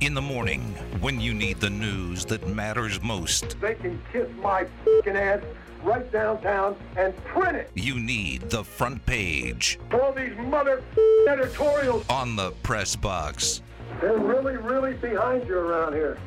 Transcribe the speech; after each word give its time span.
In 0.00 0.12
the 0.14 0.20
morning, 0.20 0.60
when 1.00 1.20
you 1.20 1.32
need 1.32 1.58
the 1.58 1.70
news 1.70 2.24
that 2.26 2.46
matters 2.48 3.00
most, 3.02 3.58
They 3.60 3.74
can 3.74 4.00
kiss 4.12 4.28
my 4.42 4.66
fucking 4.84 5.16
ass 5.16 5.40
right 5.82 6.10
downtown 6.12 6.76
and 6.96 7.16
print 7.24 7.56
it. 7.56 7.70
you 7.74 7.98
need 7.98 8.50
the 8.50 8.62
front 8.64 9.04
page 9.06 9.78
All 9.92 10.12
these 10.12 10.36
mother 10.36 10.82
editorials, 11.28 12.04
on 12.10 12.36
the 12.36 12.50
press 12.62 12.94
box. 12.94 13.62
they're 14.00 14.18
really, 14.18 14.56
really 14.58 14.94
behind 14.94 15.46
you 15.48 15.56
around 15.58 15.94
here. 15.94 16.18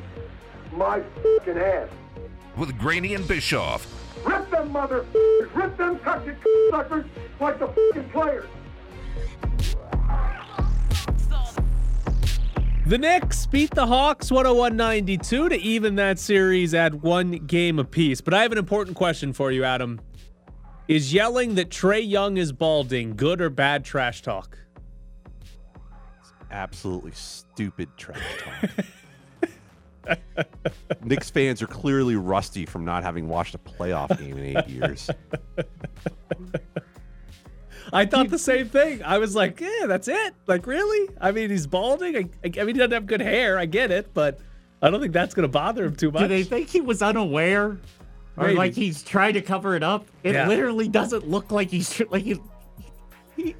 My 0.72 1.00
fucking 1.22 1.58
ass. 1.58 1.88
With 2.56 2.76
Graney 2.78 3.14
and 3.14 3.26
Bischoff, 3.28 3.86
Rip 4.24 4.50
them 4.50 4.70
mother 4.72 5.06
rip 5.54 5.76
them 5.78 5.98
touchy 6.00 6.32
suckers 6.70 7.06
like 7.40 7.58
the 7.58 7.68
fucking 7.68 8.10
players. 8.10 8.46
The 12.90 12.98
Knicks 12.98 13.46
beat 13.46 13.70
the 13.70 13.86
Hawks 13.86 14.30
101-92 14.30 15.22
to 15.22 15.56
even 15.60 15.94
that 15.94 16.18
series 16.18 16.74
at 16.74 16.92
one 16.92 17.30
game 17.30 17.78
apiece. 17.78 18.20
But 18.20 18.34
I 18.34 18.42
have 18.42 18.50
an 18.50 18.58
important 18.58 18.96
question 18.96 19.32
for 19.32 19.52
you, 19.52 19.62
Adam. 19.62 20.00
Is 20.88 21.14
yelling 21.14 21.54
that 21.54 21.70
Trae 21.70 22.04
Young 22.04 22.36
is 22.36 22.50
balding 22.50 23.14
good 23.14 23.40
or 23.40 23.48
bad 23.48 23.84
trash 23.84 24.22
talk? 24.22 24.58
absolutely 26.50 27.12
stupid 27.12 27.88
trash 27.96 28.18
talk. 30.04 30.18
Knicks 31.04 31.30
fans 31.30 31.62
are 31.62 31.68
clearly 31.68 32.16
rusty 32.16 32.66
from 32.66 32.84
not 32.84 33.04
having 33.04 33.28
watched 33.28 33.54
a 33.54 33.58
playoff 33.58 34.18
game 34.18 34.36
in 34.36 34.56
eight 34.56 34.68
years. 34.68 35.08
I 37.92 38.06
thought 38.06 38.28
the 38.30 38.38
same 38.38 38.68
thing. 38.68 39.02
I 39.02 39.18
was 39.18 39.34
like, 39.34 39.60
yeah, 39.60 39.86
that's 39.86 40.08
it. 40.08 40.34
Like, 40.46 40.66
really? 40.66 41.08
I 41.20 41.32
mean, 41.32 41.50
he's 41.50 41.66
balding. 41.66 42.16
I, 42.16 42.20
I, 42.44 42.50
I 42.60 42.64
mean, 42.64 42.74
he 42.74 42.78
doesn't 42.78 42.92
have 42.92 43.06
good 43.06 43.20
hair. 43.20 43.58
I 43.58 43.66
get 43.66 43.90
it, 43.90 44.12
but 44.14 44.38
I 44.82 44.90
don't 44.90 45.00
think 45.00 45.12
that's 45.12 45.34
going 45.34 45.44
to 45.44 45.48
bother 45.52 45.84
him 45.84 45.96
too 45.96 46.10
much. 46.10 46.22
Do 46.22 46.28
they 46.28 46.42
think 46.44 46.68
he 46.68 46.80
was 46.80 47.02
unaware? 47.02 47.78
Or 48.36 48.44
Maybe. 48.46 48.56
like 48.56 48.74
he's 48.74 49.02
trying 49.02 49.34
to 49.34 49.42
cover 49.42 49.74
it 49.74 49.82
up? 49.82 50.06
It 50.22 50.34
Yeah. 50.34 50.46
literally 50.48 50.88
doesn't 50.88 51.28
look 51.28 51.50
like 51.50 51.68
he's 51.68 52.00
like 52.10 52.22
he, 52.22 52.40
he 53.36 53.56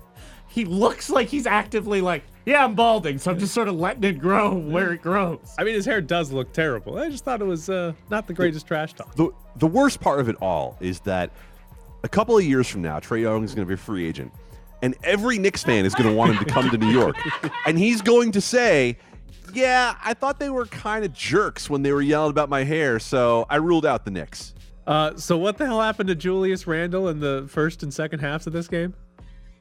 he 0.49 0.65
looks 0.65 1.11
like 1.11 1.29
he's 1.29 1.47
actively 1.47 2.01
like, 2.01 2.23
yeah, 2.47 2.65
I'm 2.65 2.75
balding, 2.75 3.19
so 3.19 3.31
I'm 3.31 3.39
just 3.39 3.53
sort 3.53 3.69
of 3.69 3.75
letting 3.75 4.05
it 4.05 4.19
grow 4.19 4.55
where 4.55 4.93
it 4.93 5.03
grows. 5.03 5.55
I 5.59 5.65
mean, 5.65 5.75
his 5.75 5.85
hair 5.85 6.01
does 6.01 6.33
look 6.33 6.53
terrible. 6.53 6.99
I 6.99 7.11
just 7.11 7.25
thought 7.25 7.41
it 7.41 7.45
was 7.47 7.69
uh, 7.69 7.93
not 8.11 8.27
the 8.27 8.33
greatest 8.33 8.67
trash 8.67 8.95
talk. 8.95 9.15
The 9.17 9.31
the 9.57 9.67
worst 9.67 10.01
part 10.01 10.21
of 10.21 10.29
it 10.29 10.37
all 10.41 10.79
is 10.81 11.01
that 11.01 11.31
a 12.03 12.09
couple 12.09 12.37
of 12.37 12.45
years 12.45 12.69
from 12.69 12.83
now, 12.83 13.01
Trae 13.01 13.23
Young 13.23 13.45
is 13.45 13.55
going 13.55 13.67
to 13.67 13.69
be 13.69 13.75
a 13.75 13.77
free 13.77 14.07
agent, 14.07 14.33
and 14.83 14.97
every 15.03 15.39
Knicks 15.39 15.63
fan 15.63 15.85
is 15.85 15.95
going 15.95 16.09
to 16.09 16.15
want 16.15 16.33
him 16.33 16.45
to 16.45 16.45
come 16.45 16.71
to 16.71 16.79
New 16.79 16.91
York, 16.91 17.17
and 17.67 17.79
he's 17.79 18.03
going 18.03 18.33
to 18.33 18.41
say, 18.41 18.99
"Yeah, 19.53 19.97
I 20.03 20.15
thought 20.15 20.39
they 20.39 20.51
were 20.51 20.67
kind 20.67 21.05
of 21.05 21.13
jerks 21.13 21.69
when 21.69 21.83
they 21.83 21.93
were 21.93 22.03
yelling 22.03 22.31
about 22.31 22.49
my 22.49 22.65
hair, 22.65 22.99
so 22.99 23.47
I 23.51 23.57
ruled 23.57 23.87
out 23.87 24.05
the 24.05 24.11
Knicks." 24.11 24.55
Uh, 24.87 25.17
so 25.17 25.37
what 25.37 25.59
the 25.59 25.67
hell 25.67 25.81
happened 25.81 26.09
to 26.09 26.15
Julius 26.15 26.67
Randle 26.67 27.09
in 27.09 27.21
the 27.21 27.47
first 27.49 27.83
and 27.83 27.93
second 27.93 28.21
halves 28.21 28.47
of 28.47 28.53
this 28.53 28.67
game? 28.67 28.95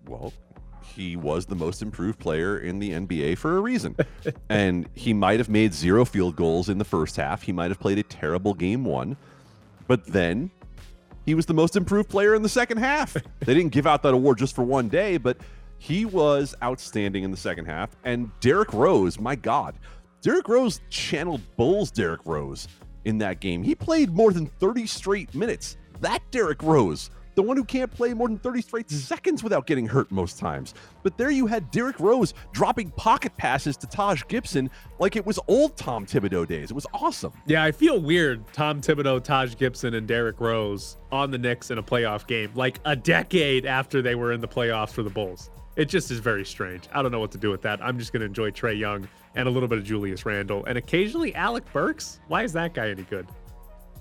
Well, 0.08 0.34
he 0.82 1.16
was 1.16 1.46
the 1.46 1.56
most 1.56 1.82
improved 1.82 2.20
player 2.20 2.58
in 2.58 2.80
the 2.80 2.92
NBA 2.92 3.38
for 3.38 3.58
a 3.58 3.62
reason. 3.62 3.96
and 4.50 4.90
he 4.96 5.14
might 5.14 5.40
have 5.40 5.50
made 5.50 5.74
zero 5.74 6.04
field 6.04 6.36
goals 6.36 6.68
in 6.70 6.78
the 6.78 6.86
first 6.86 7.16
half. 7.16 7.44
He 7.44 7.52
might 7.52 7.70
have 7.70 7.80
played 7.80 8.00
a 8.00 8.04
terrible 8.04 8.54
game 8.54 8.84
one. 8.84 9.18
But 9.88 10.06
then 10.06 10.52
he 11.30 11.36
was 11.36 11.46
the 11.46 11.54
most 11.54 11.76
improved 11.76 12.10
player 12.10 12.34
in 12.34 12.42
the 12.42 12.50
second 12.50 12.78
half. 12.78 13.14
they 13.42 13.54
didn't 13.54 13.72
give 13.72 13.86
out 13.86 14.02
that 14.02 14.16
award 14.16 14.40
just 14.40 14.56
for 14.56 14.64
one 14.64 14.90
day, 14.90 15.18
but 15.18 15.38
he 15.78 16.04
was 16.04 16.56
outstanding 16.64 17.24
in 17.24 17.30
the 17.30 17.38
second 17.38 17.66
half. 17.66 17.96
And 18.04 18.32
Derrick 18.40 18.74
Rose, 18.74 19.20
my 19.20 19.36
God, 19.36 19.76
Derrick 20.24 20.48
Rose 20.48 20.82
channeled 20.90 21.42
Bulls 21.56 21.92
Derrick 21.92 22.22
Rose 22.26 22.68
in 23.06 23.20
that 23.20 23.42
game. 23.42 23.62
He 23.62 23.76
played 23.76 24.10
more 24.10 24.34
than 24.34 24.48
30 24.48 24.88
straight 24.88 25.36
minutes. 25.36 25.78
That 26.02 26.24
Derrick 26.32 26.64
Rose, 26.64 27.12
the 27.36 27.44
one 27.44 27.58
who 27.58 27.64
can't 27.64 27.92
play 27.92 28.14
more 28.14 28.28
than 28.28 28.38
30 28.38 28.62
straight 28.62 28.90
hmm. 28.90 28.96
seconds 28.96 29.44
without 29.44 29.68
getting 29.68 29.88
hurt 29.88 30.12
most 30.12 30.40
times. 30.40 30.74
But 31.04 31.18
there 31.18 31.32
you 31.32 31.48
had 31.48 31.72
Derrick 31.72 32.00
Rose 32.00 32.34
dropping 32.52 32.92
pocket 32.92 33.36
passes 33.38 33.78
to 33.78 33.88
Taj 33.88 34.24
Gibson 34.28 34.70
like 35.00 35.16
it 35.16 35.26
was 35.26 35.40
old 35.48 35.78
Tom 35.78 36.06
Thibodeau 36.06 36.48
days. 36.48 36.72
It 36.72 36.76
was 36.76 36.88
awesome. 36.94 37.34
Yeah, 37.46 37.64
I 37.64 37.72
feel 37.72 38.00
weird. 38.00 38.46
Tom 38.54 38.82
Thibodeau, 38.82 39.24
Taj 39.24 39.56
Gibson, 39.56 39.94
and 39.94 40.08
Derrick 40.08 40.40
Rose 40.40 40.98
on 41.12 41.32
the 41.32 41.38
Knicks 41.38 41.72
in 41.72 41.78
a 41.78 41.84
playoff 41.84 42.28
game, 42.28 42.52
like 42.56 42.80
a 42.86 42.96
decade 42.96 43.66
after 43.66 44.02
they 44.02 44.16
were 44.16 44.32
in 44.32 44.42
the 44.42 44.48
playoffs 44.48 44.92
for 44.92 45.04
the 45.04 45.10
Bulls. 45.10 45.50
It 45.76 45.86
just 45.86 46.12
is 46.12 46.20
very 46.20 46.44
strange. 46.44 46.90
I 46.94 47.02
don't 47.02 47.12
know 47.12 47.22
what 47.22 47.32
to 47.32 47.38
do 47.38 47.50
with 47.50 47.62
that. 47.62 47.82
I'm 47.82 47.98
just 47.98 48.12
going 48.12 48.20
to 48.20 48.26
enjoy 48.26 48.52
Trae 48.52 48.78
Young 48.78 49.08
and 49.36 49.48
a 49.48 49.52
little 49.52 49.70
bit 49.70 49.78
of 49.78 49.86
Julius 49.86 50.26
Randle 50.26 50.66
and 50.66 50.78
occasionally 50.78 51.34
Alec 51.36 51.72
Burks. 51.72 52.20
Why 52.28 52.44
is 52.44 52.52
that 52.54 52.74
guy 52.74 52.90
any 52.90 53.04
good? 53.04 53.28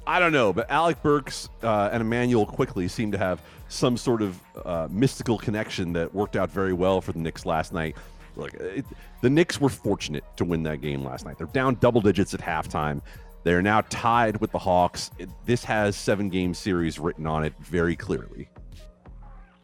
I 0.09 0.19
don't 0.21 0.33
know, 0.33 0.55
but 0.55 0.71
Alec 0.71 1.03
Burks 1.03 1.51
uh, 1.63 1.91
and 1.93 2.01
Immanuel 2.01 2.47
Quickley 2.47 2.89
seem 2.89 3.13
to 3.13 3.19
have 3.19 3.43
some 3.69 3.99
sort 3.99 4.23
of 4.23 4.41
uh, 4.65 4.89
mystical 4.91 5.37
connection 5.37 5.93
that 5.93 6.15
worked 6.15 6.35
out 6.35 6.49
very 6.51 6.73
well 6.73 7.03
for 7.03 7.13
the 7.13 7.19
Knicks 7.19 7.45
last 7.45 7.75
night. 7.75 7.95
Look, 8.35 8.55
it, 8.55 8.87
the 9.21 9.29
Knicks 9.29 9.61
were 9.61 9.69
fortunate 9.69 10.25
to 10.39 10.47
win 10.47 10.63
that 10.63 10.81
game 10.81 11.05
last 11.05 11.27
night. 11.27 11.37
They're 11.37 11.47
down 11.49 11.75
double 11.75 12.01
digits 12.01 12.33
at 12.33 12.41
halftime. 12.41 13.03
They're 13.45 13.61
now 13.61 13.83
tied 13.91 14.41
with 14.41 14.51
the 14.51 14.59
Hawks. 14.59 15.11
It- 15.19 15.29
this 15.45 15.63
has 15.65 15.95
seven 15.95 16.31
game 16.31 16.55
series 16.55 16.99
written 16.99 17.27
on 17.27 17.45
it 17.45 17.53
very 17.61 17.95
clearly. 17.95 18.49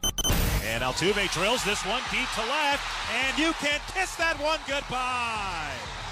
And 0.02 0.82
Altuve 0.82 1.32
drills 1.32 1.64
this 1.64 1.82
one 1.86 2.02
deep 2.10 2.28
to 2.34 2.42
left, 2.42 2.84
and 3.14 3.38
you 3.38 3.54
can 3.54 3.80
kiss 3.94 4.14
that 4.16 4.38
one 4.42 4.58
goodbye. 4.68 6.03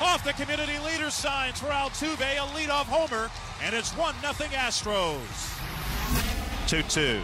Off 0.00 0.24
the 0.24 0.32
community 0.32 0.78
leader 0.80 1.08
signs 1.08 1.60
for 1.60 1.66
Altuve, 1.66 2.20
a 2.20 2.46
leadoff 2.56 2.86
homer, 2.86 3.30
and 3.62 3.74
it's 3.74 3.92
1 3.92 4.14
0 4.20 4.32
Astros. 4.50 5.20
2 6.66 6.82
2. 6.82 7.20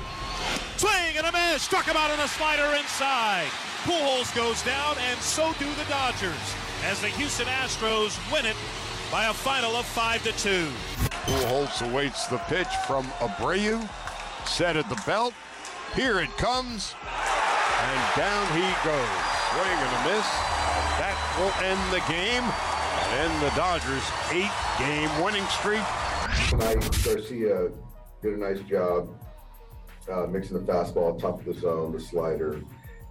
Swing 0.77 1.17
and 1.17 1.27
a 1.27 1.33
miss, 1.33 1.63
struck 1.63 1.85
him 1.85 1.97
out 1.97 2.11
on 2.11 2.21
a 2.21 2.29
slider 2.29 2.77
inside. 2.77 3.49
Pujols 3.83 4.35
goes 4.37 4.63
down, 4.63 4.97
and 5.11 5.19
so 5.21 5.53
do 5.59 5.67
the 5.75 5.85
Dodgers, 5.89 6.55
as 6.85 7.01
the 7.01 7.09
Houston 7.09 7.47
Astros 7.47 8.17
win 8.33 8.47
it 8.47 8.57
by 9.11 9.27
a 9.27 9.35
final 9.35 9.75
of 9.75 9.85
5 9.87 10.23
to 10.23 10.33
2. 10.33 10.69
Pujols 11.27 11.91
awaits 11.91 12.29
the 12.29 12.39
pitch 12.39 12.69
from 12.87 13.05
Abreu. 13.19 13.87
Set 14.47 14.77
at 14.77 14.89
the 14.89 15.03
belt. 15.05 15.35
Here 15.97 16.21
it 16.21 16.35
comes. 16.39 16.95
And 17.03 18.17
down 18.17 18.47
he 18.55 18.69
goes. 18.85 19.09
Swing 19.51 19.79
and 19.79 19.97
a 19.97 20.15
miss. 20.15 20.60
That 21.41 21.57
will 21.57 21.65
end 21.65 21.93
the 21.93 22.01
game. 22.13 22.45
And 22.45 23.33
end 23.33 23.43
the 23.43 23.57
Dodgers' 23.57 24.05
eight-game 24.31 25.25
winning 25.25 25.47
streak. 25.47 25.81
Tonight, 26.51 27.03
Garcia 27.03 27.71
did 28.21 28.35
a 28.35 28.37
nice 28.37 28.61
job 28.69 29.09
uh, 30.13 30.27
mixing 30.27 30.63
the 30.63 30.71
fastball, 30.71 31.19
top 31.19 31.39
of 31.39 31.47
the 31.47 31.55
zone, 31.55 31.93
the 31.93 32.01
slider, 32.01 32.61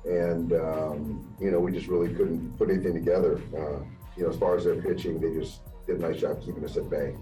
and 0.05 0.53
um, 0.53 1.35
you 1.39 1.49
know 1.49 1.59
we 1.59 1.71
just 1.71 1.87
really 1.87 2.13
couldn't 2.13 2.55
put 2.55 2.69
anything 2.69 2.93
together. 2.93 3.41
Uh, 3.51 3.83
you 4.15 4.23
know, 4.23 4.29
as 4.29 4.37
far 4.37 4.55
as 4.55 4.63
their 4.63 4.79
pitching, 4.79 5.19
they 5.19 5.33
just 5.33 5.61
did 5.87 5.97
a 5.97 5.99
nice 5.99 6.21
job 6.21 6.39
keeping 6.39 6.63
us 6.63 6.77
at 6.77 6.87
bay. 6.87 7.15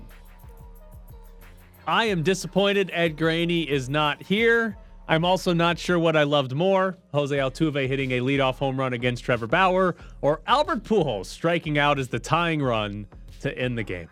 I 1.86 2.06
am 2.06 2.22
disappointed 2.22 2.92
Ed 2.92 3.16
Graney 3.16 3.62
is 3.62 3.88
not 3.88 4.22
here. 4.22 4.76
I'm 5.10 5.24
also 5.24 5.54
not 5.54 5.80
sure 5.80 5.98
what 5.98 6.18
I 6.18 6.24
loved 6.24 6.54
more 6.54 6.98
Jose 7.14 7.36
Altuve 7.36 7.88
hitting 7.88 8.12
a 8.12 8.20
leadoff 8.20 8.56
home 8.56 8.78
run 8.78 8.92
against 8.94 9.24
Trevor 9.24 9.48
Bauer 9.48 9.96
or 10.22 10.42
Albert 10.48 10.84
Pujols 10.84 11.28
striking 11.28 11.78
out 11.78 11.98
as 11.98 12.10
the 12.10 12.20
tying 12.20 12.62
run 12.62 13.08
to 13.40 13.58
end 13.58 13.78
the 13.78 13.84
game. 13.84 14.10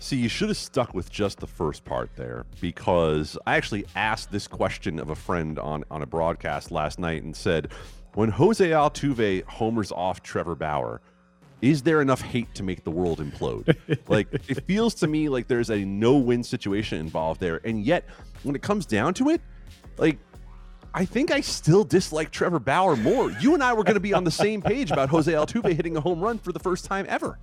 See, 0.00 0.16
you 0.16 0.28
should 0.28 0.48
have 0.48 0.56
stuck 0.56 0.94
with 0.94 1.10
just 1.10 1.38
the 1.38 1.46
first 1.46 1.84
part 1.84 2.10
there 2.16 2.46
because 2.60 3.38
I 3.46 3.56
actually 3.56 3.86
asked 3.94 4.30
this 4.30 4.46
question 4.46 4.98
of 4.98 5.10
a 5.10 5.14
friend 5.14 5.58
on, 5.58 5.84
on 5.90 6.02
a 6.02 6.06
broadcast 6.06 6.70
last 6.70 6.98
night 6.98 7.22
and 7.22 7.34
said, 7.36 7.72
when 8.14 8.30
Jose 8.30 8.68
Altuve 8.68 9.44
homers 9.44 9.92
off 9.92 10.22
Trevor 10.22 10.54
Bauer, 10.54 11.00
is 11.62 11.82
there 11.82 12.02
enough 12.02 12.20
hate 12.20 12.54
to 12.54 12.62
make 12.62 12.84
the 12.84 12.90
world 12.90 13.18
implode? 13.18 13.76
like, 14.08 14.28
it 14.48 14.64
feels 14.66 14.94
to 14.96 15.06
me 15.06 15.28
like 15.28 15.48
there's 15.48 15.70
a 15.70 15.84
no 15.84 16.16
win 16.16 16.42
situation 16.42 17.00
involved 17.00 17.40
there. 17.40 17.60
And 17.64 17.82
yet, 17.82 18.04
when 18.44 18.54
it 18.54 18.62
comes 18.62 18.86
down 18.86 19.14
to 19.14 19.30
it, 19.30 19.40
like, 19.96 20.18
I 20.92 21.04
think 21.04 21.32
I 21.32 21.40
still 21.40 21.82
dislike 21.82 22.30
Trevor 22.30 22.60
Bauer 22.60 22.94
more. 22.94 23.30
You 23.32 23.54
and 23.54 23.62
I 23.64 23.72
were 23.72 23.82
going 23.82 23.94
to 23.94 24.00
be 24.00 24.14
on 24.14 24.22
the 24.22 24.30
same 24.30 24.62
page 24.62 24.92
about 24.92 25.08
Jose 25.08 25.32
Altuve 25.32 25.72
hitting 25.74 25.96
a 25.96 26.00
home 26.00 26.20
run 26.20 26.38
for 26.38 26.52
the 26.52 26.60
first 26.60 26.84
time 26.84 27.04
ever. 27.08 27.38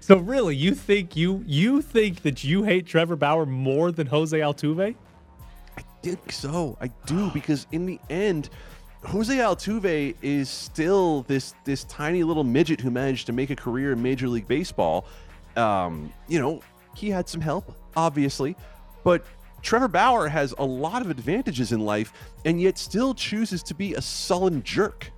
So 0.00 0.16
really, 0.18 0.56
you 0.56 0.74
think 0.74 1.16
you 1.16 1.44
you 1.46 1.82
think 1.82 2.22
that 2.22 2.44
you 2.44 2.64
hate 2.64 2.86
Trevor 2.86 3.16
Bauer 3.16 3.46
more 3.46 3.92
than 3.92 4.06
Jose 4.06 4.38
Altuve? 4.38 4.94
I 5.76 5.82
think 6.02 6.32
so. 6.32 6.76
I 6.80 6.88
do 7.06 7.30
because 7.30 7.66
in 7.72 7.86
the 7.86 8.00
end, 8.10 8.48
Jose 9.04 9.34
Altuve 9.36 10.14
is 10.22 10.48
still 10.48 11.22
this 11.22 11.54
this 11.64 11.84
tiny 11.84 12.22
little 12.22 12.44
midget 12.44 12.80
who 12.80 12.90
managed 12.90 13.26
to 13.26 13.32
make 13.32 13.50
a 13.50 13.56
career 13.56 13.92
in 13.92 14.02
Major 14.02 14.28
League 14.28 14.46
Baseball. 14.46 15.06
Um, 15.56 16.12
you 16.28 16.40
know, 16.40 16.62
he 16.96 17.10
had 17.10 17.28
some 17.28 17.40
help, 17.40 17.76
obviously, 17.96 18.56
but 19.04 19.24
Trevor 19.62 19.88
Bauer 19.88 20.28
has 20.28 20.54
a 20.58 20.64
lot 20.64 21.02
of 21.02 21.10
advantages 21.10 21.72
in 21.72 21.80
life, 21.80 22.12
and 22.44 22.60
yet 22.60 22.78
still 22.78 23.14
chooses 23.14 23.62
to 23.64 23.74
be 23.74 23.94
a 23.94 24.02
sullen 24.02 24.62
jerk. 24.62 25.10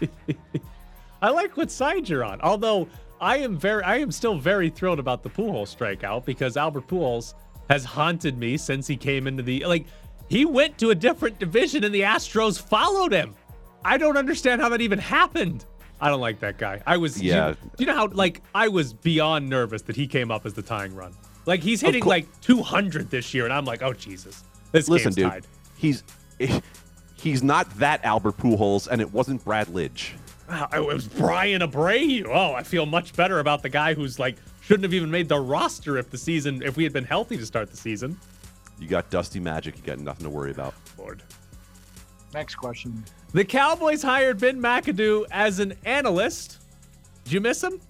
I 1.22 1.30
like 1.30 1.56
what 1.56 1.70
side 1.70 2.08
you're 2.08 2.24
on. 2.24 2.40
Although 2.40 2.88
I 3.20 3.38
am 3.38 3.56
very, 3.56 3.82
I 3.82 3.98
am 3.98 4.10
still 4.10 4.36
very 4.38 4.70
thrilled 4.70 4.98
about 4.98 5.22
the 5.22 5.30
Pujols 5.30 5.74
strikeout 5.76 6.24
because 6.24 6.56
Albert 6.56 6.88
Pujols 6.88 7.34
has 7.68 7.84
haunted 7.84 8.38
me 8.38 8.56
since 8.56 8.86
he 8.86 8.96
came 8.96 9.26
into 9.26 9.42
the 9.42 9.64
like. 9.64 9.86
He 10.28 10.44
went 10.44 10.76
to 10.78 10.90
a 10.90 10.94
different 10.94 11.38
division 11.38 11.84
and 11.84 11.94
the 11.94 12.00
Astros 12.00 12.60
followed 12.60 13.12
him. 13.12 13.34
I 13.84 13.96
don't 13.96 14.16
understand 14.16 14.60
how 14.60 14.68
that 14.70 14.80
even 14.80 14.98
happened. 14.98 15.64
I 16.00 16.08
don't 16.08 16.20
like 16.20 16.40
that 16.40 16.58
guy. 16.58 16.82
I 16.84 16.96
was, 16.96 17.22
Yeah. 17.22 17.50
You, 17.50 17.54
do 17.54 17.70
you 17.78 17.86
know 17.86 17.94
how 17.94 18.08
like 18.08 18.42
I 18.54 18.68
was 18.68 18.92
beyond 18.92 19.48
nervous 19.48 19.82
that 19.82 19.96
he 19.96 20.06
came 20.06 20.30
up 20.30 20.44
as 20.44 20.52
the 20.52 20.62
tying 20.62 20.94
run. 20.94 21.14
Like 21.46 21.62
he's 21.62 21.80
hitting 21.80 22.02
cour- 22.02 22.10
like 22.10 22.40
200 22.42 23.10
this 23.10 23.32
year, 23.32 23.44
and 23.44 23.52
I'm 23.52 23.64
like, 23.64 23.82
oh 23.82 23.92
Jesus, 23.92 24.44
this 24.72 24.88
Listen, 24.88 25.12
game's 25.12 25.16
dude, 25.16 25.30
tied. 25.30 25.46
he's 25.76 26.04
he's 27.16 27.42
not 27.42 27.70
that 27.78 28.04
Albert 28.04 28.36
Pujols, 28.36 28.88
and 28.88 29.00
it 29.00 29.12
wasn't 29.12 29.44
Brad 29.44 29.68
Lidge. 29.68 30.10
Wow, 30.48 30.68
it 30.74 30.84
was 30.84 31.08
Bryan 31.08 31.62
Abreu. 31.62 32.26
Oh, 32.26 32.52
I 32.54 32.62
feel 32.62 32.86
much 32.86 33.14
better 33.14 33.40
about 33.40 33.62
the 33.62 33.68
guy 33.68 33.94
who's 33.94 34.18
like 34.18 34.36
shouldn't 34.60 34.84
have 34.84 34.94
even 34.94 35.10
made 35.10 35.28
the 35.28 35.38
roster 35.38 35.96
if 35.96 36.10
the 36.10 36.18
season 36.18 36.62
if 36.62 36.76
we 36.76 36.84
had 36.84 36.92
been 36.92 37.04
healthy 37.04 37.36
to 37.36 37.46
start 37.46 37.70
the 37.70 37.76
season. 37.76 38.18
You 38.78 38.88
got 38.88 39.08
Dusty 39.10 39.40
Magic. 39.40 39.76
You 39.76 39.82
got 39.82 39.98
nothing 40.00 40.24
to 40.24 40.30
worry 40.30 40.50
about. 40.50 40.74
Lord. 40.98 41.22
Next 42.34 42.56
question. 42.56 43.04
The 43.32 43.44
Cowboys 43.44 44.02
hired 44.02 44.38
Ben 44.38 44.60
McAdoo 44.60 45.24
as 45.30 45.58
an 45.58 45.74
analyst. 45.84 46.58
Did 47.24 47.32
you 47.32 47.40
miss 47.40 47.62
him? 47.62 47.80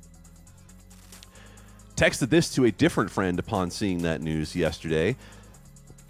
Texted 1.96 2.28
this 2.28 2.54
to 2.54 2.66
a 2.66 2.70
different 2.70 3.10
friend 3.10 3.38
upon 3.38 3.70
seeing 3.70 4.02
that 4.02 4.20
news 4.20 4.54
yesterday. 4.54 5.16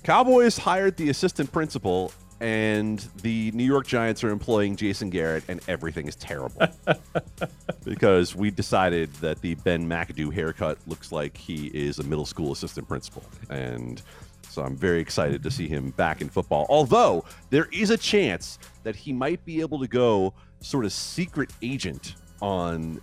Cowboys 0.03 0.59
hired 0.59 0.97
the 0.97 1.11
assistant 1.11 1.53
principal, 1.53 2.13
and 2.41 2.99
the 3.23 3.53
New 3.53 3.65
York 3.65 3.87
Giants 3.87 4.25
are 4.25 4.31
employing 4.31 4.75
Jason 4.75 5.11
Garrett, 5.11 5.45
and 5.49 5.61
everything 5.69 6.09
is 6.09 6.17
terrible. 6.17 6.67
because 7.85 8.35
we 8.35 8.51
decided 8.51 9.13
that 9.15 9.41
the 9.43 9.55
Ben 9.55 9.89
McAdoo 9.89 10.33
haircut 10.33 10.77
looks 10.89 11.13
like 11.13 11.37
he 11.37 11.69
is 11.69 12.01
a 12.01 12.03
middle 12.03 12.27
school 12.27 12.51
assistant 12.51 12.89
principal. 12.89 13.23
And 13.49 14.03
so 14.49 14.63
I'm 14.63 14.77
very 14.77 15.01
excited 15.01 15.43
to 15.45 15.51
see 15.53 15.69
him 15.69 15.91
back 15.91 16.21
in 16.21 16.29
football. 16.29 16.67
Although 16.69 17.25
there 17.51 17.69
is 17.73 17.91
a 17.91 17.97
chance 17.97 18.59
that 18.83 18.97
he 18.97 19.13
might 19.13 19.45
be 19.45 19.61
able 19.61 19.79
to 19.79 19.87
go 19.87 20.35
sort 20.61 20.85
of 20.85 20.93
secret 20.93 21.51
agent 21.63 22.17
on 22.43 23.01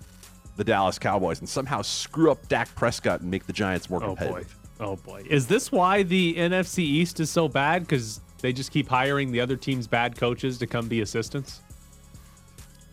the 0.55 0.63
Dallas 0.63 0.99
Cowboys 0.99 1.39
and 1.39 1.49
somehow 1.49 1.81
screw 1.81 2.31
up 2.31 2.47
Dak 2.47 2.73
Prescott 2.75 3.21
and 3.21 3.31
make 3.31 3.45
the 3.45 3.53
Giants 3.53 3.89
more 3.89 3.99
competitive. 3.99 4.57
Oh 4.79 4.85
boy. 4.85 4.91
Oh 4.91 4.95
boy. 4.95 5.23
Is 5.29 5.47
this 5.47 5.71
why 5.71 6.03
the 6.03 6.35
NFC 6.35 6.79
East 6.79 7.19
is 7.19 7.29
so 7.29 7.47
bad? 7.47 7.83
Because 7.83 8.21
they 8.39 8.53
just 8.53 8.71
keep 8.71 8.87
hiring 8.87 9.31
the 9.31 9.39
other 9.39 9.55
team's 9.55 9.87
bad 9.87 10.17
coaches 10.17 10.57
to 10.59 10.67
come 10.67 10.87
be 10.87 11.01
assistants? 11.01 11.61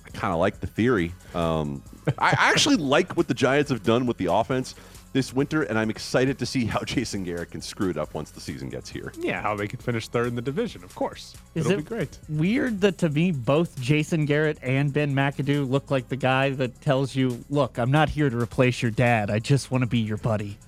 I 0.06 0.10
kind 0.10 0.32
of 0.32 0.38
like 0.40 0.60
the 0.60 0.66
theory. 0.66 1.12
Um, 1.34 1.82
I 2.18 2.34
actually 2.38 2.76
like 2.76 3.16
what 3.16 3.28
the 3.28 3.34
Giants 3.34 3.70
have 3.70 3.82
done 3.82 4.06
with 4.06 4.16
the 4.16 4.32
offense 4.32 4.74
this 5.12 5.32
winter, 5.32 5.62
and 5.62 5.78
I'm 5.78 5.90
excited 5.90 6.38
to 6.38 6.46
see 6.46 6.64
how 6.66 6.80
Jason 6.84 7.24
Garrett 7.24 7.50
can 7.50 7.60
screw 7.60 7.90
it 7.90 7.96
up 7.96 8.14
once 8.14 8.30
the 8.30 8.40
season 8.40 8.68
gets 8.68 8.88
here. 8.88 9.12
Yeah, 9.18 9.42
how 9.42 9.56
they 9.56 9.66
can 9.66 9.78
finish 9.80 10.08
third 10.08 10.28
in 10.28 10.36
the 10.36 10.42
division, 10.42 10.84
of 10.84 10.94
course. 10.94 11.34
Is 11.54 11.66
It'll 11.66 11.72
it 11.72 11.76
be 11.78 11.82
great. 11.82 12.18
weird 12.28 12.80
that 12.82 12.98
to 12.98 13.08
me 13.08 13.32
both 13.32 13.80
Jason 13.80 14.24
Garrett 14.24 14.58
and 14.62 14.92
Ben 14.92 15.14
McAdoo 15.14 15.68
look 15.68 15.90
like 15.90 16.08
the 16.08 16.16
guy 16.16 16.50
that 16.50 16.80
tells 16.80 17.14
you, 17.16 17.44
"Look, 17.50 17.78
I'm 17.78 17.90
not 17.90 18.08
here 18.08 18.30
to 18.30 18.36
replace 18.38 18.82
your 18.82 18.92
dad. 18.92 19.30
I 19.30 19.38
just 19.40 19.70
want 19.70 19.82
to 19.82 19.88
be 19.88 19.98
your 19.98 20.18
buddy." 20.18 20.58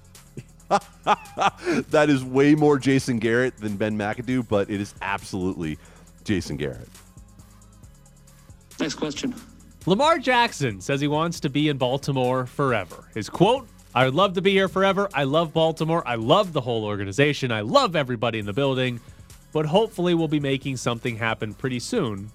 that 1.90 2.06
is 2.08 2.24
way 2.24 2.54
more 2.54 2.78
Jason 2.78 3.18
Garrett 3.18 3.56
than 3.58 3.76
Ben 3.76 3.96
McAdoo, 3.96 4.48
but 4.48 4.70
it 4.70 4.80
is 4.80 4.94
absolutely 5.02 5.78
Jason 6.24 6.56
Garrett. 6.56 6.88
Next 8.80 8.94
question. 8.94 9.34
Lamar 9.84 10.18
Jackson 10.18 10.80
says 10.80 11.00
he 11.00 11.08
wants 11.08 11.40
to 11.40 11.50
be 11.50 11.68
in 11.68 11.76
Baltimore 11.76 12.46
forever. 12.46 13.04
His 13.14 13.28
quote 13.28 13.66
I 13.94 14.06
would 14.06 14.14
love 14.14 14.34
to 14.34 14.42
be 14.42 14.52
here 14.52 14.68
forever. 14.68 15.08
I 15.12 15.24
love 15.24 15.52
Baltimore. 15.52 16.02
I 16.06 16.14
love 16.14 16.52
the 16.52 16.60
whole 16.62 16.84
organization. 16.84 17.52
I 17.52 17.60
love 17.60 17.94
everybody 17.94 18.38
in 18.38 18.46
the 18.46 18.52
building. 18.52 19.00
But 19.52 19.66
hopefully, 19.66 20.14
we'll 20.14 20.28
be 20.28 20.40
making 20.40 20.78
something 20.78 21.16
happen 21.16 21.52
pretty 21.52 21.78
soon 21.78 22.30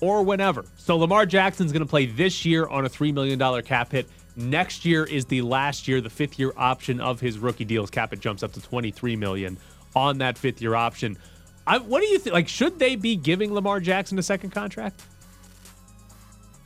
or 0.00 0.22
whenever. 0.22 0.64
So, 0.76 0.96
Lamar 0.96 1.26
Jackson's 1.26 1.72
going 1.72 1.82
to 1.82 1.88
play 1.88 2.06
this 2.06 2.44
year 2.44 2.68
on 2.68 2.86
a 2.86 2.88
$3 2.88 3.12
million 3.12 3.62
cap 3.62 3.90
hit. 3.90 4.08
Next 4.36 4.84
year 4.84 5.04
is 5.04 5.24
the 5.24 5.42
last 5.42 5.88
year, 5.88 6.00
the 6.00 6.10
fifth 6.10 6.38
year 6.38 6.52
option 6.56 7.00
of 7.00 7.20
his 7.20 7.38
rookie 7.38 7.64
deals. 7.64 7.90
Cap 7.90 8.12
it 8.12 8.20
jumps 8.20 8.42
up 8.42 8.52
to 8.52 8.60
23 8.60 9.16
million 9.16 9.58
on 9.96 10.18
that 10.18 10.38
fifth 10.38 10.60
year 10.60 10.74
option. 10.74 11.18
I, 11.66 11.78
what 11.78 12.00
do 12.00 12.06
you 12.06 12.18
think? 12.18 12.34
Like, 12.34 12.46
should 12.46 12.78
they 12.78 12.94
be 12.94 13.16
giving 13.16 13.52
Lamar 13.52 13.80
Jackson 13.80 14.18
a 14.18 14.22
second 14.22 14.50
contract? 14.50 15.02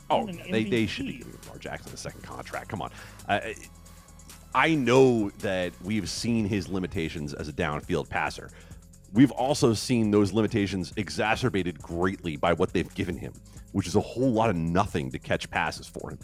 Oh, 0.09 0.27
they, 0.27 0.65
they 0.65 0.85
should 0.85 1.07
be 1.07 1.13
giving 1.13 1.33
Lamar 1.45 1.57
Jackson 1.57 1.93
a 1.93 1.97
second 1.97 2.21
contract. 2.21 2.67
Come 2.67 2.81
on. 2.81 2.91
Uh, 3.27 3.39
I 4.53 4.75
know 4.75 5.29
that 5.39 5.73
we've 5.83 6.09
seen 6.09 6.45
his 6.45 6.67
limitations 6.67 7.33
as 7.33 7.47
a 7.47 7.53
downfield 7.53 8.09
passer. 8.09 8.49
We've 9.13 9.31
also 9.31 9.73
seen 9.73 10.11
those 10.11 10.33
limitations 10.33 10.93
exacerbated 10.97 11.81
greatly 11.81 12.37
by 12.37 12.53
what 12.53 12.73
they've 12.73 12.93
given 12.93 13.17
him, 13.17 13.33
which 13.71 13.87
is 13.87 13.95
a 13.95 14.01
whole 14.01 14.31
lot 14.31 14.49
of 14.49 14.55
nothing 14.55 15.11
to 15.11 15.19
catch 15.19 15.49
passes 15.49 15.87
for 15.87 16.11
him. 16.11 16.19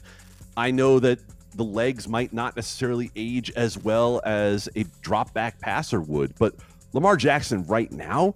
I 0.55 0.71
know 0.71 0.99
that 0.99 1.19
the 1.55 1.63
legs 1.63 2.07
might 2.07 2.33
not 2.33 2.55
necessarily 2.55 3.11
age 3.15 3.51
as 3.55 3.77
well 3.77 4.21
as 4.25 4.69
a 4.75 4.83
drop 5.01 5.33
back 5.33 5.59
passer 5.59 6.01
would, 6.01 6.33
but 6.37 6.55
Lamar 6.93 7.17
Jackson 7.17 7.65
right 7.65 7.91
now 7.91 8.33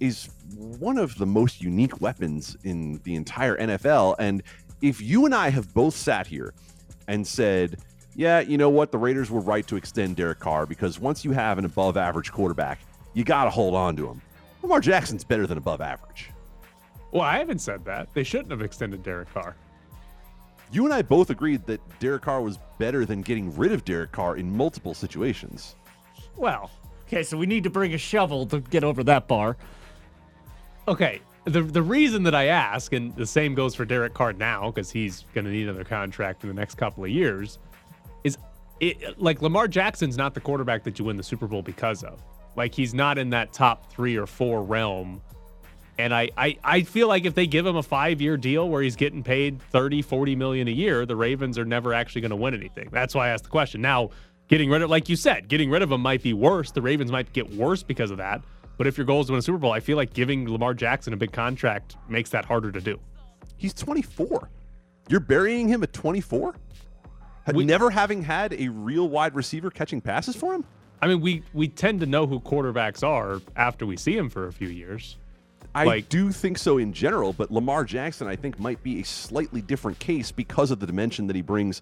is 0.00 0.28
one 0.56 0.98
of 0.98 1.16
the 1.18 1.26
most 1.26 1.60
unique 1.60 2.00
weapons 2.00 2.56
in 2.64 3.00
the 3.04 3.14
entire 3.14 3.56
NFL. 3.56 4.16
And 4.18 4.42
if 4.80 5.00
you 5.00 5.24
and 5.24 5.34
I 5.34 5.50
have 5.50 5.72
both 5.72 5.94
sat 5.94 6.26
here 6.26 6.52
and 7.08 7.26
said, 7.26 7.78
yeah, 8.14 8.40
you 8.40 8.58
know 8.58 8.68
what? 8.68 8.92
The 8.92 8.98
Raiders 8.98 9.30
were 9.30 9.40
right 9.40 9.66
to 9.66 9.76
extend 9.76 10.16
Derek 10.16 10.38
Carr 10.38 10.66
because 10.66 10.98
once 10.98 11.24
you 11.24 11.32
have 11.32 11.58
an 11.58 11.64
above 11.64 11.96
average 11.96 12.32
quarterback, 12.32 12.80
you 13.14 13.24
got 13.24 13.44
to 13.44 13.50
hold 13.50 13.74
on 13.74 13.96
to 13.96 14.06
him. 14.08 14.20
Lamar 14.62 14.80
Jackson's 14.80 15.24
better 15.24 15.46
than 15.46 15.58
above 15.58 15.80
average. 15.80 16.30
Well, 17.10 17.22
I 17.22 17.38
haven't 17.38 17.60
said 17.60 17.84
that. 17.84 18.12
They 18.14 18.22
shouldn't 18.24 18.50
have 18.50 18.62
extended 18.62 19.02
Derek 19.02 19.32
Carr. 19.32 19.56
You 20.70 20.84
and 20.86 20.94
I 20.94 21.02
both 21.02 21.28
agreed 21.28 21.66
that 21.66 21.80
Derek 22.00 22.22
Carr 22.22 22.40
was 22.40 22.58
better 22.78 23.04
than 23.04 23.20
getting 23.20 23.54
rid 23.56 23.72
of 23.72 23.84
Derek 23.84 24.12
Carr 24.12 24.36
in 24.36 24.56
multiple 24.56 24.94
situations. 24.94 25.74
Well, 26.36 26.70
Okay, 27.08 27.22
so 27.22 27.36
we 27.36 27.44
need 27.44 27.62
to 27.64 27.68
bring 27.70 27.92
a 27.92 27.98
shovel 27.98 28.46
to 28.46 28.60
get 28.60 28.82
over 28.82 29.04
that 29.04 29.28
bar. 29.28 29.58
okay. 30.88 31.20
The 31.44 31.60
the 31.60 31.82
reason 31.82 32.22
that 32.22 32.34
I 32.36 32.46
ask, 32.46 32.92
and 32.94 33.14
the 33.16 33.26
same 33.26 33.54
goes 33.54 33.74
for 33.74 33.84
Derek 33.84 34.14
Carr 34.14 34.32
now, 34.32 34.70
because 34.70 34.90
he's 34.92 35.24
going 35.34 35.44
to 35.44 35.50
need 35.50 35.64
another 35.64 35.82
contract 35.84 36.42
in 36.44 36.48
the 36.48 36.54
next 36.54 36.76
couple 36.76 37.02
of 37.04 37.10
years, 37.10 37.58
it 38.82 39.20
like 39.20 39.40
Lamar 39.40 39.68
Jackson's 39.68 40.16
not 40.16 40.34
the 40.34 40.40
quarterback 40.40 40.82
that 40.84 40.98
you 40.98 41.04
win 41.04 41.16
the 41.16 41.22
Super 41.22 41.46
Bowl 41.46 41.62
because 41.62 42.02
of. 42.02 42.20
Like 42.56 42.74
he's 42.74 42.92
not 42.92 43.16
in 43.16 43.30
that 43.30 43.52
top 43.52 43.90
three 43.90 44.16
or 44.16 44.26
four 44.26 44.62
realm. 44.62 45.22
And 45.98 46.12
I, 46.12 46.30
I, 46.36 46.58
I 46.64 46.82
feel 46.82 47.06
like 47.06 47.24
if 47.24 47.34
they 47.34 47.46
give 47.46 47.64
him 47.64 47.76
a 47.76 47.82
five 47.82 48.20
year 48.20 48.36
deal 48.36 48.68
where 48.68 48.82
he's 48.82 48.96
getting 48.96 49.22
paid 49.22 49.62
30, 49.70 50.02
40 50.02 50.36
million 50.36 50.66
a 50.68 50.72
year, 50.72 51.06
the 51.06 51.14
Ravens 51.14 51.58
are 51.58 51.64
never 51.64 51.94
actually 51.94 52.22
going 52.22 52.30
to 52.30 52.36
win 52.36 52.54
anything. 52.54 52.88
That's 52.90 53.14
why 53.14 53.28
I 53.28 53.30
asked 53.30 53.44
the 53.44 53.50
question. 53.50 53.80
Now, 53.80 54.10
getting 54.48 54.68
rid 54.68 54.82
of, 54.82 54.90
like 54.90 55.08
you 55.08 55.16
said, 55.16 55.48
getting 55.48 55.70
rid 55.70 55.82
of 55.82 55.92
him 55.92 56.00
might 56.00 56.22
be 56.22 56.32
worse. 56.32 56.72
The 56.72 56.82
Ravens 56.82 57.12
might 57.12 57.32
get 57.32 57.48
worse 57.54 57.82
because 57.84 58.10
of 58.10 58.18
that. 58.18 58.42
But 58.78 58.86
if 58.88 58.98
your 58.98 59.06
goal 59.06 59.20
is 59.20 59.26
to 59.26 59.32
win 59.32 59.38
a 59.38 59.42
Super 59.42 59.58
Bowl, 59.58 59.72
I 59.72 59.80
feel 59.80 59.96
like 59.96 60.12
giving 60.12 60.50
Lamar 60.50 60.74
Jackson 60.74 61.12
a 61.12 61.16
big 61.16 61.30
contract 61.30 61.96
makes 62.08 62.30
that 62.30 62.44
harder 62.44 62.72
to 62.72 62.80
do. 62.80 62.98
He's 63.56 63.74
24. 63.74 64.50
You're 65.08 65.20
burying 65.20 65.68
him 65.68 65.84
at 65.84 65.92
24? 65.92 66.56
We- 67.54 67.64
Never 67.64 67.90
having 67.90 68.22
had 68.22 68.52
a 68.54 68.68
real 68.68 69.08
wide 69.08 69.34
receiver 69.34 69.70
catching 69.70 70.00
passes 70.00 70.36
for 70.36 70.54
him? 70.54 70.64
I 71.00 71.08
mean, 71.08 71.20
we 71.20 71.42
we 71.52 71.66
tend 71.68 72.00
to 72.00 72.06
know 72.06 72.26
who 72.26 72.38
quarterbacks 72.40 73.02
are 73.06 73.40
after 73.56 73.84
we 73.84 73.96
see 73.96 74.16
him 74.16 74.30
for 74.30 74.46
a 74.46 74.52
few 74.52 74.68
years. 74.68 75.16
I 75.74 75.84
Like- 75.84 76.08
do 76.08 76.30
think 76.30 76.58
so 76.58 76.78
in 76.78 76.92
general, 76.92 77.32
but 77.32 77.50
Lamar 77.50 77.84
Jackson, 77.84 78.28
I 78.28 78.36
think, 78.36 78.60
might 78.60 78.82
be 78.82 79.00
a 79.00 79.02
slightly 79.04 79.62
different 79.62 79.98
case 79.98 80.30
because 80.30 80.70
of 80.70 80.78
the 80.80 80.86
dimension 80.86 81.26
that 81.28 81.34
he 81.36 81.42
brings 81.42 81.80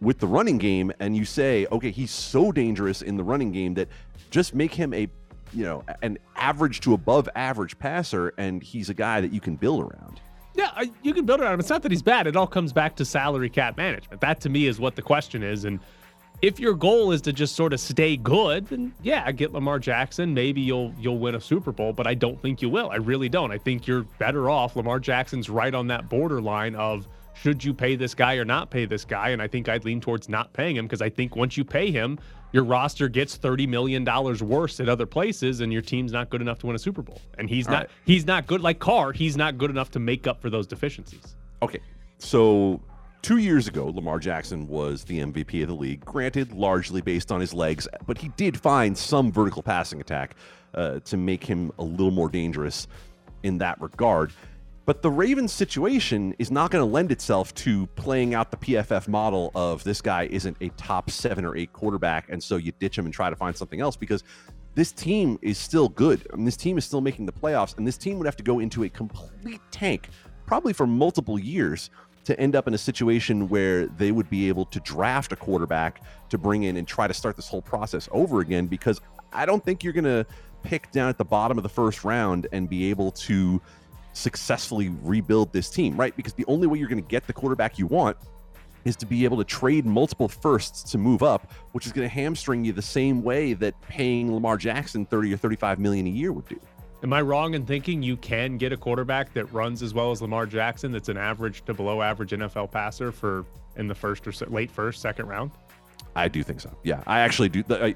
with 0.00 0.18
the 0.18 0.26
running 0.26 0.58
game. 0.58 0.92
And 1.00 1.16
you 1.16 1.24
say, 1.24 1.66
okay, 1.72 1.90
he's 1.90 2.10
so 2.10 2.52
dangerous 2.52 3.00
in 3.00 3.16
the 3.16 3.22
running 3.24 3.52
game 3.52 3.74
that 3.74 3.88
just 4.30 4.54
make 4.54 4.74
him 4.74 4.92
a, 4.92 5.08
you 5.54 5.64
know, 5.64 5.84
an 6.02 6.18
average 6.36 6.80
to 6.80 6.92
above 6.94 7.28
average 7.36 7.78
passer, 7.78 8.34
and 8.38 8.62
he's 8.62 8.90
a 8.90 8.94
guy 8.94 9.20
that 9.20 9.32
you 9.32 9.40
can 9.40 9.56
build 9.56 9.80
around. 9.82 10.20
Yeah, 10.54 10.84
you 11.02 11.14
can 11.14 11.24
build 11.24 11.40
around 11.40 11.54
him. 11.54 11.60
It's 11.60 11.68
not 11.68 11.82
that 11.82 11.92
he's 11.92 12.02
bad. 12.02 12.26
It 12.26 12.36
all 12.36 12.46
comes 12.46 12.72
back 12.72 12.96
to 12.96 13.04
salary 13.04 13.48
cap 13.48 13.76
management. 13.76 14.20
That 14.20 14.40
to 14.40 14.48
me 14.48 14.66
is 14.66 14.80
what 14.80 14.96
the 14.96 15.02
question 15.02 15.42
is. 15.42 15.64
And 15.64 15.78
if 16.42 16.60
your 16.60 16.74
goal 16.74 17.12
is 17.12 17.20
to 17.22 17.32
just 17.32 17.56
sort 17.56 17.72
of 17.72 17.80
stay 17.80 18.16
good, 18.16 18.66
then 18.66 18.92
yeah, 19.02 19.30
get 19.32 19.52
Lamar 19.52 19.78
Jackson. 19.78 20.34
Maybe 20.34 20.60
you'll 20.60 20.92
you'll 20.98 21.18
win 21.18 21.34
a 21.34 21.40
Super 21.40 21.72
Bowl, 21.72 21.92
but 21.92 22.06
I 22.06 22.14
don't 22.14 22.40
think 22.40 22.62
you 22.62 22.68
will. 22.68 22.90
I 22.90 22.96
really 22.96 23.28
don't. 23.28 23.50
I 23.50 23.58
think 23.58 23.86
you're 23.86 24.02
better 24.18 24.48
off. 24.50 24.76
Lamar 24.76 25.00
Jackson's 25.00 25.50
right 25.50 25.74
on 25.74 25.86
that 25.88 26.08
borderline 26.08 26.74
of 26.74 27.06
should 27.34 27.62
you 27.62 27.72
pay 27.72 27.96
this 27.96 28.14
guy 28.14 28.34
or 28.34 28.44
not 28.44 28.70
pay 28.70 28.84
this 28.84 29.04
guy? 29.04 29.30
And 29.30 29.40
I 29.40 29.48
think 29.48 29.68
I'd 29.68 29.84
lean 29.84 30.00
towards 30.00 30.28
not 30.28 30.52
paying 30.52 30.76
him 30.76 30.86
because 30.86 31.02
I 31.02 31.08
think 31.08 31.36
once 31.36 31.56
you 31.56 31.64
pay 31.64 31.90
him, 31.90 32.18
your 32.52 32.64
roster 32.64 33.08
gets 33.08 33.36
thirty 33.36 33.66
million 33.66 34.04
dollars 34.04 34.42
worse 34.42 34.80
at 34.80 34.88
other 34.88 35.06
places, 35.06 35.60
and 35.60 35.72
your 35.72 35.82
team's 35.82 36.12
not 36.12 36.30
good 36.30 36.40
enough 36.40 36.58
to 36.60 36.66
win 36.66 36.76
a 36.76 36.78
Super 36.78 37.02
Bowl. 37.02 37.20
And 37.38 37.48
he's 37.48 37.68
not 37.68 37.88
he's 38.04 38.26
not 38.26 38.46
good 38.46 38.60
like 38.60 38.78
Carr. 38.78 39.12
He's 39.12 39.36
not 39.36 39.58
good 39.58 39.70
enough 39.70 39.90
to 39.92 39.98
make 39.98 40.26
up 40.26 40.40
for 40.40 40.50
those 40.50 40.66
deficiencies. 40.66 41.36
Okay, 41.62 41.80
so 42.18 42.80
Two 43.20 43.38
years 43.38 43.66
ago, 43.66 43.88
Lamar 43.88 44.20
Jackson 44.20 44.68
was 44.68 45.04
the 45.04 45.18
MVP 45.18 45.62
of 45.62 45.68
the 45.68 45.74
league, 45.74 46.04
granted, 46.04 46.52
largely 46.52 47.00
based 47.00 47.32
on 47.32 47.40
his 47.40 47.52
legs, 47.52 47.88
but 48.06 48.16
he 48.16 48.28
did 48.36 48.56
find 48.58 48.96
some 48.96 49.32
vertical 49.32 49.62
passing 49.62 50.00
attack 50.00 50.36
uh, 50.74 51.00
to 51.00 51.16
make 51.16 51.44
him 51.44 51.72
a 51.78 51.82
little 51.82 52.12
more 52.12 52.28
dangerous 52.28 52.86
in 53.42 53.58
that 53.58 53.80
regard. 53.80 54.32
But 54.88 55.02
the 55.02 55.10
Ravens 55.10 55.52
situation 55.52 56.34
is 56.38 56.50
not 56.50 56.70
going 56.70 56.80
to 56.80 56.90
lend 56.90 57.12
itself 57.12 57.54
to 57.56 57.86
playing 57.88 58.32
out 58.32 58.50
the 58.50 58.56
PFF 58.56 59.06
model 59.06 59.52
of 59.54 59.84
this 59.84 60.00
guy 60.00 60.22
isn't 60.30 60.56
a 60.62 60.70
top 60.78 61.10
seven 61.10 61.44
or 61.44 61.54
eight 61.58 61.74
quarterback, 61.74 62.30
and 62.30 62.42
so 62.42 62.56
you 62.56 62.72
ditch 62.80 62.96
him 62.96 63.04
and 63.04 63.12
try 63.12 63.28
to 63.28 63.36
find 63.36 63.54
something 63.54 63.82
else 63.82 63.96
because 63.96 64.24
this 64.74 64.90
team 64.90 65.38
is 65.42 65.58
still 65.58 65.90
good. 65.90 66.26
I 66.32 66.36
mean, 66.36 66.46
this 66.46 66.56
team 66.56 66.78
is 66.78 66.86
still 66.86 67.02
making 67.02 67.26
the 67.26 67.32
playoffs, 67.32 67.76
and 67.76 67.86
this 67.86 67.98
team 67.98 68.16
would 68.16 68.24
have 68.24 68.36
to 68.36 68.42
go 68.42 68.60
into 68.60 68.84
a 68.84 68.88
complete 68.88 69.60
tank, 69.70 70.08
probably 70.46 70.72
for 70.72 70.86
multiple 70.86 71.38
years, 71.38 71.90
to 72.24 72.40
end 72.40 72.56
up 72.56 72.66
in 72.66 72.72
a 72.72 72.78
situation 72.78 73.46
where 73.50 73.88
they 73.88 74.10
would 74.10 74.30
be 74.30 74.48
able 74.48 74.64
to 74.64 74.80
draft 74.80 75.32
a 75.32 75.36
quarterback 75.36 76.02
to 76.30 76.38
bring 76.38 76.62
in 76.62 76.78
and 76.78 76.88
try 76.88 77.06
to 77.06 77.12
start 77.12 77.36
this 77.36 77.46
whole 77.46 77.60
process 77.60 78.08
over 78.10 78.40
again 78.40 78.66
because 78.66 79.02
I 79.34 79.44
don't 79.44 79.62
think 79.62 79.84
you're 79.84 79.92
going 79.92 80.04
to 80.04 80.24
pick 80.62 80.90
down 80.92 81.10
at 81.10 81.18
the 81.18 81.26
bottom 81.26 81.58
of 81.58 81.62
the 81.62 81.68
first 81.68 82.04
round 82.04 82.46
and 82.52 82.70
be 82.70 82.88
able 82.88 83.10
to 83.12 83.60
successfully 84.12 84.90
rebuild 85.02 85.52
this 85.52 85.70
team, 85.70 85.96
right? 85.96 86.14
Because 86.16 86.32
the 86.34 86.44
only 86.46 86.66
way 86.66 86.78
you're 86.78 86.88
going 86.88 87.02
to 87.02 87.08
get 87.08 87.26
the 87.26 87.32
quarterback 87.32 87.78
you 87.78 87.86
want 87.86 88.16
is 88.84 88.96
to 88.96 89.06
be 89.06 89.24
able 89.24 89.36
to 89.36 89.44
trade 89.44 89.84
multiple 89.84 90.28
firsts 90.28 90.82
to 90.90 90.98
move 90.98 91.22
up, 91.22 91.52
which 91.72 91.86
is 91.86 91.92
going 91.92 92.08
to 92.08 92.14
hamstring 92.14 92.64
you 92.64 92.72
the 92.72 92.82
same 92.82 93.22
way 93.22 93.52
that 93.52 93.78
paying 93.82 94.32
Lamar 94.32 94.56
Jackson 94.56 95.04
30 95.04 95.34
or 95.34 95.36
35 95.36 95.78
million 95.78 96.06
a 96.06 96.10
year 96.10 96.32
would 96.32 96.48
do. 96.48 96.58
Am 97.02 97.12
I 97.12 97.20
wrong 97.20 97.54
in 97.54 97.64
thinking 97.64 98.02
you 98.02 98.16
can 98.16 98.56
get 98.56 98.72
a 98.72 98.76
quarterback 98.76 99.32
that 99.34 99.44
runs 99.52 99.82
as 99.82 99.94
well 99.94 100.10
as 100.10 100.20
Lamar 100.20 100.46
Jackson 100.46 100.90
that's 100.90 101.08
an 101.08 101.16
average 101.16 101.64
to 101.66 101.74
below 101.74 102.02
average 102.02 102.32
NFL 102.32 102.72
passer 102.72 103.12
for 103.12 103.44
in 103.76 103.86
the 103.86 103.94
first 103.94 104.26
or 104.26 104.32
late 104.46 104.70
first, 104.70 105.00
second 105.00 105.26
round? 105.26 105.52
I 106.16 106.26
do 106.26 106.42
think 106.42 106.60
so. 106.60 106.76
Yeah, 106.82 107.02
I 107.06 107.20
actually 107.20 107.50
do. 107.50 107.62
I, 107.70 107.94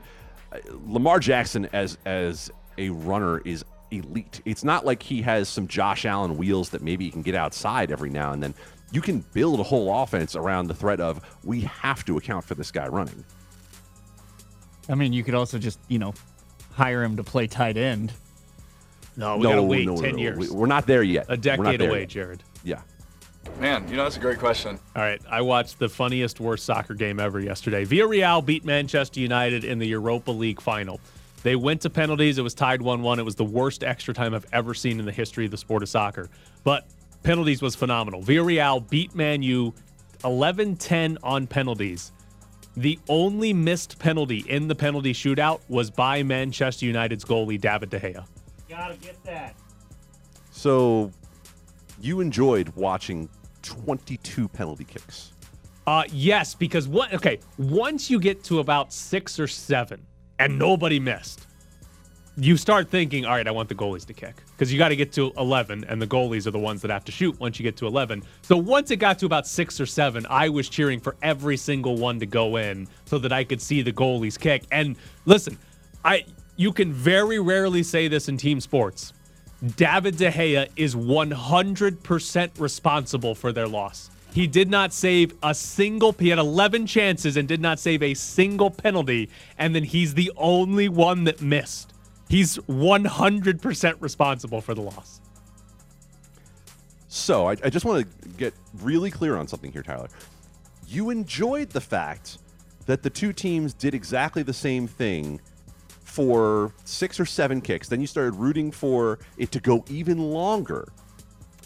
I, 0.53 0.61
Lamar 0.87 1.19
Jackson 1.19 1.69
as 1.73 1.99
as 2.05 2.51
a 2.79 2.91
runner 2.91 3.41
is 3.41 3.65
elite. 3.93 4.41
It's 4.45 4.65
not 4.65 4.85
like 4.85 5.03
he 5.03 5.23
has 5.23 5.49
some 5.49 5.69
Josh 5.69 6.05
Allen 6.05 6.37
wheels 6.37 6.71
that 6.71 6.83
maybe 6.83 7.05
he 7.05 7.11
can 7.11 7.23
get 7.23 7.35
outside 7.35 7.91
every 7.93 8.11
now 8.11 8.33
and 8.33 8.43
then. 8.43 8.55
You 8.91 9.01
can 9.01 9.21
build 9.33 9.59
a 9.61 9.63
whole 9.63 10.03
offense 10.03 10.37
around 10.37 10.67
the 10.67 10.75
threat 10.75 11.01
of 11.01 11.21
we 11.45 11.63
have 11.63 12.05
to 12.07 12.17
account 12.19 12.45
for 12.45 12.55
this 12.55 12.71
guy 12.71 12.89
running. 12.89 13.25
I 14.89 14.95
mean, 14.95 15.13
you 15.13 15.23
could 15.25 15.35
also 15.35 15.59
just, 15.59 15.79
you 15.89 15.99
know, 15.99 16.13
hire 16.73 17.03
him 17.03 17.17
to 17.17 17.25
play 17.25 17.47
tight 17.47 17.77
end. 17.77 18.13
No, 19.17 19.37
we 19.37 19.45
gotta 19.45 19.63
wait 19.63 19.87
no, 19.87 19.95
no, 19.95 20.01
ten 20.01 20.13
no. 20.17 20.19
years. 20.19 20.39
We- 20.39 20.51
We're 20.51 20.67
not 20.67 20.87
there 20.87 21.03
yet. 21.03 21.27
a 21.29 21.33
We're 21.33 21.37
not 21.37 21.43
decade 21.43 21.81
away, 21.83 22.01
yet. 22.01 22.09
Jared. 22.09 22.43
Yeah. 22.65 22.81
Man, 23.59 23.87
you 23.89 23.97
know, 23.97 24.05
that's 24.05 24.17
a 24.17 24.21
great 24.21 24.39
question. 24.39 24.79
All 24.97 25.03
right, 25.03 25.21
I 25.29 25.41
watched 25.43 25.79
the 25.79 25.89
funniest 25.89 26.39
worst 26.41 26.65
soccer 26.65 26.95
game 26.95 27.19
ever 27.21 27.41
yesterday. 27.41 27.85
Villarreal 27.85 28.45
beat 28.45 28.65
Manchester 28.65 29.21
United 29.21 29.65
in 29.65 29.79
the 29.79 29.87
Europa 29.87 30.31
League 30.31 30.61
final. 30.61 31.01
They 31.43 31.57
went 31.57 31.81
to 31.83 31.91
penalties. 31.91 32.39
It 32.39 32.43
was 32.43 32.55
tied 32.55 32.81
1-1. 32.81 33.19
It 33.19 33.25
was 33.25 33.35
the 33.35 33.45
worst 33.45 33.83
extra 33.83 34.15
time 34.15 34.35
I've 34.35 34.47
ever 34.53 34.75
seen 34.75 34.99
in 34.99 35.07
the 35.07 35.13
history 35.13 35.45
of 35.45 35.51
the 35.51 35.57
sport 35.57 35.83
of 35.83 35.89
soccer. 35.89 36.29
But 36.65 36.87
penalties 37.23 37.63
was 37.63 37.75
phenomenal. 37.75 38.23
Villarreal 38.23 38.89
beat 38.89 39.15
Man 39.15 39.43
U 39.43 39.75
11-10 40.21 41.19
on 41.23 41.47
penalties. 41.47 42.13
The 42.77 42.99
only 43.09 43.53
missed 43.53 43.99
penalty 43.99 44.45
in 44.49 44.69
the 44.69 44.75
penalty 44.75 45.13
shootout 45.13 45.61
was 45.69 45.91
by 45.91 46.23
Manchester 46.23 46.87
United's 46.87 47.25
goalie 47.25 47.61
David 47.61 47.91
De 47.91 48.01
Gea. 48.01 48.25
Gotta 48.69 48.97
get 48.97 49.23
that. 49.25 49.55
So 50.51 51.11
you 52.01 52.21
enjoyed 52.21 52.69
watching 52.71 53.29
22 53.63 54.49
penalty 54.49 54.85
kicks. 54.85 55.33
Uh, 55.87 56.05
yes, 56.11 56.55
because 56.55 56.89
what? 56.89 57.13
Okay, 57.13 57.41
once 57.59 58.09
you 58.09 58.21
get 58.21 58.45
to 58.45 58.61
about 58.61 58.93
six 58.93 59.39
or 59.39 59.49
seven, 59.49 60.01
and 60.45 60.59
nobody 60.59 60.99
missed, 60.99 61.47
you 62.37 62.57
start 62.57 62.89
thinking, 62.89 63.27
all 63.27 63.33
right, 63.33 63.47
I 63.47 63.51
want 63.51 63.69
the 63.69 63.75
goalies 63.75 64.07
to 64.07 64.15
kick 64.15 64.37
because 64.53 64.73
you 64.73 64.79
got 64.79 64.89
to 64.89 64.97
get 64.97 65.13
to 65.13 65.33
11, 65.37 65.85
and 65.85 66.01
the 66.01 66.07
goalies 66.07 66.47
are 66.47 66.51
the 66.51 66.59
ones 66.59 66.81
that 66.83 66.91
have 66.91 67.05
to 67.05 67.13
shoot 67.13 67.39
once 67.39 67.59
you 67.59 67.63
get 67.63 67.77
to 67.79 67.87
11. 67.87 68.23
So 68.41 68.57
once 68.57 68.91
it 68.91 68.97
got 68.97 69.19
to 69.19 69.27
about 69.27 69.47
six 69.47 69.81
or 69.81 69.87
seven, 69.87 70.27
I 70.31 70.49
was 70.49 70.69
cheering 70.69 70.99
for 70.99 71.17
every 71.23 71.57
single 71.57 71.97
one 71.97 72.19
to 72.21 72.27
go 72.27 72.57
in 72.57 72.89
so 73.05 73.19
that 73.19 73.33
I 73.33 73.45
could 73.45 73.61
see 73.61 73.83
the 73.83 73.93
goalies 73.93 74.39
kick. 74.39 74.65
And 74.73 74.97
listen, 75.27 75.59
I 76.05 76.25
you 76.57 76.73
can 76.73 76.93
very 76.93 77.39
rarely 77.39 77.83
say 77.83 78.09
this 78.09 78.29
in 78.29 78.37
team 78.37 78.61
sports. 78.61 79.13
David 79.77 80.17
De 80.17 80.31
Gea 80.31 80.69
is 80.77 80.95
100% 80.95 82.61
responsible 82.61 83.35
for 83.35 83.53
their 83.53 83.69
loss. 83.69 84.11
He 84.33 84.47
did 84.47 84.71
not 84.71 84.93
save 84.93 85.35
a 85.43 85.55
single. 85.55 86.13
He 86.13 86.31
had 86.31 86.39
11 86.39 86.87
chances 86.87 87.37
and 87.37 87.47
did 87.47 87.61
not 87.61 87.79
save 87.79 88.03
a 88.03 88.15
single 88.15 88.71
penalty, 88.71 89.29
and 89.59 89.75
then 89.75 89.85
he's 89.85 90.15
the 90.15 90.33
only 90.37 90.89
one 90.89 91.25
that 91.25 91.43
missed. 91.43 91.93
He's 92.29 92.57
100% 92.59 93.97
responsible 94.01 94.63
for 94.63 94.75
the 94.75 94.81
loss. 94.81 95.21
So 97.09 97.49
I, 97.49 97.57
I 97.63 97.69
just 97.69 97.85
want 97.85 98.07
to 98.07 98.29
get 98.39 98.55
really 98.81 99.11
clear 99.11 99.37
on 99.37 99.47
something 99.47 99.71
here, 99.71 99.83
Tyler. 99.83 100.09
You 100.89 101.11
enjoyed 101.11 101.69
the 101.69 101.81
fact 101.81 102.39
that 102.87 103.03
the 103.03 103.11
two 103.11 103.35
teams 103.35 103.75
did 103.75 103.95
exactly 103.95 104.43
the 104.43 104.55
same 104.55 104.87
thing 104.87 105.41
for 106.05 106.73
six 106.85 107.21
or 107.21 107.27
seven 107.27 107.61
kicks. 107.61 107.89
Then 107.89 108.01
you 108.01 108.07
started 108.07 108.35
rooting 108.37 108.71
for 108.71 109.19
it 109.37 109.53
to 109.53 109.61
go 109.61 109.85
even 109.91 110.19
longer. 110.19 110.89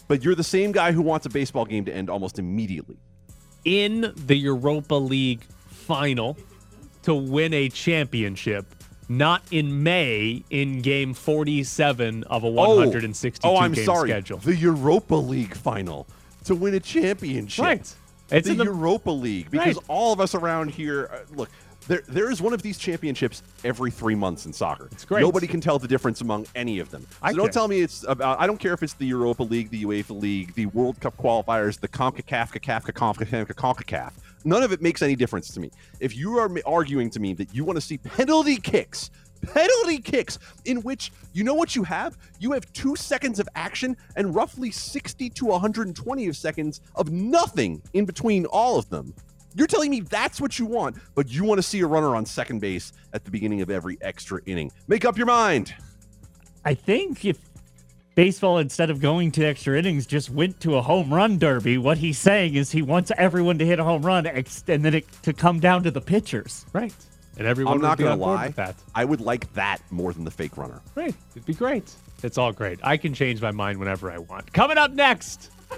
But 0.07 0.23
you're 0.23 0.35
the 0.35 0.43
same 0.43 0.71
guy 0.71 0.91
who 0.91 1.01
wants 1.01 1.25
a 1.25 1.29
baseball 1.29 1.65
game 1.65 1.85
to 1.85 1.93
end 1.93 2.09
almost 2.09 2.39
immediately. 2.39 2.97
In 3.65 4.13
the 4.15 4.35
Europa 4.35 4.95
League 4.95 5.43
final 5.69 6.37
to 7.03 7.13
win 7.13 7.53
a 7.53 7.69
championship, 7.69 8.65
not 9.09 9.41
in 9.51 9.83
May 9.83 10.43
in 10.49 10.81
game 10.81 11.13
47 11.13 12.23
of 12.25 12.43
a 12.43 12.49
162 12.49 13.47
oh, 13.47 13.57
I'm 13.57 13.73
game 13.73 13.85
sorry. 13.85 14.09
schedule. 14.09 14.37
The 14.39 14.55
Europa 14.55 15.15
League 15.15 15.55
final 15.55 16.07
to 16.45 16.55
win 16.55 16.73
a 16.73 16.79
championship. 16.79 17.63
Right. 17.63 17.95
It's 18.29 18.45
the, 18.45 18.51
in 18.51 18.57
the- 18.57 18.65
Europa 18.65 19.11
League 19.11 19.49
because 19.51 19.75
Right. 19.75 19.85
all 19.87 20.13
of 20.13 20.19
us 20.21 20.35
around 20.35 20.71
here 20.71 21.09
uh, 21.13 21.19
look. 21.35 21.49
There, 21.87 22.03
there 22.07 22.29
is 22.29 22.41
one 22.41 22.53
of 22.53 22.61
these 22.61 22.77
championships 22.77 23.43
every 23.63 23.91
three 23.91 24.15
months 24.15 24.45
in 24.45 24.53
soccer. 24.53 24.89
It's 24.91 25.05
great. 25.05 25.21
Nobody 25.21 25.47
can 25.47 25.61
tell 25.61 25.79
the 25.79 25.87
difference 25.87 26.21
among 26.21 26.45
any 26.53 26.79
of 26.79 26.91
them. 26.91 27.03
So 27.09 27.17
I 27.21 27.33
don't 27.33 27.45
can. 27.45 27.53
tell 27.53 27.67
me 27.67 27.81
it's 27.81 28.03
about. 28.07 28.39
I 28.39 28.47
don't 28.47 28.59
care 28.59 28.73
if 28.73 28.83
it's 28.83 28.93
the 28.93 29.05
Europa 29.05 29.43
League, 29.43 29.69
the 29.69 29.83
UEFA 29.83 30.21
League, 30.21 30.53
the 30.55 30.65
World 30.67 30.99
Cup 30.99 31.15
qualifiers, 31.17 31.79
the 31.79 31.87
Concacaf, 31.87 32.51
CACAF, 32.51 32.91
CONCACAF, 32.91 33.47
CONCACAF. 33.53 34.13
None 34.43 34.63
of 34.63 34.71
it 34.71 34.81
makes 34.81 35.01
any 35.01 35.15
difference 35.15 35.49
to 35.53 35.59
me. 35.59 35.71
If 35.99 36.15
you 36.15 36.37
are 36.37 36.49
arguing 36.65 37.09
to 37.11 37.19
me 37.19 37.33
that 37.33 37.53
you 37.53 37.63
want 37.63 37.77
to 37.77 37.81
see 37.81 37.97
penalty 37.97 38.57
kicks, 38.57 39.09
penalty 39.41 39.99
kicks 39.99 40.39
in 40.65 40.81
which 40.81 41.11
you 41.33 41.43
know 41.43 41.53
what 41.53 41.75
you 41.75 41.83
have? 41.83 42.17
You 42.39 42.51
have 42.51 42.71
two 42.73 42.95
seconds 42.95 43.39
of 43.39 43.47
action 43.55 43.95
and 44.15 44.33
roughly 44.33 44.71
60 44.71 45.29
to 45.29 45.45
120 45.45 46.27
of 46.27 46.35
seconds 46.35 46.81
of 46.95 47.11
nothing 47.11 47.81
in 47.93 48.05
between 48.05 48.45
all 48.45 48.77
of 48.77 48.89
them. 48.89 49.13
You're 49.57 49.65
telling 49.67 49.89
me 49.89 50.01
that's 50.01 50.39
what 50.39 50.59
you 50.59 50.67
want, 50.67 50.97
but 51.15 51.29
you 51.31 51.43
want 51.43 51.57
to 51.57 51.63
see 51.63 51.79
a 51.79 51.87
runner 51.87 52.15
on 52.15 52.27
second 52.27 52.59
base 52.59 52.93
at 53.13 53.25
the 53.25 53.31
beginning 53.31 53.61
of 53.61 53.71
every 53.71 53.97
extra 54.01 54.39
inning. 54.45 54.71
Make 54.87 55.03
up 55.03 55.17
your 55.17 55.25
mind. 55.25 55.73
I 56.63 56.75
think 56.75 57.25
if 57.25 57.39
baseball, 58.13 58.59
instead 58.59 58.91
of 58.91 59.01
going 59.01 59.31
to 59.31 59.43
extra 59.43 59.75
innings, 59.75 60.05
just 60.05 60.29
went 60.29 60.59
to 60.59 60.75
a 60.75 60.81
home 60.83 61.11
run 61.11 61.39
derby, 61.39 61.79
what 61.79 61.97
he's 61.97 62.19
saying 62.19 62.53
is 62.53 62.71
he 62.71 62.83
wants 62.83 63.11
everyone 63.17 63.57
to 63.57 63.65
hit 63.65 63.79
a 63.79 63.83
home 63.83 64.05
run 64.05 64.27
ex- 64.27 64.63
and 64.67 64.85
then 64.85 64.93
it 64.93 65.05
to 65.23 65.33
come 65.33 65.59
down 65.59 65.81
to 65.83 65.89
the 65.91 66.01
pitchers. 66.01 66.63
Right. 66.71 66.93
And 67.39 67.47
everyone 67.47 67.73
I'm 67.73 67.79
would 67.79 67.87
not 67.87 67.97
be 67.97 68.03
going 68.03 68.19
to 68.19 68.23
lie. 68.23 68.49
that. 68.49 68.75
I 68.93 69.05
would 69.05 69.21
like 69.21 69.51
that 69.53 69.79
more 69.89 70.13
than 70.13 70.23
the 70.23 70.31
fake 70.31 70.55
runner. 70.55 70.81
Right. 70.93 71.15
It'd 71.31 71.47
be 71.47 71.55
great. 71.55 71.91
It's 72.21 72.37
all 72.37 72.51
great. 72.51 72.79
I 72.83 72.97
can 72.97 73.15
change 73.15 73.41
my 73.41 73.51
mind 73.51 73.79
whenever 73.79 74.11
I 74.11 74.19
want. 74.19 74.53
Coming 74.53 74.77
up 74.77 74.91
next, 74.91 75.49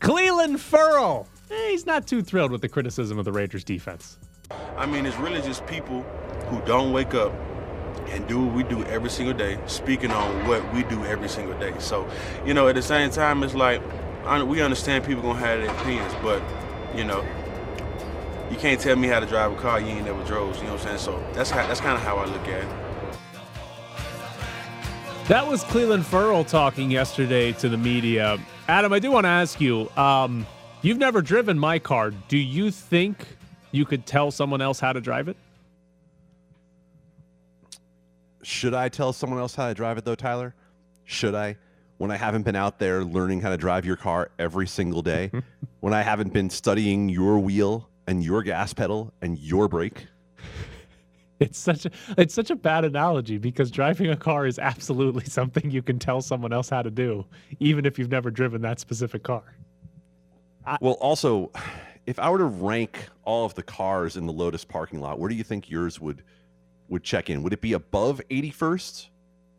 Clelin 0.00 0.56
Ferrell. 0.56 1.26
Eh, 1.50 1.70
he's 1.70 1.86
not 1.86 2.06
too 2.06 2.22
thrilled 2.22 2.52
with 2.52 2.60
the 2.60 2.68
criticism 2.68 3.18
of 3.18 3.24
the 3.24 3.32
Rangers 3.32 3.64
defense. 3.64 4.18
I 4.76 4.86
mean, 4.86 5.06
it's 5.06 5.16
really 5.16 5.42
just 5.42 5.66
people 5.66 6.02
who 6.48 6.60
don't 6.62 6.92
wake 6.92 7.14
up 7.14 7.32
and 8.08 8.26
do 8.26 8.44
what 8.44 8.54
we 8.54 8.62
do 8.62 8.84
every 8.84 9.10
single 9.10 9.34
day, 9.34 9.58
speaking 9.66 10.10
on 10.10 10.46
what 10.46 10.74
we 10.74 10.82
do 10.84 11.04
every 11.04 11.28
single 11.28 11.58
day. 11.58 11.74
So, 11.78 12.08
you 12.44 12.54
know, 12.54 12.68
at 12.68 12.74
the 12.74 12.82
same 12.82 13.10
time, 13.10 13.42
it's 13.42 13.54
like 13.54 13.82
we 14.46 14.60
understand 14.60 15.04
people 15.04 15.22
gonna 15.22 15.38
have 15.38 15.60
their 15.60 15.74
opinions, 15.74 16.12
but 16.22 16.42
you 16.94 17.04
know, 17.04 17.24
you 18.50 18.56
can't 18.56 18.80
tell 18.80 18.96
me 18.96 19.08
how 19.08 19.20
to 19.20 19.26
drive 19.26 19.52
a 19.52 19.56
car 19.56 19.80
you 19.80 19.86
ain't 19.86 20.06
never 20.06 20.22
drove. 20.24 20.56
You 20.56 20.64
know 20.64 20.72
what 20.72 20.80
I'm 20.82 20.86
saying? 20.86 20.98
So 20.98 21.24
that's 21.32 21.50
how 21.50 21.66
that's 21.66 21.80
kind 21.80 21.96
of 21.96 22.02
how 22.02 22.16
I 22.16 22.26
look 22.26 22.48
at 22.48 22.62
it. 22.62 22.68
That 25.28 25.46
was 25.46 25.62
Clelin 25.64 26.02
Ferrell 26.02 26.44
talking 26.44 26.90
yesterday 26.90 27.52
to 27.52 27.68
the 27.68 27.76
media. 27.76 28.38
Adam, 28.68 28.92
I 28.92 28.98
do 28.98 29.12
want 29.12 29.24
to 29.24 29.28
ask 29.28 29.60
you 29.60 29.88
um, 29.96 30.44
you've 30.82 30.98
never 30.98 31.22
driven 31.22 31.58
my 31.58 31.78
car. 31.78 32.10
Do 32.10 32.38
you 32.38 32.70
think 32.70 33.26
you 33.72 33.84
could 33.84 34.06
tell 34.06 34.30
someone 34.30 34.60
else 34.60 34.80
how 34.80 34.92
to 34.92 35.00
drive 35.00 35.28
it? 35.28 35.36
Should 38.42 38.74
I 38.74 38.88
tell 38.88 39.12
someone 39.12 39.38
else 39.38 39.54
how 39.54 39.68
to 39.68 39.74
drive 39.74 39.98
it 39.98 40.04
though, 40.04 40.14
Tyler? 40.14 40.54
Should 41.04 41.34
I? 41.34 41.56
When 41.98 42.10
I 42.10 42.16
haven't 42.16 42.42
been 42.42 42.56
out 42.56 42.78
there 42.78 43.04
learning 43.04 43.42
how 43.42 43.50
to 43.50 43.58
drive 43.58 43.84
your 43.84 43.96
car 43.96 44.30
every 44.38 44.66
single 44.66 45.02
day? 45.02 45.30
when 45.80 45.92
I 45.92 46.02
haven't 46.02 46.32
been 46.32 46.48
studying 46.48 47.08
your 47.08 47.38
wheel 47.38 47.88
and 48.06 48.24
your 48.24 48.42
gas 48.42 48.72
pedal 48.72 49.12
and 49.20 49.38
your 49.38 49.68
brake? 49.68 50.06
It's 51.40 51.58
such 51.58 51.86
a 51.86 51.90
it's 52.18 52.34
such 52.34 52.50
a 52.50 52.56
bad 52.56 52.84
analogy 52.84 53.38
because 53.38 53.70
driving 53.70 54.10
a 54.10 54.16
car 54.16 54.46
is 54.46 54.58
absolutely 54.58 55.24
something 55.26 55.70
you 55.70 55.82
can 55.82 55.98
tell 55.98 56.20
someone 56.20 56.52
else 56.52 56.68
how 56.68 56.82
to 56.82 56.90
do, 56.90 57.24
even 57.58 57.86
if 57.86 57.98
you've 57.98 58.10
never 58.10 58.30
driven 58.30 58.60
that 58.62 58.78
specific 58.78 59.22
car. 59.22 59.42
Well, 60.80 60.94
also, 60.94 61.50
if 62.06 62.18
I 62.18 62.30
were 62.30 62.38
to 62.38 62.44
rank 62.44 63.08
all 63.24 63.46
of 63.46 63.54
the 63.54 63.62
cars 63.62 64.16
in 64.16 64.26
the 64.26 64.32
Lotus 64.32 64.64
parking 64.64 65.00
lot, 65.00 65.18
where 65.18 65.28
do 65.28 65.34
you 65.34 65.44
think 65.44 65.70
yours 65.70 66.00
would 66.00 66.22
would 66.88 67.04
check 67.04 67.30
in? 67.30 67.42
Would 67.42 67.52
it 67.52 67.60
be 67.60 67.72
above 67.72 68.20
81st 68.30 69.06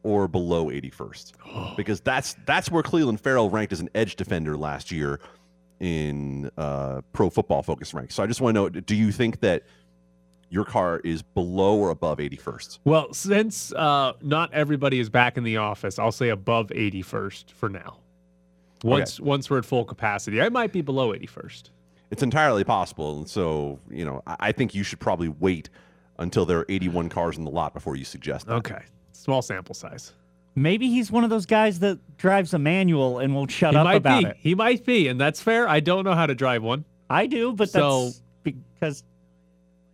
or 0.03 0.27
below 0.27 0.65
81st? 0.65 1.33
Because 1.77 2.01
that's 2.01 2.35
that's 2.45 2.69
where 2.69 2.83
Cleveland 2.83 3.21
Ferrell 3.21 3.49
ranked 3.49 3.73
as 3.73 3.79
an 3.79 3.89
edge 3.95 4.15
defender 4.15 4.57
last 4.57 4.91
year 4.91 5.19
in 5.79 6.51
uh, 6.57 7.01
Pro 7.13 7.29
Football 7.29 7.63
Focus 7.63 7.93
rank. 7.93 8.11
So 8.11 8.21
I 8.21 8.27
just 8.27 8.41
want 8.41 8.55
to 8.55 8.61
know: 8.61 8.69
Do 8.69 8.95
you 8.95 9.11
think 9.11 9.39
that 9.39 9.63
your 10.49 10.65
car 10.65 10.99
is 10.99 11.23
below 11.23 11.77
or 11.77 11.89
above 11.89 12.17
81st? 12.17 12.79
Well, 12.83 13.13
since 13.13 13.71
uh, 13.73 14.13
not 14.21 14.53
everybody 14.53 14.99
is 14.99 15.09
back 15.09 15.37
in 15.37 15.45
the 15.45 15.57
office, 15.57 15.97
I'll 15.97 16.11
say 16.11 16.27
above 16.27 16.67
81st 16.67 17.51
for 17.51 17.69
now. 17.69 18.00
Once 18.83 19.19
once 19.19 19.49
we're 19.49 19.59
at 19.59 19.65
full 19.65 19.85
capacity, 19.85 20.41
I 20.41 20.49
might 20.49 20.71
be 20.71 20.81
below 20.81 21.13
81st. 21.13 21.69
It's 22.09 22.23
entirely 22.23 22.63
possible. 22.63 23.17
And 23.19 23.29
so, 23.29 23.79
you 23.89 24.03
know, 24.03 24.21
I, 24.27 24.35
I 24.39 24.51
think 24.51 24.75
you 24.75 24.83
should 24.83 24.99
probably 24.99 25.29
wait 25.29 25.69
until 26.19 26.45
there 26.45 26.59
are 26.59 26.65
81 26.67 27.09
cars 27.09 27.37
in 27.37 27.45
the 27.45 27.51
lot 27.51 27.73
before 27.73 27.95
you 27.95 28.03
suggest 28.03 28.47
that. 28.47 28.53
Okay, 28.55 28.81
small 29.13 29.41
sample 29.41 29.75
size. 29.75 30.13
Maybe 30.55 30.87
he's 30.89 31.09
one 31.11 31.23
of 31.23 31.29
those 31.29 31.45
guys 31.45 31.79
that 31.79 31.99
drives 32.17 32.53
a 32.53 32.59
manual 32.59 33.19
and 33.19 33.33
won't 33.33 33.51
shut 33.51 33.71
he 33.71 33.77
up 33.77 33.85
might 33.85 33.95
about 33.95 34.23
be. 34.23 34.29
it. 34.29 34.35
He 34.37 34.53
might 34.55 34.83
be, 34.85 35.07
and 35.07 35.19
that's 35.19 35.41
fair. 35.41 35.67
I 35.67 35.79
don't 35.79 36.03
know 36.03 36.13
how 36.13 36.25
to 36.25 36.35
drive 36.35 36.61
one. 36.61 36.83
I 37.09 37.27
do, 37.27 37.53
but 37.53 37.69
So- 37.69 38.05
that's 38.05 38.21
because 38.43 39.03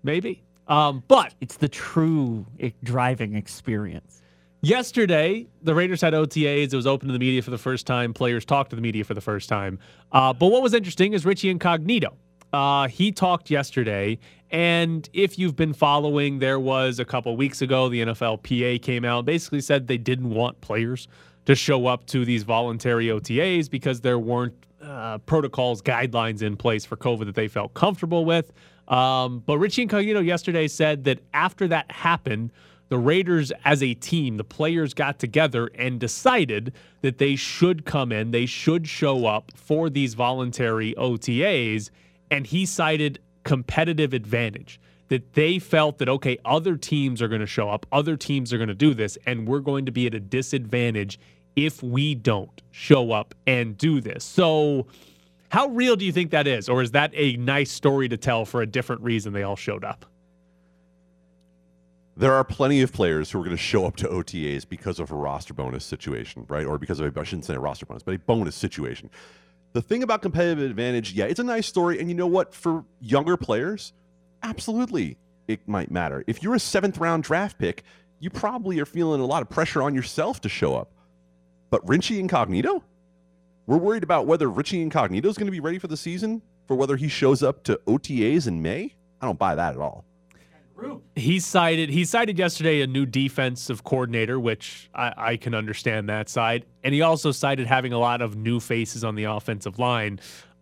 Maybe. 0.03 0.44
Um, 0.67 1.03
but 1.08 1.34
it's 1.41 1.58
the 1.58 1.70
true 1.70 2.46
eh, 2.60 2.72
driving 2.84 3.36
experience. 3.36 4.22
Yesterday, 4.62 5.48
the 5.62 5.76
Raiders 5.76 6.02
had 6.02 6.14
OTAs. 6.14 6.74
It 6.74 6.76
was 6.76 6.88
open 6.88 7.08
to 7.08 7.14
the 7.14 7.20
media 7.20 7.42
for 7.44 7.52
the 7.52 7.60
first 7.60 7.86
time. 7.86 8.14
Players 8.14 8.44
talked 8.44 8.72
to 8.72 8.76
the 8.76 8.82
media 8.82 9.04
for 9.04 9.14
the 9.14 9.22
first 9.22 9.48
time. 9.48 9.78
Uh, 10.12 10.34
but 10.34 10.48
what 10.48 10.64
was 10.64 10.74
interesting 10.74 11.14
is 11.14 11.26
Richie 11.26 11.50
Incognito. 11.50 12.16
Uh, 12.54 12.88
he 12.88 13.12
talked 13.12 13.52
yesterday, 13.52 14.18
and 14.50 15.10
if 15.14 15.38
you've 15.38 15.56
been 15.56 15.74
following, 15.74 16.40
there 16.40 16.60
was 16.60 16.98
a 16.98 17.06
couple 17.06 17.36
weeks 17.38 17.62
ago 17.62 17.90
the 17.90 18.02
NFLPA 18.02 18.82
came 18.82 19.06
out 19.06 19.26
basically 19.26 19.62
said 19.62 19.88
they 19.88 19.98
didn't 19.98 20.30
want 20.30 20.60
players 20.62 21.08
to 21.46 21.56
show 21.56 21.88
up 21.88 22.06
to 22.08 22.26
these 22.26 22.44
voluntary 22.44 23.08
OTAs 23.08 23.70
because 23.70 24.02
there 24.02 24.18
weren't 24.18 24.54
uh, 24.82 25.18
protocols, 25.20 25.82
guidelines 25.82 26.42
in 26.42 26.56
place 26.56 26.84
for 26.86 26.96
COVID 26.96 27.26
that 27.26 27.36
they 27.36 27.48
felt 27.48 27.74
comfortable 27.74 28.26
with. 28.26 28.52
Um, 28.88 29.44
but 29.46 29.58
Richie 29.58 29.84
Incognito 29.84 30.22
yesterday 30.22 30.68
said 30.68 31.04
that 31.04 31.20
after 31.34 31.68
that 31.68 31.92
happened, 31.92 32.52
the 32.89 32.98
Raiders 32.98 33.51
as 33.65 33.84
a 33.84 33.94
team, 33.94 34.38
the 34.38 34.44
players 34.44 34.94
got 34.94 35.20
together 35.20 35.70
and 35.75 36.00
decided 36.00 36.74
that 37.01 37.17
they 37.17 37.36
should 37.36 37.86
come 37.86 38.12
in, 38.12 38.32
they 38.32 38.46
should 38.46 38.88
show 38.88 39.25
up 39.25 39.51
for 39.56 39.89
these 39.89 40.13
voluntary 40.13 40.94
OTAs. 40.96 41.89
And 42.32 42.48
he 42.48 42.65
cited 42.65 43.20
competitive 43.44 44.13
advantage 44.13 44.79
that 45.10 45.34
they 45.34 45.60
felt 45.60 45.98
that, 46.00 46.10
okay, 46.10 46.38
other 46.44 46.75
teams 46.75 47.22
are 47.22 47.27
going 47.27 47.41
to 47.41 47.48
show 47.48 47.70
up, 47.70 47.86
other 47.91 48.17
teams 48.17 48.51
are 48.51 48.58
going 48.58 48.67
to 48.67 48.75
do 48.75 48.94
this, 48.94 49.17
and 49.25 49.48
we're 49.48 49.60
going 49.60 49.86
to 49.86 49.91
be 49.91 50.06
at 50.06 50.13
a 50.13 50.20
disadvantage 50.20 51.20
if 51.56 51.82
we 51.82 52.13
don't 52.13 52.62
show 52.72 53.12
up 53.12 53.34
and 53.48 53.77
do 53.77 54.01
this. 54.01 54.24
So, 54.24 54.88
how 55.50 55.67
real 55.67 55.96
do 55.96 56.06
you 56.06 56.12
think 56.12 56.32
that 56.32 56.46
is? 56.46 56.67
Or 56.67 56.82
is 56.82 56.91
that 56.91 57.12
a 57.13 57.38
nice 57.38 57.72
story 57.72 58.10
to 58.10 58.17
tell 58.17 58.44
for 58.44 58.62
a 58.62 58.67
different 58.67 59.01
reason 59.01 59.32
they 59.32 59.44
all 59.44 59.56
showed 59.56 59.86
up? 59.86 60.06
There 62.17 62.34
are 62.34 62.43
plenty 62.43 62.82
of 62.82 62.91
players 62.91 63.30
who 63.30 63.39
are 63.39 63.43
going 63.43 63.56
to 63.56 63.62
show 63.62 63.86
up 63.86 63.95
to 63.97 64.08
OTAs 64.08 64.67
because 64.67 64.99
of 64.99 65.12
a 65.12 65.15
roster 65.15 65.53
bonus 65.53 65.86
situation, 65.86 66.45
right? 66.49 66.65
Or 66.65 66.80
because 66.80 66.99
of 66.99 67.15
a, 67.15 67.19
I 67.19 67.23
shouldn't 67.23 67.45
say 67.45 67.53
a 67.53 67.60
roster 67.60 67.86
bonus, 67.86 68.01
but 68.01 68.15
a 68.15 68.17
bonus 68.17 68.56
situation. 68.56 69.12
The 69.73 69.84
thing 69.84 70.01
about 70.01 70.23
competitive 70.23 70.67
advantage, 70.67 71.13
yeah, 71.13 71.25
it's 71.25 71.39
a 71.39 71.43
nice 71.43 71.67
story. 71.67 71.99
And 71.99 72.10
you 72.10 72.15
know 72.15 72.25
what? 72.25 72.56
For 72.56 72.84
younger 72.99 73.38
players, 73.38 73.93
absolutely 74.41 75.19
it 75.47 75.67
might 75.67 75.91
matter. 75.91 76.23
If 76.25 76.41
you're 76.41 76.56
a 76.56 76.60
seventh 76.60 76.97
round 76.97 77.21
draft 77.23 77.60
pick, 77.60 77.84
you 78.19 78.32
probably 78.32 78.80
are 78.80 78.86
feeling 78.86 79.21
a 79.21 79.25
lot 79.25 79.43
of 79.43 79.49
pressure 79.51 79.84
on 79.84 79.93
yourself 79.93 80.41
to 80.41 80.49
show 80.49 80.75
up. 80.75 80.91
But 81.69 81.88
Richie 81.88 82.19
Incognito? 82.19 82.84
We're 83.67 83.77
worried 83.77 84.01
about 84.01 84.25
whether 84.25 84.49
Richie 84.49 84.82
Incognito 84.82 85.30
is 85.30 85.38
going 85.38 85.45
to 85.45 85.51
be 85.51 85.60
ready 85.60 85.77
for 85.77 85.88
the 85.88 85.97
season, 85.97 86.41
for 86.65 86.75
whether 86.75 86.95
he 86.95 87.10
shows 87.10 87.43
up 87.43 87.63
to 87.65 87.80
OTAs 87.86 88.47
in 88.47 88.63
May. 88.63 88.95
I 89.21 89.27
don't 89.27 89.38
buy 89.38 89.53
that 89.53 89.75
at 89.75 89.80
all. 89.80 90.07
He 91.16 91.40
cited 91.40 91.90
he 91.90 92.06
cited 92.06 92.38
yesterday 92.38 92.82
a 92.82 92.88
new 92.88 93.06
defensive 93.06 93.84
coordinator, 93.84 94.40
which 94.40 94.90
I, 94.94 95.13
I 95.18 95.38
can 95.38 95.56
understand 95.56 96.08
that 96.10 96.30
side, 96.30 96.66
and 96.84 96.94
he 96.94 97.02
also 97.02 97.32
cited 97.32 97.68
having 97.68 97.94
a 97.94 98.00
lot 98.00 98.22
of 98.22 98.36
new 98.36 98.60
faces 98.60 99.04
on 99.04 99.16
the 99.16 99.24
offensive 99.26 99.80
line. 99.80 100.20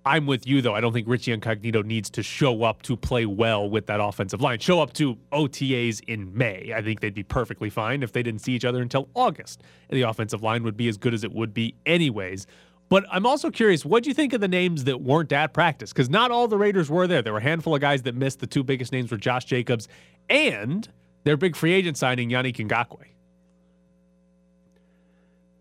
I'm 0.07 0.27
with 0.27 0.45
you 0.45 0.61
though. 0.61 0.75
I 0.75 0.81
don't 0.81 0.93
think 0.93 1.07
Richie 1.07 1.31
Incognito 1.31 1.81
needs 1.81 2.11
to 2.11 2.23
show 2.23 2.63
up 2.63 2.83
to 2.83 2.95
play 2.95 3.25
well 3.25 3.67
with 3.67 3.87
that 3.87 3.99
offensive 3.99 4.39
line. 4.39 4.59
Show 4.59 4.79
up 4.79 4.93
to 4.93 5.17
OTAs 5.33 6.01
in 6.07 6.37
May. 6.37 6.71
I 6.75 6.81
think 6.83 6.99
they'd 6.99 7.13
be 7.13 7.23
perfectly 7.23 7.71
fine 7.71 8.03
if 8.03 8.11
they 8.11 8.21
didn't 8.21 8.41
see 8.41 8.53
each 8.53 8.65
other 8.65 8.81
until 8.81 9.09
August, 9.15 9.63
and 9.89 9.97
the 9.97 10.03
offensive 10.03 10.43
line 10.43 10.63
would 10.63 10.77
be 10.77 10.87
as 10.87 10.97
good 10.97 11.13
as 11.13 11.23
it 11.23 11.33
would 11.33 11.53
be 11.53 11.75
anyways. 11.85 12.45
But 12.87 13.05
I'm 13.11 13.25
also 13.25 13.49
curious, 13.49 13.83
what 13.83 14.03
do 14.03 14.09
you 14.09 14.13
think 14.13 14.33
of 14.33 14.41
the 14.41 14.47
names 14.47 14.83
that 14.83 15.01
weren't 15.01 15.31
at 15.31 15.53
practice? 15.53 15.91
Because 15.91 16.09
not 16.09 16.31
all 16.31 16.47
the 16.47 16.57
Raiders 16.57 16.89
were 16.89 17.07
there. 17.07 17.21
There 17.21 17.33
were 17.33 17.39
a 17.39 17.43
handful 17.43 17.73
of 17.73 17.81
guys 17.81 18.03
that 18.03 18.15
missed. 18.15 18.39
The 18.39 18.47
two 18.47 18.63
biggest 18.63 18.91
names 18.91 19.11
were 19.11 19.17
Josh 19.17 19.45
Jacobs 19.45 19.87
and 20.29 20.87
their 21.23 21.37
big 21.37 21.55
free 21.55 21.73
agent 21.73 21.97
signing, 21.97 22.29
Yannick 22.29 22.57
Ngakoue. 22.57 23.05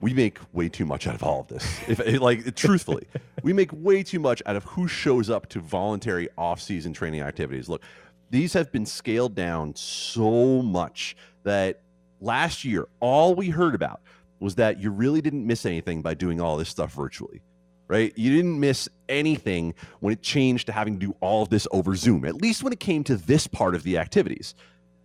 we 0.00 0.12
make 0.12 0.38
way 0.52 0.68
too 0.68 0.84
much 0.84 1.06
out 1.06 1.14
of 1.14 1.22
all 1.22 1.40
of 1.40 1.48
this. 1.48 1.64
If 1.88 2.20
like 2.20 2.54
truthfully, 2.54 3.06
we 3.42 3.54
make 3.54 3.70
way 3.72 4.02
too 4.02 4.20
much 4.20 4.42
out 4.44 4.54
of 4.54 4.64
who 4.64 4.86
shows 4.86 5.30
up 5.30 5.48
to 5.48 5.60
voluntary 5.60 6.28
off-season 6.36 6.92
training 6.92 7.22
activities. 7.22 7.70
Look, 7.70 7.82
these 8.30 8.52
have 8.52 8.70
been 8.70 8.84
scaled 8.84 9.34
down 9.34 9.74
so 9.76 10.60
much 10.60 11.16
that 11.44 11.80
last 12.20 12.64
year 12.64 12.86
all 13.00 13.34
we 13.34 13.48
heard 13.48 13.74
about 13.74 14.02
was 14.40 14.54
that 14.56 14.80
you 14.80 14.90
really 14.90 15.20
didn't 15.20 15.46
miss 15.46 15.64
anything 15.66 16.02
by 16.02 16.14
doing 16.14 16.40
all 16.40 16.56
this 16.56 16.68
stuff 16.68 16.92
virtually. 16.92 17.42
Right? 17.86 18.12
You 18.16 18.34
didn't 18.34 18.58
miss 18.58 18.88
anything 19.10 19.74
when 20.00 20.14
it 20.14 20.22
changed 20.22 20.66
to 20.66 20.72
having 20.72 20.98
to 20.98 21.06
do 21.06 21.14
all 21.20 21.42
of 21.42 21.50
this 21.50 21.68
over 21.70 21.94
Zoom, 21.94 22.24
at 22.24 22.36
least 22.36 22.62
when 22.62 22.72
it 22.72 22.80
came 22.80 23.04
to 23.04 23.16
this 23.16 23.46
part 23.46 23.74
of 23.74 23.82
the 23.82 23.98
activities. 23.98 24.54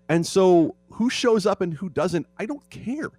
And 0.08 0.26
so, 0.26 0.76
who 0.92 1.10
shows 1.10 1.46
up 1.46 1.62
and 1.62 1.74
who 1.74 1.90
doesn't, 1.90 2.26
I 2.38 2.46
don't 2.46 2.68
care. 2.70 3.10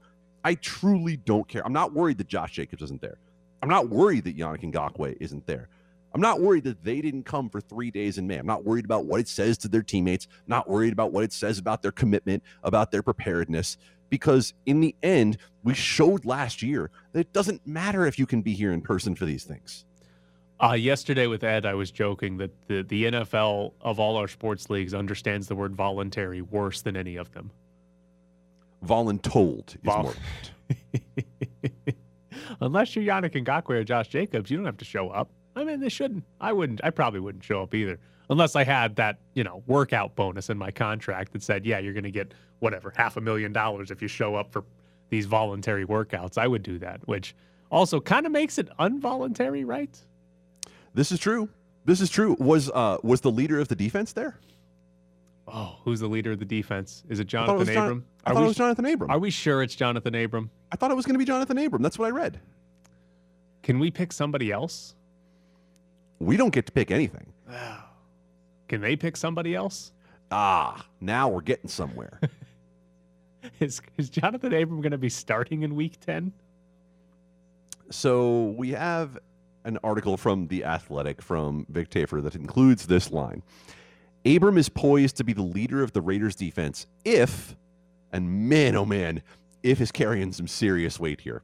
I 0.42 0.54
truly 0.54 1.16
don't 1.18 1.46
care. 1.46 1.64
I'm 1.64 1.74
not 1.74 1.92
worried 1.92 2.18
that 2.18 2.26
Josh 2.26 2.52
Jacobs 2.52 2.82
isn't 2.82 3.02
there. 3.02 3.18
I'm 3.62 3.68
not 3.68 3.90
worried 3.90 4.24
that 4.24 4.36
Yannick 4.36 4.72
Ngakoue 4.72 5.16
isn't 5.20 5.46
there. 5.46 5.68
I'm 6.12 6.20
not 6.20 6.40
worried 6.40 6.64
that 6.64 6.82
they 6.82 7.00
didn't 7.00 7.24
come 7.24 7.48
for 7.48 7.60
three 7.60 7.90
days 7.90 8.18
in 8.18 8.26
May. 8.26 8.36
I'm 8.36 8.46
not 8.46 8.64
worried 8.64 8.84
about 8.84 9.04
what 9.04 9.20
it 9.20 9.28
says 9.28 9.58
to 9.58 9.68
their 9.68 9.82
teammates. 9.82 10.26
Not 10.46 10.68
worried 10.68 10.92
about 10.92 11.12
what 11.12 11.22
it 11.22 11.32
says 11.32 11.58
about 11.58 11.82
their 11.82 11.92
commitment, 11.92 12.42
about 12.64 12.90
their 12.90 13.02
preparedness. 13.02 13.76
Because 14.10 14.52
in 14.66 14.80
the 14.80 14.94
end, 15.02 15.38
we 15.62 15.74
showed 15.74 16.24
last 16.24 16.62
year 16.62 16.90
that 17.12 17.20
it 17.20 17.32
doesn't 17.32 17.66
matter 17.66 18.06
if 18.06 18.18
you 18.18 18.26
can 18.26 18.42
be 18.42 18.52
here 18.52 18.72
in 18.72 18.80
person 18.82 19.14
for 19.14 19.24
these 19.24 19.44
things. 19.44 19.84
Uh, 20.62 20.72
yesterday 20.72 21.26
with 21.26 21.42
Ed, 21.42 21.64
I 21.64 21.72
was 21.72 21.90
joking 21.90 22.36
that 22.36 22.50
the, 22.66 22.82
the 22.82 23.04
NFL 23.04 23.72
of 23.80 23.98
all 23.98 24.16
our 24.16 24.28
sports 24.28 24.68
leagues 24.68 24.92
understands 24.92 25.46
the 25.46 25.54
word 25.54 25.74
voluntary 25.74 26.42
worse 26.42 26.82
than 26.82 26.96
any 26.96 27.16
of 27.16 27.32
them. 27.32 27.50
Voluntold 28.84 29.74
is 29.76 29.80
Vol- 29.84 30.02
more. 30.02 30.14
Unless 32.60 32.94
you're 32.94 33.04
Yannick 33.04 33.42
Ngakoue 33.42 33.70
or 33.70 33.84
Josh 33.84 34.08
Jacobs, 34.08 34.50
you 34.50 34.58
don't 34.58 34.66
have 34.66 34.76
to 34.78 34.84
show 34.84 35.08
up. 35.08 35.30
I 35.56 35.64
mean, 35.64 35.80
they 35.80 35.88
shouldn't. 35.88 36.24
I 36.40 36.52
wouldn't. 36.52 36.80
I 36.84 36.90
probably 36.90 37.20
wouldn't 37.20 37.44
show 37.44 37.62
up 37.62 37.74
either, 37.74 37.98
unless 38.30 38.56
I 38.56 38.64
had 38.64 38.96
that 38.96 39.18
you 39.34 39.44
know 39.44 39.62
workout 39.66 40.16
bonus 40.16 40.48
in 40.48 40.56
my 40.56 40.70
contract 40.70 41.32
that 41.34 41.42
said, 41.42 41.66
yeah, 41.66 41.78
you're 41.78 41.92
going 41.92 42.04
to 42.04 42.10
get 42.10 42.32
whatever 42.60 42.92
half 42.96 43.18
a 43.18 43.20
million 43.20 43.52
dollars 43.52 43.90
if 43.90 44.00
you 44.00 44.08
show 44.08 44.34
up 44.34 44.50
for 44.50 44.64
these 45.10 45.26
voluntary 45.26 45.84
workouts. 45.84 46.38
I 46.38 46.46
would 46.46 46.62
do 46.62 46.78
that, 46.78 47.06
which 47.06 47.34
also 47.70 48.00
kind 48.00 48.24
of 48.24 48.32
makes 48.32 48.56
it 48.58 48.68
involuntary, 48.78 49.64
right? 49.64 49.98
This 50.94 51.12
is 51.12 51.18
true. 51.18 51.48
This 51.84 52.00
is 52.00 52.08
true. 52.08 52.36
Was 52.38 52.70
uh 52.70 52.98
was 53.02 53.20
the 53.20 53.30
leader 53.30 53.60
of 53.60 53.68
the 53.68 53.76
defense 53.76 54.12
there? 54.14 54.38
Oh, 55.52 55.76
who's 55.84 55.98
the 55.98 56.06
leader 56.06 56.30
of 56.30 56.38
the 56.38 56.44
defense? 56.44 57.02
Is 57.08 57.18
it 57.18 57.34
I 57.34 57.44
it 57.44 57.52
was 57.52 57.68
Johnathan 57.68 57.74
Jon- 57.74 57.84
Abram? 57.84 58.04
I 58.24 58.30
Are 58.30 58.34
thought 58.34 58.40
we 58.40 58.44
it 58.44 58.48
was 58.48 58.58
Johnathan 58.58 58.92
Abram. 58.92 59.10
Are 59.10 59.18
we 59.18 59.30
sure 59.30 59.62
it's 59.62 59.74
Johnathan 59.74 60.24
Abram? 60.24 60.50
I 60.70 60.76
thought 60.76 60.92
it 60.92 60.94
was 60.94 61.06
going 61.06 61.18
to 61.18 61.24
be 61.24 61.30
Johnathan 61.30 61.66
Abram. 61.66 61.82
That's 61.82 61.98
what 61.98 62.06
I 62.06 62.10
read. 62.10 62.38
Can 63.62 63.80
we 63.80 63.90
pick 63.90 64.12
somebody 64.12 64.52
else? 64.52 64.94
We 66.20 66.36
don't 66.36 66.50
get 66.52 66.66
to 66.66 66.72
pick 66.72 66.90
anything. 66.92 67.32
Can 68.70 68.80
they 68.82 68.94
pick 68.94 69.16
somebody 69.16 69.52
else? 69.52 69.90
Ah, 70.30 70.86
now 71.00 71.28
we're 71.28 71.40
getting 71.40 71.68
somewhere. 71.68 72.20
Is 73.58 73.80
is 73.96 74.10
Johnathan 74.10 74.62
Abram 74.62 74.80
going 74.82 74.92
to 74.92 74.98
be 74.98 75.08
starting 75.08 75.62
in 75.62 75.74
Week 75.74 75.98
Ten? 75.98 76.32
so 77.90 78.54
we 78.56 78.70
have 78.70 79.18
an 79.64 79.78
article 79.82 80.16
from 80.16 80.46
The 80.46 80.64
Athletic 80.64 81.20
from 81.20 81.66
Vic 81.70 81.90
Tafur 81.90 82.22
that 82.22 82.36
includes 82.36 82.86
this 82.86 83.10
line 83.10 83.42
Abram 84.24 84.56
is 84.56 84.68
poised 84.68 85.16
to 85.16 85.24
be 85.24 85.32
the 85.32 85.42
leader 85.42 85.82
of 85.82 85.92
the 85.92 86.02
Raiders 86.02 86.36
defense 86.36 86.86
if, 87.04 87.56
and 88.12 88.48
man, 88.48 88.76
oh 88.76 88.84
man, 88.84 89.22
if 89.62 89.80
is 89.80 89.90
carrying 89.90 90.32
some 90.32 90.46
serious 90.46 91.00
weight 91.00 91.22
here. 91.22 91.42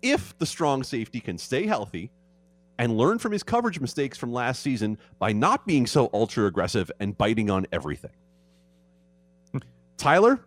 If 0.00 0.38
the 0.38 0.46
strong 0.46 0.82
safety 0.82 1.20
can 1.20 1.36
stay 1.36 1.66
healthy 1.66 2.10
and 2.78 2.96
learn 2.96 3.18
from 3.18 3.32
his 3.32 3.42
coverage 3.42 3.80
mistakes 3.80 4.18
from 4.18 4.32
last 4.32 4.62
season 4.62 4.98
by 5.18 5.32
not 5.32 5.66
being 5.66 5.86
so 5.86 6.10
ultra 6.12 6.46
aggressive 6.46 6.90
and 7.00 7.16
biting 7.16 7.50
on 7.50 7.66
everything. 7.72 8.10
Tyler, 9.96 10.40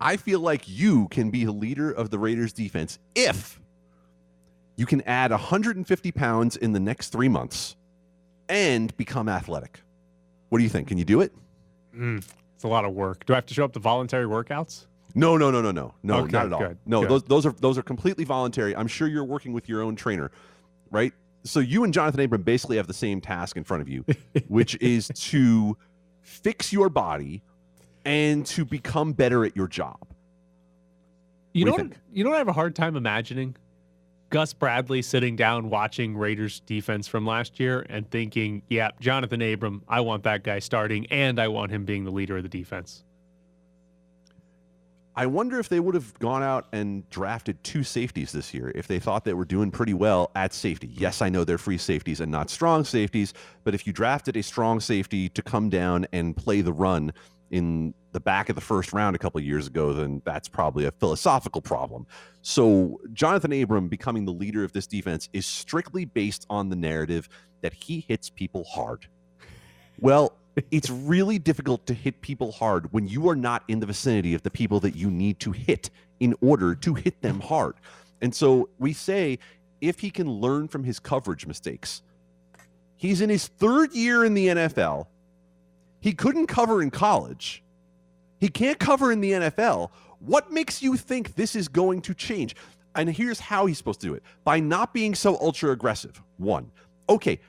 I 0.00 0.16
feel 0.16 0.40
like 0.40 0.68
you 0.68 1.08
can 1.08 1.30
be 1.30 1.44
the 1.44 1.52
leader 1.52 1.90
of 1.90 2.10
the 2.10 2.18
Raiders 2.18 2.52
defense 2.52 2.98
if 3.14 3.60
you 4.76 4.86
can 4.86 5.00
add 5.02 5.30
150 5.30 6.12
pounds 6.12 6.56
in 6.56 6.72
the 6.72 6.80
next 6.80 7.10
three 7.10 7.28
months 7.28 7.76
and 8.48 8.94
become 8.96 9.28
athletic. 9.28 9.80
What 10.48 10.58
do 10.58 10.64
you 10.64 10.70
think? 10.70 10.88
Can 10.88 10.98
you 10.98 11.04
do 11.04 11.20
it? 11.20 11.32
Mm, 11.96 12.26
it's 12.54 12.64
a 12.64 12.68
lot 12.68 12.84
of 12.84 12.92
work. 12.92 13.24
Do 13.26 13.32
I 13.32 13.36
have 13.36 13.46
to 13.46 13.54
show 13.54 13.64
up 13.64 13.72
to 13.74 13.78
voluntary 13.78 14.26
workouts? 14.26 14.86
No, 15.14 15.36
no, 15.36 15.50
no, 15.50 15.60
no, 15.60 15.70
no, 15.70 15.94
no, 16.02 16.16
Okay, 16.20 16.32
not 16.32 16.46
at 16.46 16.52
all. 16.54 16.58
good, 16.58 16.78
no, 16.86 17.00
good. 17.02 17.10
those 17.10 17.22
those 17.24 17.46
are 17.46 17.52
those 17.52 17.76
are 17.78 17.82
completely 17.82 18.24
voluntary. 18.24 18.74
I'm 18.74 18.86
sure 18.86 19.06
you're 19.08 19.24
working 19.24 19.52
with 19.52 19.68
your 19.68 19.82
own 19.82 19.94
trainer, 19.94 20.30
right? 20.92 21.12
So 21.44 21.58
you 21.58 21.82
and 21.82 21.92
Johnathan 21.92 22.24
Abram 22.24 22.42
basically 22.42 22.76
have 22.76 22.86
the 22.86 22.94
same 22.94 23.20
task 23.20 23.56
in 23.56 23.64
front 23.64 23.80
of 23.80 23.88
you, 23.88 24.04
which 24.48 24.76
is 24.80 25.08
to 25.08 25.76
fix 26.20 26.72
your 26.72 26.88
body 26.88 27.42
and 28.04 28.46
to 28.46 28.64
become 28.64 29.12
better 29.12 29.44
at 29.44 29.56
your 29.56 29.66
job. 29.66 29.98
You 31.52 31.66
What 31.66 31.70
know 31.70 31.84
you 31.84 31.88
what? 31.88 31.98
You 32.12 32.34
I 32.34 32.38
have 32.38 32.48
a 32.48 32.52
hard 32.52 32.76
time 32.76 32.96
imagining? 32.96 33.56
Gus 34.30 34.54
Bradley 34.54 35.02
sitting 35.02 35.36
down 35.36 35.68
watching 35.68 36.16
Raiders 36.16 36.60
defense 36.60 37.06
from 37.06 37.26
last 37.26 37.60
year 37.60 37.84
and 37.90 38.10
thinking, 38.10 38.62
"Yeah, 38.70 38.90
Johnathan 39.00 39.52
Abram, 39.52 39.82
I 39.88 40.00
want 40.00 40.22
that 40.22 40.42
guy 40.42 40.58
starting, 40.58 41.06
and 41.08 41.38
I 41.38 41.48
want 41.48 41.70
him 41.70 41.84
being 41.84 42.04
the 42.04 42.10
leader 42.10 42.38
of 42.38 42.42
the 42.42 42.48
defense." 42.48 43.04
I 45.14 45.26
wonder 45.26 45.58
if 45.60 45.68
they 45.68 45.78
would 45.78 45.94
have 45.94 46.18
gone 46.20 46.42
out 46.42 46.68
and 46.72 47.08
drafted 47.10 47.62
two 47.62 47.82
safeties 47.82 48.32
this 48.32 48.54
year 48.54 48.72
if 48.74 48.86
they 48.86 48.98
thought 48.98 49.24
they 49.24 49.34
were 49.34 49.44
doing 49.44 49.70
pretty 49.70 49.92
well 49.92 50.30
at 50.34 50.54
safety. 50.54 50.88
Yes, 50.90 51.20
I 51.20 51.28
know 51.28 51.44
they're 51.44 51.58
free 51.58 51.76
safeties 51.76 52.20
and 52.20 52.32
not 52.32 52.48
strong 52.48 52.82
safeties, 52.84 53.34
but 53.62 53.74
if 53.74 53.86
you 53.86 53.92
drafted 53.92 54.36
a 54.38 54.42
strong 54.42 54.80
safety 54.80 55.28
to 55.28 55.42
come 55.42 55.68
down 55.68 56.06
and 56.12 56.34
play 56.34 56.62
the 56.62 56.72
run 56.72 57.12
in 57.50 57.92
the 58.12 58.20
back 58.20 58.48
of 58.48 58.54
the 58.54 58.62
first 58.62 58.94
round 58.94 59.14
a 59.14 59.18
couple 59.18 59.38
years 59.40 59.66
ago, 59.66 59.92
then 59.92 60.22
that's 60.24 60.48
probably 60.48 60.86
a 60.86 60.90
philosophical 60.92 61.60
problem. 61.60 62.06
So, 62.40 62.98
Johnathan 63.12 63.62
Abram 63.62 63.88
becoming 63.88 64.24
the 64.24 64.32
leader 64.32 64.64
of 64.64 64.72
this 64.72 64.86
defense 64.86 65.28
is 65.34 65.44
strictly 65.44 66.06
based 66.06 66.46
on 66.48 66.70
the 66.70 66.76
narrative 66.76 67.28
that 67.60 67.74
he 67.74 68.04
hits 68.08 68.30
people 68.30 68.64
hard. 68.64 69.06
Well, 70.00 70.32
it's 70.70 70.90
really 70.90 71.38
difficult 71.38 71.86
to 71.86 71.94
hit 71.94 72.20
people 72.20 72.52
hard 72.52 72.92
when 72.92 73.08
you 73.08 73.28
are 73.28 73.36
not 73.36 73.64
in 73.68 73.80
the 73.80 73.86
vicinity 73.86 74.34
of 74.34 74.42
the 74.42 74.50
people 74.50 74.80
that 74.80 74.94
you 74.94 75.10
need 75.10 75.40
to 75.40 75.52
hit 75.52 75.90
in 76.20 76.34
order 76.40 76.74
to 76.74 76.94
hit 76.94 77.20
them 77.22 77.40
hard. 77.40 77.74
And 78.20 78.34
so 78.34 78.68
we 78.78 78.92
say 78.92 79.38
if 79.80 80.00
he 80.00 80.10
can 80.10 80.30
learn 80.30 80.68
from 80.68 80.84
his 80.84 80.98
coverage 80.98 81.46
mistakes, 81.46 82.02
he's 82.96 83.20
in 83.20 83.30
his 83.30 83.48
third 83.48 83.92
year 83.94 84.24
in 84.24 84.34
the 84.34 84.48
NFL. 84.48 85.06
He 86.00 86.12
couldn't 86.12 86.46
cover 86.46 86.82
in 86.82 86.90
college. 86.90 87.62
He 88.38 88.48
can't 88.48 88.78
cover 88.78 89.12
in 89.12 89.20
the 89.20 89.32
NFL. 89.32 89.90
What 90.18 90.52
makes 90.52 90.82
you 90.82 90.96
think 90.96 91.34
this 91.34 91.56
is 91.56 91.68
going 91.68 92.02
to 92.02 92.14
change? 92.14 92.54
And 92.94 93.08
here's 93.08 93.40
how 93.40 93.66
he's 93.66 93.78
supposed 93.78 94.00
to 94.00 94.08
do 94.08 94.14
it 94.14 94.22
by 94.44 94.60
not 94.60 94.92
being 94.92 95.14
so 95.14 95.36
ultra 95.40 95.70
aggressive. 95.70 96.20
One, 96.36 96.70
okay, 97.08 97.40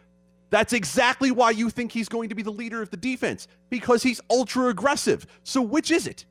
that's 0.53 0.71
exactly 0.71 1.31
why 1.31 1.49
you 1.49 1.71
think 1.71 1.91
he's 1.91 2.07
going 2.07 2.29
to 2.29 2.35
be 2.35 2.43
the 2.43 2.51
leader 2.51 2.83
of 2.83 2.91
the 2.91 2.97
defense 2.97 3.47
because 3.71 4.03
he's 4.03 4.21
ultra 4.29 4.67
aggressive. 4.67 5.25
So 5.43 5.63
which 5.63 5.89
is 5.89 6.05
it? 6.05 6.25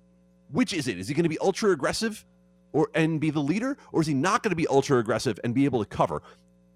Which 0.52 0.72
is 0.72 0.87
it? 0.87 0.96
Is 0.96 1.08
he 1.08 1.14
going 1.14 1.24
to 1.24 1.28
be 1.28 1.40
ultra 1.40 1.72
aggressive 1.72 2.24
or 2.72 2.88
and 2.94 3.20
be 3.20 3.30
the 3.30 3.40
leader 3.40 3.76
or 3.90 4.00
is 4.00 4.06
he 4.06 4.14
not 4.14 4.44
going 4.44 4.50
to 4.50 4.56
be 4.56 4.68
ultra 4.68 4.98
aggressive 4.98 5.40
and 5.42 5.52
be 5.52 5.64
able 5.64 5.82
to 5.85 5.88
cover? 5.88 6.22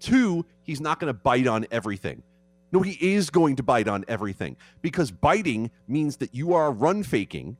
Two, 0.01 0.45
he's 0.63 0.81
not 0.81 0.99
going 0.99 1.07
to 1.07 1.17
bite 1.17 1.47
on 1.47 1.65
everything. 1.71 2.21
No, 2.73 2.81
he 2.81 3.13
is 3.13 3.29
going 3.29 3.55
to 3.55 3.63
bite 3.63 3.87
on 3.87 4.03
everything 4.09 4.57
because 4.81 5.09
biting 5.09 5.71
means 5.87 6.17
that 6.17 6.35
you 6.35 6.53
are 6.53 6.69
run 6.69 7.01
faking 7.01 7.55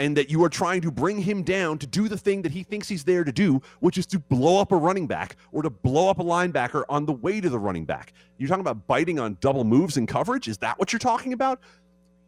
and 0.00 0.16
that 0.16 0.30
you 0.30 0.42
are 0.42 0.48
trying 0.48 0.80
to 0.80 0.90
bring 0.90 1.18
him 1.20 1.42
down 1.42 1.76
to 1.76 1.86
do 1.86 2.08
the 2.08 2.16
thing 2.16 2.40
that 2.40 2.52
he 2.52 2.62
thinks 2.62 2.88
he's 2.88 3.04
there 3.04 3.22
to 3.22 3.30
do, 3.30 3.60
which 3.80 3.98
is 3.98 4.06
to 4.06 4.18
blow 4.18 4.58
up 4.58 4.72
a 4.72 4.76
running 4.76 5.06
back 5.06 5.36
or 5.52 5.62
to 5.62 5.68
blow 5.68 6.08
up 6.08 6.18
a 6.18 6.24
linebacker 6.24 6.84
on 6.88 7.04
the 7.04 7.12
way 7.12 7.38
to 7.38 7.50
the 7.50 7.58
running 7.58 7.84
back. 7.84 8.14
You're 8.38 8.48
talking 8.48 8.62
about 8.62 8.86
biting 8.86 9.20
on 9.20 9.36
double 9.42 9.62
moves 9.62 9.98
in 9.98 10.06
coverage? 10.06 10.48
Is 10.48 10.56
that 10.58 10.78
what 10.78 10.90
you're 10.90 10.98
talking 10.98 11.34
about? 11.34 11.60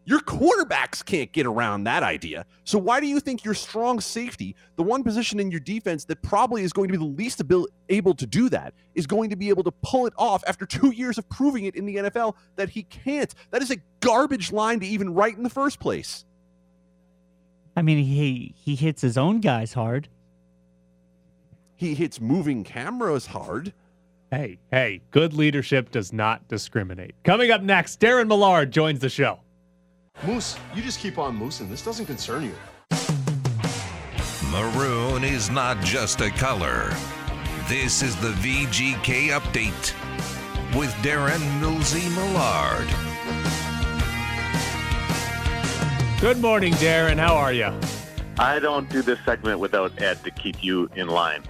Your 0.05 0.21
quarterbacks 0.21 1.03
can't 1.03 1.33
get 1.33 1.47
around 1.47 1.85
that 1.85 2.03
idea. 2.03 2.45
So 2.65 2.79
why 2.79 3.01
do 3.01 3.07
you 3.07 3.21
think 3.21 3.43
your 3.43 3.55
strong 3.55 4.01
safety, 4.01 4.55
the 4.77 4.83
one 4.83 5.03
position 5.03 5.41
in 5.41 5.51
your 5.51 5.61
defense 5.61 6.05
that 6.07 6.21
probably 6.21 6.65
is 6.65 6.75
going 6.75 6.89
to 6.89 6.93
be 6.93 6.99
the 6.99 7.11
least 7.11 7.41
abil- 7.41 7.69
able 7.89 8.13
to 8.17 8.27
do 8.27 8.51
that, 8.51 8.75
is 8.95 9.07
going 9.07 9.31
to 9.31 9.37
be 9.37 9.49
able 9.49 9.63
to 9.63 9.73
pull 9.83 10.07
it 10.07 10.13
off 10.19 10.45
after 10.47 10.67
two 10.67 10.91
years 10.91 11.17
of 11.17 11.27
proving 11.31 11.65
it 11.65 11.75
in 11.75 11.87
the 11.87 11.97
NFL 11.97 12.35
that 12.57 12.69
he 12.69 12.83
can't? 12.83 13.35
That 13.51 13.63
is 13.63 13.71
a 13.71 13.77
garbage 14.01 14.53
line 14.53 14.81
to 14.81 14.87
even 14.87 15.15
write 15.15 15.39
in 15.39 15.43
the 15.43 15.49
first 15.49 15.81
place. 15.81 16.27
I 17.75 17.83
mean, 17.83 18.05
he 18.05 18.55
he 18.57 18.75
hits 18.75 19.01
his 19.03 19.17
own 19.17 19.41
guys 19.41 19.73
hard. 19.73 20.09
He 21.75 21.95
hits 21.95 22.21
moving 22.21 22.65
cameras 22.65 23.27
hard. 23.27 23.73
Hey, 24.31 24.59
hey, 24.71 25.03
good 25.11 25.35
leadership 25.35 25.91
does 25.91 26.13
not 26.13 26.49
discriminate. 26.49 27.15
Coming 27.23 27.51
up 27.51 27.63
next, 27.63 28.01
Darren 28.01 28.29
Millard 28.29 28.71
joins 28.71 29.01
the 29.01 29.09
show. 29.09 29.41
Moose, 30.27 30.57
you 30.75 30.83
just 30.83 31.01
keep 31.01 31.19
on 31.19 31.39
moosing. 31.39 31.69
This 31.69 31.85
doesn't 31.85 32.07
concern 32.07 32.45
you. 32.45 32.55
Maroon 34.51 35.25
is 35.25 35.51
not 35.51 35.83
just 35.83 36.21
a 36.21 36.31
color. 36.31 36.95
This 37.69 38.03
is 38.03 38.15
the 38.17 38.33
VGK 38.33 39.31
update 39.31 39.95
with 40.79 40.91
Darren 41.03 41.41
Millsy 41.61 42.09
Millard. 42.15 43.12
Good 46.23 46.41
morning, 46.41 46.73
Darren. 46.75 47.19
How 47.19 47.35
are 47.35 47.53
you? 47.53 47.69
I 48.39 48.61
don't 48.61 48.89
do 48.89 49.03
this 49.03 49.19
segment 49.25 49.59
without 49.59 50.01
Ed 50.01 50.23
to 50.23 50.31
keep 50.31 50.63
you 50.63 50.89
in 50.95 51.09
line. 51.09 51.43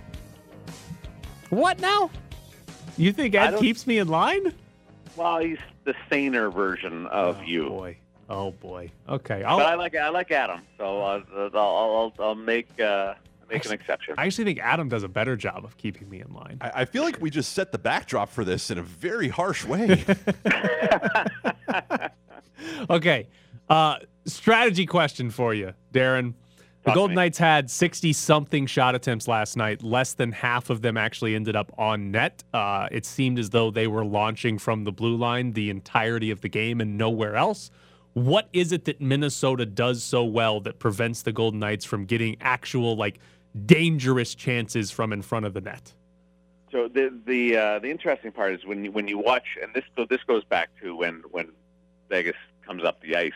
What 1.50 1.78
now? 1.78 2.10
You 2.96 3.12
think 3.12 3.34
Ed 3.34 3.58
keeps 3.58 3.86
me 3.86 3.98
in 3.98 4.08
line? 4.08 4.54
Well, 5.14 5.40
he's 5.40 5.58
the 5.84 5.94
saner 6.08 6.50
version 6.50 7.06
of 7.08 7.44
you. 7.44 7.64
Oh, 7.64 7.66
you. 7.66 7.68
Boy. 7.68 7.96
Oh 8.30 8.50
boy. 8.52 8.90
Okay. 9.10 9.42
But 9.42 9.66
I 9.66 9.74
like 9.74 9.94
I 9.94 10.08
like 10.08 10.30
Adam, 10.30 10.62
so 10.78 11.02
uh, 11.02 11.20
I'll, 11.52 11.54
I'll, 11.54 12.14
I'll 12.18 12.34
make 12.34 12.80
uh, 12.80 13.12
make 13.50 13.66
an 13.66 13.72
exception. 13.72 14.14
I 14.16 14.24
actually 14.24 14.44
think 14.44 14.60
Adam 14.60 14.88
does 14.88 15.02
a 15.02 15.08
better 15.08 15.36
job 15.36 15.66
of 15.66 15.76
keeping 15.76 16.08
me 16.08 16.22
in 16.22 16.32
line. 16.32 16.56
I, 16.62 16.72
I 16.76 16.84
feel 16.86 17.02
like 17.02 17.20
we 17.20 17.28
just 17.28 17.52
set 17.52 17.72
the 17.72 17.78
backdrop 17.78 18.30
for 18.30 18.42
this 18.42 18.70
in 18.70 18.78
a 18.78 18.82
very 18.82 19.28
harsh 19.28 19.66
way. 19.66 20.02
Okay. 22.90 23.28
Uh, 23.72 23.96
strategy 24.26 24.84
question 24.84 25.30
for 25.30 25.54
you, 25.54 25.72
Darren. 25.94 26.34
The 26.82 26.90
Talk 26.90 26.94
Golden. 26.94 27.14
Knights 27.14 27.38
had 27.38 27.70
60 27.70 28.12
something 28.12 28.66
shot 28.66 28.94
attempts 28.94 29.26
last 29.26 29.56
night. 29.56 29.82
Less 29.82 30.12
than 30.12 30.30
half 30.30 30.68
of 30.68 30.82
them 30.82 30.98
actually 30.98 31.34
ended 31.34 31.56
up 31.56 31.72
on 31.78 32.10
net. 32.10 32.44
Uh, 32.52 32.88
it 32.90 33.06
seemed 33.06 33.38
as 33.38 33.48
though 33.48 33.70
they 33.70 33.86
were 33.86 34.04
launching 34.04 34.58
from 34.58 34.84
the 34.84 34.92
blue 34.92 35.16
line 35.16 35.54
the 35.54 35.70
entirety 35.70 36.30
of 36.30 36.42
the 36.42 36.50
game 36.50 36.82
and 36.82 36.98
nowhere 36.98 37.34
else. 37.34 37.70
What 38.12 38.48
is 38.52 38.72
it 38.72 38.84
that 38.84 39.00
Minnesota 39.00 39.64
does 39.64 40.02
so 40.02 40.22
well 40.22 40.60
that 40.60 40.78
prevents 40.78 41.22
the 41.22 41.32
Golden 41.32 41.60
Knights 41.60 41.86
from 41.86 42.04
getting 42.04 42.36
actual, 42.42 42.94
like, 42.94 43.20
dangerous 43.64 44.34
chances 44.34 44.90
from 44.90 45.14
in 45.14 45.22
front 45.22 45.46
of 45.46 45.54
the 45.54 45.62
net? 45.62 45.94
So 46.72 46.88
the 46.88 47.18
the 47.26 47.56
uh, 47.56 47.78
the 47.78 47.90
interesting 47.90 48.32
part 48.32 48.52
is 48.52 48.66
when 48.66 48.84
you, 48.84 48.92
when 48.92 49.08
you 49.08 49.18
watch, 49.18 49.56
and 49.62 49.72
this 49.72 49.84
so 49.96 50.04
this 50.04 50.20
goes 50.26 50.44
back 50.44 50.68
to 50.82 50.94
when 50.94 51.22
when 51.30 51.52
Vegas 52.10 52.36
comes 52.66 52.84
up 52.84 53.00
the 53.00 53.16
ice, 53.16 53.32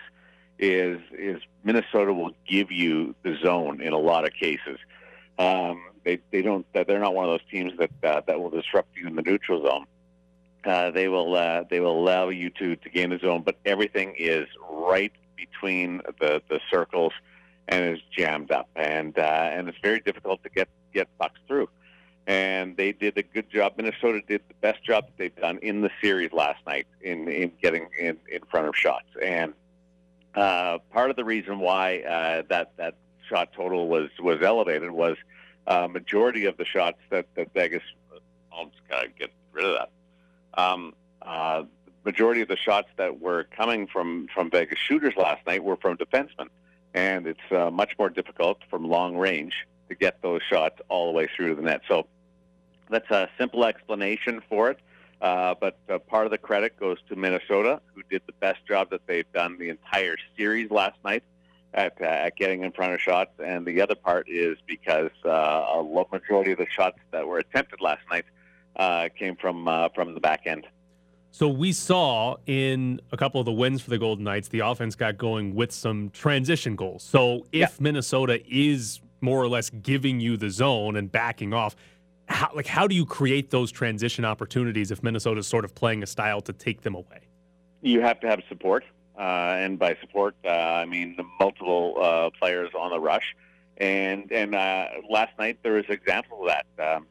is 0.58 1.00
is 1.12 1.40
Minnesota 1.64 2.12
will 2.12 2.32
give 2.48 2.70
you 2.70 3.14
the 3.22 3.36
zone 3.42 3.80
in 3.80 3.92
a 3.92 3.98
lot 3.98 4.24
of 4.24 4.32
cases. 4.32 4.78
Um, 5.38 5.82
they 6.04 6.18
they 6.30 6.42
don't 6.42 6.66
they're 6.72 6.98
not 6.98 7.14
one 7.14 7.24
of 7.24 7.30
those 7.30 7.50
teams 7.50 7.72
that 7.78 7.90
uh, 8.02 8.22
that 8.26 8.40
will 8.40 8.50
disrupt 8.50 8.96
you 8.96 9.06
in 9.06 9.16
the 9.16 9.22
neutral 9.22 9.66
zone. 9.66 9.86
Uh, 10.64 10.90
they 10.90 11.08
will 11.08 11.34
uh, 11.36 11.64
they 11.68 11.80
will 11.80 11.98
allow 11.98 12.28
you 12.28 12.50
to 12.50 12.76
to 12.76 12.90
gain 12.90 13.10
the 13.10 13.18
zone, 13.18 13.42
but 13.42 13.56
everything 13.64 14.14
is 14.18 14.46
right 14.70 15.12
between 15.36 16.00
the 16.20 16.42
the 16.48 16.60
circles 16.70 17.12
and 17.68 17.96
is 17.96 18.02
jammed 18.16 18.50
up, 18.50 18.68
and 18.76 19.18
uh, 19.18 19.50
and 19.52 19.68
it's 19.68 19.78
very 19.82 20.00
difficult 20.00 20.42
to 20.42 20.48
get 20.48 20.68
get 20.92 21.08
pucks 21.18 21.40
through 21.46 21.68
and 22.26 22.76
they 22.76 22.92
did 22.92 23.16
a 23.16 23.22
good 23.22 23.48
job. 23.50 23.74
Minnesota 23.76 24.20
did 24.26 24.42
the 24.48 24.54
best 24.54 24.82
job 24.82 25.06
that 25.06 25.16
they've 25.16 25.36
done 25.36 25.58
in 25.62 25.82
the 25.82 25.90
series 26.02 26.32
last 26.32 26.58
night 26.66 26.86
in 27.00 27.28
in 27.28 27.52
getting 27.62 27.88
in, 27.98 28.16
in 28.30 28.40
front 28.50 28.66
of 28.66 28.76
shots. 28.76 29.06
And 29.22 29.54
uh, 30.36 30.78
part 30.92 31.10
of 31.10 31.16
the 31.16 31.24
reason 31.24 31.58
why 31.58 32.00
uh, 32.00 32.42
that 32.48 32.72
that 32.76 32.94
shot 33.28 33.52
total 33.52 33.88
was 33.88 34.10
was 34.20 34.42
elevated 34.42 34.90
was 34.90 35.16
uh, 35.66 35.88
majority 35.88 36.44
of 36.44 36.56
the 36.56 36.64
shots 36.64 36.98
that 37.10 37.26
that 37.34 37.52
Vegas 37.54 37.82
almost 38.52 38.76
got 38.88 39.02
to 39.02 39.08
get 39.08 39.30
rid 39.52 39.64
of 39.64 39.78
that. 39.78 40.62
Um, 40.62 40.94
uh, 41.22 41.64
majority 42.04 42.40
of 42.40 42.48
the 42.48 42.56
shots 42.56 42.88
that 42.96 43.20
were 43.20 43.44
coming 43.44 43.86
from 43.86 44.28
from 44.32 44.50
Vegas 44.50 44.78
shooters 44.78 45.14
last 45.16 45.46
night 45.46 45.64
were 45.64 45.76
from 45.76 45.96
defensemen, 45.96 46.48
and 46.94 47.26
it's 47.26 47.40
uh, 47.50 47.70
much 47.70 47.92
more 47.98 48.08
difficult 48.08 48.58
from 48.70 48.88
long 48.88 49.16
range 49.16 49.66
to 49.88 49.94
get 49.94 50.20
those 50.22 50.42
shots 50.48 50.80
all 50.88 51.06
the 51.10 51.16
way 51.16 51.28
through 51.34 51.50
to 51.50 51.54
the 51.54 51.62
net. 51.62 51.82
So 51.88 52.06
that's 52.90 53.10
a 53.10 53.28
simple 53.38 53.64
explanation 53.64 54.42
for 54.48 54.70
it. 54.70 54.78
Uh, 55.20 55.54
but 55.58 55.78
uh, 55.88 55.98
part 55.98 56.26
of 56.26 56.30
the 56.30 56.38
credit 56.38 56.78
goes 56.78 56.98
to 57.08 57.16
Minnesota, 57.16 57.80
who 57.94 58.02
did 58.10 58.22
the 58.26 58.34
best 58.34 58.58
job 58.66 58.90
that 58.90 59.00
they've 59.06 59.30
done 59.32 59.58
the 59.58 59.70
entire 59.70 60.16
series 60.36 60.70
last 60.70 60.98
night 61.04 61.22
at, 61.72 61.94
uh, 62.00 62.04
at 62.04 62.36
getting 62.36 62.62
in 62.64 62.72
front 62.72 62.92
of 62.92 63.00
shots. 63.00 63.30
And 63.42 63.66
the 63.66 63.80
other 63.80 63.94
part 63.94 64.28
is 64.28 64.58
because 64.66 65.10
uh, 65.24 65.30
a 65.74 65.80
lo- 65.80 66.08
majority 66.12 66.52
of 66.52 66.58
the 66.58 66.66
shots 66.70 66.98
that 67.12 67.26
were 67.26 67.38
attempted 67.38 67.80
last 67.80 68.02
night 68.10 68.24
uh, 68.76 69.08
came 69.18 69.36
from 69.36 69.68
uh, 69.68 69.88
from 69.94 70.14
the 70.14 70.20
back 70.20 70.42
end. 70.46 70.66
So 71.30 71.48
we 71.48 71.72
saw 71.72 72.36
in 72.46 73.00
a 73.12 73.16
couple 73.16 73.40
of 73.40 73.44
the 73.44 73.52
wins 73.52 73.82
for 73.82 73.90
the 73.90 73.98
Golden 73.98 74.24
Knights, 74.24 74.48
the 74.48 74.60
offense 74.60 74.94
got 74.94 75.18
going 75.18 75.54
with 75.54 75.70
some 75.70 76.08
transition 76.10 76.76
goals. 76.76 77.02
So 77.02 77.46
if 77.52 77.78
Minnesota 77.78 78.40
is 78.48 79.00
more 79.20 79.42
or 79.42 79.48
less 79.48 79.68
giving 79.68 80.18
you 80.20 80.38
the 80.38 80.48
zone 80.48 80.96
and 80.96 81.12
backing 81.12 81.52
off, 81.52 81.76
how, 82.26 82.50
like 82.54 82.66
how 82.66 82.86
do 82.86 82.94
you 82.94 83.06
create 83.06 83.50
those 83.50 83.70
transition 83.70 84.24
opportunities 84.24 84.90
if 84.90 85.02
Minnesota's 85.02 85.46
sort 85.46 85.64
of 85.64 85.74
playing 85.74 86.02
a 86.02 86.06
style 86.06 86.40
to 86.42 86.52
take 86.52 86.82
them 86.82 86.94
away? 86.94 87.20
You 87.82 88.00
have 88.00 88.20
to 88.20 88.26
have 88.26 88.40
support, 88.48 88.84
uh, 89.18 89.22
and 89.22 89.78
by 89.78 89.96
support, 90.00 90.34
uh, 90.44 90.48
I 90.48 90.84
mean 90.86 91.16
multiple 91.38 91.96
uh, 92.00 92.30
players 92.38 92.70
on 92.78 92.90
the 92.90 93.00
rush. 93.00 93.34
And 93.78 94.30
and 94.32 94.54
uh, 94.54 94.86
last 95.08 95.38
night 95.38 95.58
there 95.62 95.74
was 95.74 95.84
examples 95.88 96.48
of 96.48 96.54
that. 96.76 96.96
Um, 96.96 97.06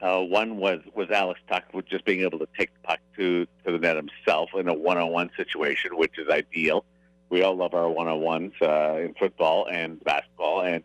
uh, 0.00 0.20
one 0.20 0.56
was 0.56 0.80
was 0.94 1.10
Alex 1.10 1.40
Tuch 1.48 1.64
with 1.72 1.86
just 1.88 2.04
being 2.04 2.22
able 2.22 2.40
to 2.40 2.48
take 2.58 2.72
the 2.74 2.88
puck 2.88 2.98
to 3.16 3.46
to 3.64 3.72
the 3.72 3.78
net 3.78 3.96
himself 3.96 4.50
in 4.54 4.68
a 4.68 4.74
one-on-one 4.74 5.30
situation, 5.36 5.96
which 5.96 6.18
is 6.18 6.28
ideal. 6.28 6.84
We 7.30 7.42
all 7.42 7.54
love 7.54 7.72
our 7.74 7.88
one-on-ones 7.88 8.54
uh, 8.60 8.96
in 8.96 9.14
football 9.14 9.68
and 9.70 10.02
basketball 10.02 10.62
and 10.62 10.82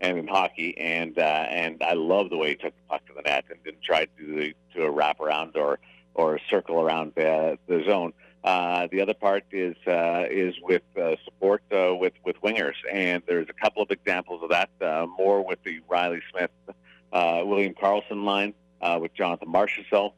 and 0.00 0.18
in 0.18 0.26
hockey, 0.26 0.76
and 0.78 1.18
uh, 1.18 1.46
and 1.48 1.82
I 1.82 1.94
love 1.94 2.30
the 2.30 2.36
way 2.36 2.50
he 2.50 2.54
took 2.56 2.74
the 2.74 2.82
puck 2.88 3.06
to 3.06 3.14
the 3.14 3.22
net 3.22 3.44
and 3.50 3.62
didn't 3.64 3.82
try 3.82 4.04
to 4.04 4.10
do 4.18 4.52
to 4.74 4.84
a 4.84 4.90
wrap 4.90 5.20
around 5.20 5.56
or 5.56 5.78
or 6.14 6.40
circle 6.50 6.80
around 6.80 7.12
the, 7.14 7.58
the 7.66 7.84
zone. 7.84 8.12
Uh, 8.42 8.86
the 8.92 9.00
other 9.00 9.14
part 9.14 9.44
is 9.50 9.76
uh, 9.86 10.24
is 10.30 10.54
with 10.62 10.82
uh, 11.00 11.16
support 11.24 11.62
uh, 11.72 11.94
with 11.94 12.12
with 12.24 12.40
wingers, 12.42 12.74
and 12.92 13.22
there's 13.26 13.48
a 13.48 13.52
couple 13.52 13.82
of 13.82 13.90
examples 13.90 14.42
of 14.42 14.50
that. 14.50 14.70
Uh, 14.80 15.06
more 15.18 15.44
with 15.44 15.58
the 15.64 15.80
Reilly 15.88 16.20
Smith, 16.30 16.50
uh, 17.12 17.42
William 17.44 17.74
Karlsson 17.74 18.24
line 18.24 18.54
uh, 18.80 18.98
with 19.00 19.12
Jonathan 19.14 19.48
Marchessault, 19.48 20.12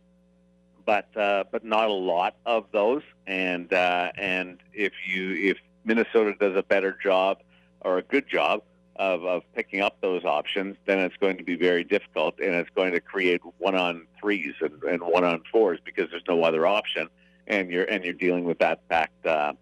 but 0.84 1.16
uh, 1.16 1.44
but 1.50 1.64
not 1.64 1.88
a 1.88 1.92
lot 1.92 2.34
of 2.44 2.66
those. 2.70 3.02
And 3.26 3.72
uh, 3.72 4.12
and 4.18 4.58
if 4.74 4.92
you 5.06 5.32
if 5.32 5.58
Minnesota 5.84 6.34
does 6.38 6.54
a 6.54 6.62
better 6.62 6.98
job 7.02 7.38
or 7.80 7.96
a 7.96 8.02
good 8.02 8.28
job 8.28 8.62
of, 8.98 9.24
of 9.24 9.42
picking 9.54 9.80
up 9.80 10.00
those 10.00 10.24
options, 10.24 10.76
then 10.86 10.98
it's 10.98 11.16
going 11.16 11.36
to 11.36 11.44
be 11.44 11.56
very 11.56 11.84
difficult, 11.84 12.38
and 12.40 12.54
it's 12.54 12.70
going 12.74 12.92
to 12.92 13.00
create 13.00 13.40
one 13.58 13.76
on 13.76 14.06
threes 14.20 14.54
and, 14.60 14.82
and 14.82 15.02
one 15.02 15.24
on 15.24 15.42
fours 15.50 15.78
because 15.84 16.10
there's 16.10 16.26
no 16.28 16.42
other 16.42 16.66
option, 16.66 17.08
and 17.46 17.70
you're 17.70 17.84
and 17.84 18.04
you're 18.04 18.12
dealing 18.12 18.44
with 18.44 18.58
that 18.58 18.86
packed 18.88 19.24
uh, 19.24 19.52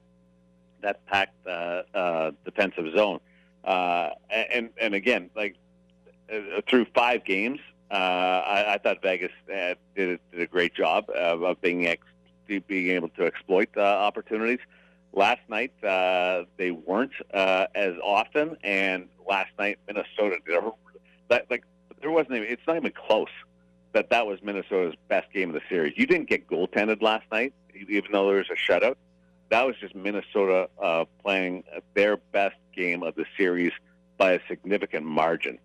that 0.81 1.05
packed 1.07 1.47
uh, 1.47 1.83
uh, 1.95 2.31
defensive 2.45 2.93
zone. 2.95 3.21
Uh, 3.65 4.11
and 4.31 4.71
and 4.81 4.95
again, 4.95 5.31
like 5.37 5.57
uh, 6.33 6.61
through 6.69 6.87
five 6.95 7.25
games, 7.25 7.61
uh, 7.91 7.95
I, 7.95 8.75
I 8.75 8.79
thought 8.79 9.03
Vegas 9.03 9.33
uh, 9.49 9.75
did, 9.95 10.19
a, 10.33 10.37
did 10.37 10.43
a 10.43 10.47
great 10.47 10.75
job 10.75 11.11
of, 11.11 11.43
of 11.43 11.61
being 11.61 11.87
ex- 11.87 12.07
being 12.47 12.91
able 12.91 13.09
to 13.11 13.25
exploit 13.27 13.69
uh, 13.77 13.81
opportunities. 13.81 14.61
Last 15.17 15.41
night 15.49 15.73
uh, 15.83 16.45
they 16.59 16.71
weren't 16.71 17.13
uh, 17.33 17.67
as 17.75 17.95
often, 18.05 18.57
and 18.63 19.09
last 19.27 19.49
night 19.59 19.79
Minnesota 19.89 20.37
that, 21.29 21.51
like 21.51 21.65
there 22.03 22.11
wasn't 22.11 22.37
even. 22.37 22.49
It's 22.49 22.67
not 22.67 22.77
even 22.77 22.93
close. 22.93 23.31
That 23.95 24.11
that 24.11 24.27
was 24.27 24.43
Minnesota's 24.43 24.95
best 25.09 25.33
game 25.33 25.49
of 25.49 25.55
the 25.55 25.63
series. 25.71 25.95
You 25.97 26.07
didn't 26.07 26.29
get 26.29 26.47
goaltended 26.47 27.01
last 27.01 27.25
night, 27.33 27.55
even 27.75 28.13
though 28.13 28.29
there 28.29 28.37
was 28.37 28.51
a 28.51 28.57
shutout. 28.57 28.97
That 29.49 29.67
was 29.67 29.75
just 29.81 29.95
Minnesota 29.95 30.69
uh, 30.83 31.07
playing 31.25 31.65
their 31.95 32.19
best 32.19 32.57
game 32.75 33.03
of 33.03 33.15
the 33.15 33.25
series 33.39 33.73
by 34.19 34.33
a 34.33 34.41
significant 34.49 35.07
margin. 35.07 35.59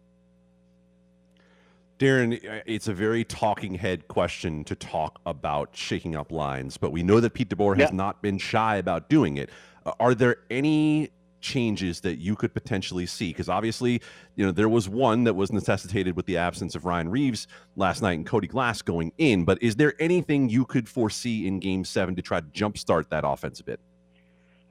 Darren, 2.02 2.34
uh, 2.50 2.64
it's 2.66 2.88
a 2.88 2.94
very 2.94 3.24
talking 3.24 3.76
head 3.76 4.08
question 4.08 4.64
to 4.64 4.74
talk 4.74 5.22
about 5.28 5.70
shaking 5.74 6.16
up 6.16 6.32
lines, 6.32 6.76
but 6.76 6.92
we 6.92 7.04
know 7.04 7.20
that 7.20 7.36
Pete 7.36 7.50
DeBoer 7.50 7.78
has 7.80 7.92
Yeah. 7.92 7.96
not 7.96 8.24
been 8.24 8.40
shy 8.40 8.78
about 8.78 9.08
doing 9.08 9.38
it. 9.38 9.52
Uh, 9.86 9.92
Are 10.00 10.16
there 10.16 10.38
any 10.50 11.12
changes 11.42 12.02
that 12.02 12.18
you 12.18 12.36
could 12.36 12.56
potentially 12.56 13.06
see? 13.06 13.28
Because 13.30 13.50
obviously, 13.50 14.02
you 14.36 14.44
know, 14.44 14.52
there 14.52 14.68
was 14.68 14.90
one 14.90 15.26
that 15.26 15.36
was 15.36 15.52
necessitated 15.52 16.16
with 16.16 16.26
the 16.26 16.38
absence 16.38 16.74
of 16.74 16.86
Ryan 16.86 17.08
Reaves 17.08 17.48
last 17.76 18.02
night 18.02 18.14
and 18.14 18.26
Cody 18.26 18.48
Glass 18.48 18.82
going 18.82 19.12
in, 19.20 19.46
but 19.46 19.62
is 19.62 19.76
there 19.76 19.94
anything 20.00 20.50
you 20.50 20.66
could 20.66 20.90
foresee 20.90 21.46
in 21.46 21.60
game 21.60 21.86
seven 21.86 22.16
to 22.16 22.24
try 22.24 22.40
to 22.40 22.48
jumpstart 22.48 23.10
that 23.10 23.24
offense 23.24 23.60
a 23.60 23.64
bit? 23.64 23.80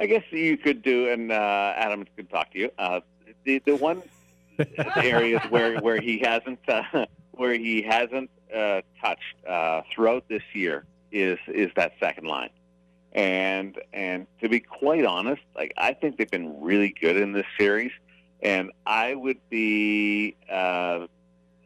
I 0.00 0.06
guess 0.06 0.24
you 0.32 0.56
could 0.56 0.82
do, 0.82 1.08
and 1.10 1.30
uh, 1.30 1.74
Adam 1.76 2.04
could 2.16 2.28
talk 2.28 2.50
to 2.54 2.58
you. 2.58 2.70
Uh, 2.76 3.00
the 3.44 3.60
the 3.60 3.76
one 3.76 4.02
areas 4.96 5.42
where 5.48 5.78
where 5.78 6.00
he 6.00 6.18
hasn't 6.18 6.58
uh, 6.68 7.06
where 7.32 7.54
he 7.54 7.82
hasn't 7.82 8.30
uh, 8.54 8.82
touched 9.00 9.46
uh, 9.48 9.82
throughout 9.92 10.24
this 10.28 10.42
year 10.52 10.84
is 11.12 11.38
is 11.48 11.70
that 11.76 11.92
second 12.00 12.26
line, 12.26 12.50
and 13.12 13.80
and 13.92 14.26
to 14.40 14.48
be 14.48 14.60
quite 14.60 15.04
honest, 15.04 15.42
like 15.54 15.72
I 15.76 15.92
think 15.92 16.16
they've 16.16 16.30
been 16.30 16.60
really 16.60 16.94
good 17.00 17.16
in 17.16 17.32
this 17.32 17.46
series, 17.58 17.92
and 18.42 18.70
I 18.86 19.14
would 19.14 19.38
be 19.48 20.36
uh, 20.50 21.06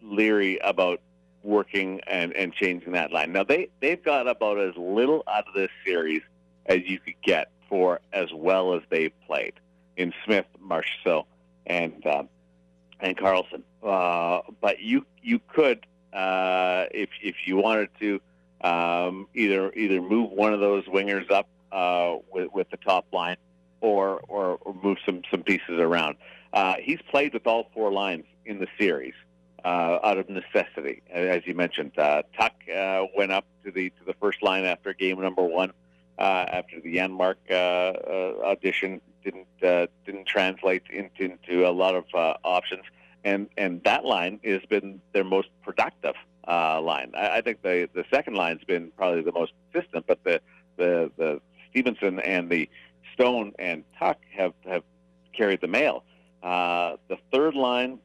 leery 0.03 0.59
about 0.59 1.01
working 1.43 2.01
and, 2.07 2.33
and 2.33 2.53
changing 2.55 2.93
that 2.93 3.13
line. 3.13 3.33
Now 3.33 3.45
they 3.45 3.69
they've 3.81 4.03
got 4.03 4.27
about 4.27 4.59
as 4.59 4.75
little 4.77 5.23
out 5.29 5.47
of 5.47 5.55
this 5.55 5.71
series 5.85 6.23
as 6.67 6.81
you 6.87 6.99
could 6.99 7.21
get 7.23 7.51
for 7.69 8.01
as 8.13 8.29
well 8.33 8.75
as 8.75 8.83
they've 8.91 9.13
played 9.27 9.55
in 9.97 10.13
Smith, 10.25 10.47
Marchessault, 10.63 11.27
and 11.67 12.05
uh, 12.07 12.25
and 13.01 13.17
Karlsson. 13.17 13.63
Uh, 13.85 14.41
but 14.61 14.81
you 14.81 15.05
you 15.23 15.41
could 15.49 15.87
uh, 16.13 16.87
if 16.91 17.11
if 17.23 17.37
you 17.47 17.57
wanted 17.57 17.91
to 18.01 18.21
um, 18.63 19.29
either 19.35 19.73
either 19.75 20.01
move 20.01 20.31
one 20.31 20.55
of 20.55 20.61
those 20.61 20.85
wingers 20.87 21.31
up 21.31 21.49
uh, 21.71 22.17
with 22.33 22.49
with 22.55 22.71
the 22.71 22.79
top 22.79 23.07
line 23.13 23.37
or 23.81 24.21
or, 24.29 24.59
or 24.63 24.75
move 24.83 24.97
some 25.05 25.23
some 25.31 25.43
pieces 25.43 25.79
around. 25.79 26.17
Uh, 26.53 26.77
he's 26.81 27.01
played 27.11 27.35
with 27.35 27.47
all 27.47 27.69
four 27.75 27.93
lines 27.93 28.25
in 28.47 28.59
the 28.59 28.69
series 28.79 29.15
uh, 29.65 29.99
out 30.03 30.17
of 30.17 30.29
necessity, 30.31 31.03
as 31.11 31.47
you 31.47 31.55
mentioned. 31.55 31.93
Uh, 31.99 32.23
Tuch 32.39 32.53
went 33.15 33.33
up 33.33 33.45
to 33.65 33.71
the 33.71 33.91
to 33.91 34.05
the 34.07 34.15
first 34.15 34.43
line 34.43 34.65
after 34.65 34.95
game 34.95 35.21
number 35.21 35.43
one, 35.43 35.73
after 36.19 36.81
the 36.81 36.97
Janmark 36.97 37.35
audition 37.51 39.03
didn't 39.23 39.47
didn't 39.61 40.27
translate 40.27 40.85
into, 40.91 41.25
into 41.25 41.67
a 41.69 41.73
lot 41.73 41.95
of 41.95 42.05
options, 42.45 42.85
and 43.25 43.49
and 43.57 43.83
that 43.85 44.05
line 44.05 44.41
has 44.45 44.63
been 44.69 45.01
their 45.13 45.25
most 45.25 45.49
productive 45.63 46.15
uh, 46.47 46.81
line. 46.81 47.13
I, 47.17 47.39
I 47.39 47.41
think 47.41 47.63
the 47.63 47.89
the 47.95 48.05
second 48.13 48.35
line's 48.35 48.65
been 48.65 48.91
probably 48.97 49.23
the 49.23 49.33
most 49.33 49.53
consistent, 49.73 50.07
but 50.07 50.23
the 50.25 50.41
the 50.77 51.11
the 51.17 51.41
Stephenson 51.71 52.21
and 52.21 52.49
the 52.51 52.69
Stone 53.15 53.53
and 53.59 53.85
Tuch 53.99 54.19
have 54.37 54.53
have 54.67 54.83
carried 55.33 55.61
the 55.61 55.69
mail. 55.69 56.05
Uh, 56.43 56.97
the 57.09 57.17
third 57.33 57.55
line, 57.55 57.99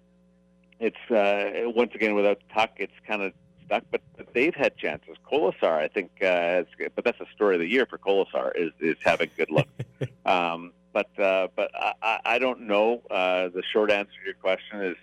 it's 0.79 1.11
uh, 1.11 1.69
once 1.71 1.91
again 1.93 2.15
without 2.15 2.39
Tuch, 2.53 2.71
it's 2.77 2.93
kind 3.07 3.21
of 3.21 3.33
stuck. 3.65 3.83
But, 3.91 4.01
but 4.17 4.33
they've 4.33 4.55
had 4.55 4.77
chances. 4.77 5.15
Kolesar, 5.29 5.77
I 5.77 5.87
think, 5.89 6.11
uh, 6.21 6.63
is, 6.63 6.89
but 6.95 7.03
that's 7.03 7.19
the 7.19 7.25
story 7.35 7.55
of 7.55 7.59
the 7.61 7.67
year 7.67 7.85
for 7.85 7.97
Kolesar 7.97 8.51
is 8.55 8.71
is 8.79 8.95
having 9.03 9.29
good 9.37 9.51
luck. 9.51 9.67
um, 10.25 10.71
but 10.93 11.09
uh, 11.19 11.47
but 11.55 11.69
I, 11.75 11.93
I- 12.01 12.19
I 12.25 12.39
don't 12.39 12.61
know. 12.61 13.01
Uh, 13.11 13.49
the 13.49 13.63
short 13.73 13.91
answer 13.91 14.11
to 14.21 14.25
your 14.25 14.33
question 14.35 14.81
is 14.81 14.95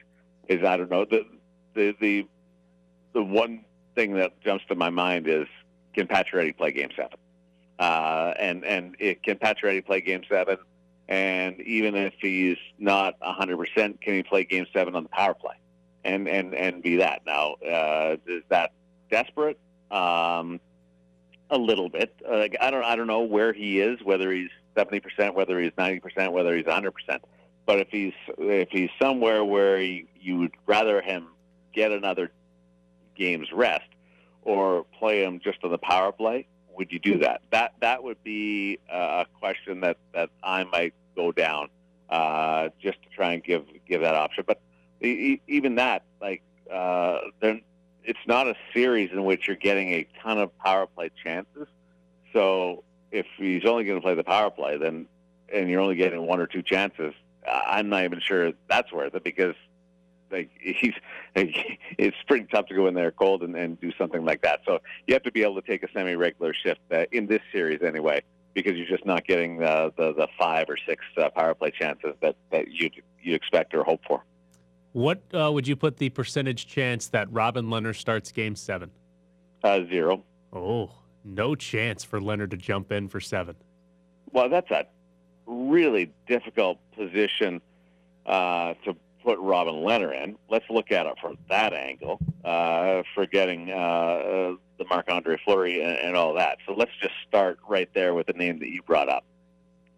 is 0.49 0.63
I 0.65 0.77
don't 0.77 0.91
know. 0.91 1.05
The 1.05 1.27
the 1.75 1.97
the 2.01 2.27
the 3.13 3.23
one 3.23 3.65
thing 3.95 4.15
that 4.15 4.41
jumps 4.41 4.65
to 4.69 4.75
my 4.75 4.91
mind 4.91 5.27
is 5.27 5.47
can 5.95 6.07
Pacioretty 6.07 6.57
play 6.57 6.73
Game 6.73 6.91
Seven? 6.95 7.19
Uh, 7.79 8.33
and 8.39 8.65
and 8.65 8.97
it, 8.99 9.23
can 9.23 9.37
Pacioretty 9.39 9.85
play 9.85 10.01
Game 10.01 10.23
Seven? 10.29 10.59
And 11.09 11.61
even 11.61 11.95
if 11.95 12.15
he's 12.21 12.57
not 12.79 13.15
100%, 13.21 14.01
can 14.01 14.15
he 14.15 14.23
play 14.25 14.45
Game 14.45 14.67
Seven 14.73 14.97
on 14.97 15.05
the 15.05 15.09
power 15.09 15.35
play? 15.35 15.55
And 16.05 16.29
and 16.29 16.55
and 16.55 16.83
be 16.83 16.97
that 16.97 17.23
now? 17.27 17.55
Uh, 17.55 18.17
is 18.27 18.43
that 18.49 18.73
desperate? 19.11 19.59
Um, 19.91 20.61
a 21.51 21.59
little 21.59 21.89
bit. 21.89 22.15
Uh, 22.29 22.49
I 22.61 22.71
don't 22.71 22.85
I 22.85 22.97
don't 22.97 23.07
know 23.07 23.23
where 23.23 23.53
he 23.53 23.81
is, 23.81 24.01
whether 24.03 24.33
he's 24.33 24.51
70%, 24.77 25.35
whether 25.35 25.61
he's 25.61 25.73
90%, 25.73 26.33
whether 26.33 26.55
he's 26.57 26.67
100%. 26.67 26.93
But 27.67 27.81
if 27.81 27.89
he's 27.91 28.15
if 28.39 28.69
he's 28.71 28.91
somewhere 29.01 29.45
where 29.45 29.79
he, 29.79 30.07
you 30.21 30.39
would 30.39 30.55
rather 30.67 31.03
him 31.03 31.27
get 31.75 31.91
another 31.93 32.31
game's 33.17 33.51
rest, 33.53 33.89
or 34.43 34.85
play 34.99 35.25
him 35.25 35.41
just 35.43 35.59
on 35.65 35.73
the 35.73 35.79
power 35.79 36.13
play, 36.13 36.47
would 36.77 36.93
you 36.93 37.01
do 37.01 37.19
that? 37.19 37.43
That 37.51 37.75
that 37.81 38.03
would 38.03 38.23
be 38.23 38.79
a 38.89 39.27
question 39.41 39.81
that, 39.81 39.97
that 40.15 40.31
I 40.43 40.65
might 40.65 40.95
go 41.17 41.33
down 41.33 41.69
uh, 42.09 42.69
just 42.81 43.03
to 43.03 43.09
try 43.09 43.33
and 43.33 43.43
give 43.43 43.65
give 43.89 44.01
that 44.03 44.15
option. 44.15 44.45
But 44.47 44.61
even 45.01 45.75
that, 45.75 46.05
like, 46.21 46.43
uh, 46.73 47.19
then 47.41 47.63
it's 48.05 48.19
not 48.27 48.47
a 48.47 48.55
series 48.73 49.11
in 49.11 49.25
which 49.25 49.49
you're 49.49 49.57
getting 49.57 49.91
a 49.91 50.07
ton 50.23 50.39
of 50.39 50.57
power 50.59 50.87
play 50.87 51.11
chances. 51.23 51.67
So 52.33 52.85
if 53.11 53.27
he's 53.37 53.65
only 53.65 53.85
going 53.85 53.99
to 53.99 54.03
play 54.03 54.15
the 54.15 54.25
power 54.25 54.51
play, 54.51 54.77
then 54.79 55.07
and 55.53 55.69
you're 55.69 55.81
only 55.81 55.97
getting 55.97 56.27
one 56.27 56.41
or 56.41 56.47
two 56.47 56.63
chances, 56.63 57.15
I'm 57.47 57.89
not 57.89 58.05
even 58.05 58.21
sure 58.21 58.53
that's 58.69 58.93
worth 58.93 59.15
it 59.15 59.25
because 59.25 59.55
like 60.31 60.51
he's 60.61 60.95
like, 61.35 61.57
it's 61.99 62.17
pretty 62.27 62.47
tough 62.47 62.67
to 62.67 62.75
go 62.75 62.87
in 62.87 62.95
there 62.95 63.11
cold 63.11 63.43
and, 63.43 63.57
and 63.57 63.81
do 63.81 63.93
something 63.99 64.25
like 64.25 64.43
that. 64.43 64.61
So 64.67 64.81
you 65.07 65.15
have 65.15 65.23
to 65.25 65.33
be 65.33 65.43
able 65.43 65.61
to 65.61 65.67
take 65.67 65.83
a 65.83 65.89
semi-regular 65.93 66.55
shift 66.55 66.81
uh, 66.93 67.05
in 67.13 67.27
this 67.27 67.43
series 67.53 67.83
anyway, 67.83 68.23
because 68.55 68.75
you're 68.77 68.89
just 68.89 69.07
not 69.07 69.27
getting 69.27 69.59
the 69.59 69.93
the, 69.97 70.13
the 70.15 70.29
five 70.39 70.67
or 70.69 70.77
six 70.87 71.05
uh, 71.19 71.31
power 71.31 71.55
play 71.55 71.71
chances 71.71 72.15
that 72.23 72.37
that 72.51 72.73
you 72.73 72.91
you 73.23 73.35
expect 73.35 73.75
or 73.75 73.85
hope 73.85 74.01
for. 74.07 74.25
What 74.93 75.23
uh, 75.35 75.51
would 75.53 75.69
you 75.69 75.77
put 75.77 75.99
the 75.99 76.09
percentage 76.09 76.67
chance 76.67 77.09
that 77.09 77.31
Robin 77.31 77.67
Lehner 77.67 77.95
starts 77.95 78.33
Game 78.33 78.57
Seven? 78.57 78.91
Uh, 79.63 79.81
zero. 79.91 80.23
Oh, 80.53 80.91
no 81.25 81.55
chance 81.55 82.05
for 82.05 82.21
Lehner 82.21 82.49
to 82.49 82.57
jump 82.57 82.93
in 82.93 83.09
for 83.09 83.21
seven. 83.21 83.57
Well, 84.33 84.49
that's 84.49 84.71
a 84.71 84.87
really 85.47 86.13
difficult 86.27 86.79
position 86.97 87.61
uh, 88.27 88.75
to 88.85 88.97
put 89.23 89.39
Robin 89.39 89.75
Lehner 89.75 90.15
in. 90.15 90.37
Let's 90.49 90.69
look 90.71 90.93
at 90.93 91.07
it 91.07 91.15
from 91.21 91.37
that 91.49 91.73
angle, 91.73 92.19
uh, 92.45 93.03
forgetting 93.15 93.71
uh, 93.71 94.55
the 94.79 94.85
Marc 94.89 95.11
Andre 95.11 95.39
Fleury 95.45 95.83
and, 95.83 95.99
and, 95.99 96.17
all 96.17 96.35
that. 96.35 96.59
So 96.67 96.75
let's 96.75 96.93
just 97.01 97.15
start 97.27 97.59
right 97.69 97.89
there 97.95 98.15
with 98.15 98.27
the 98.27 98.35
name 98.35 98.61
that 98.61 98.69
you 98.69 98.83
brought 98.83 99.09
up. 99.09 99.25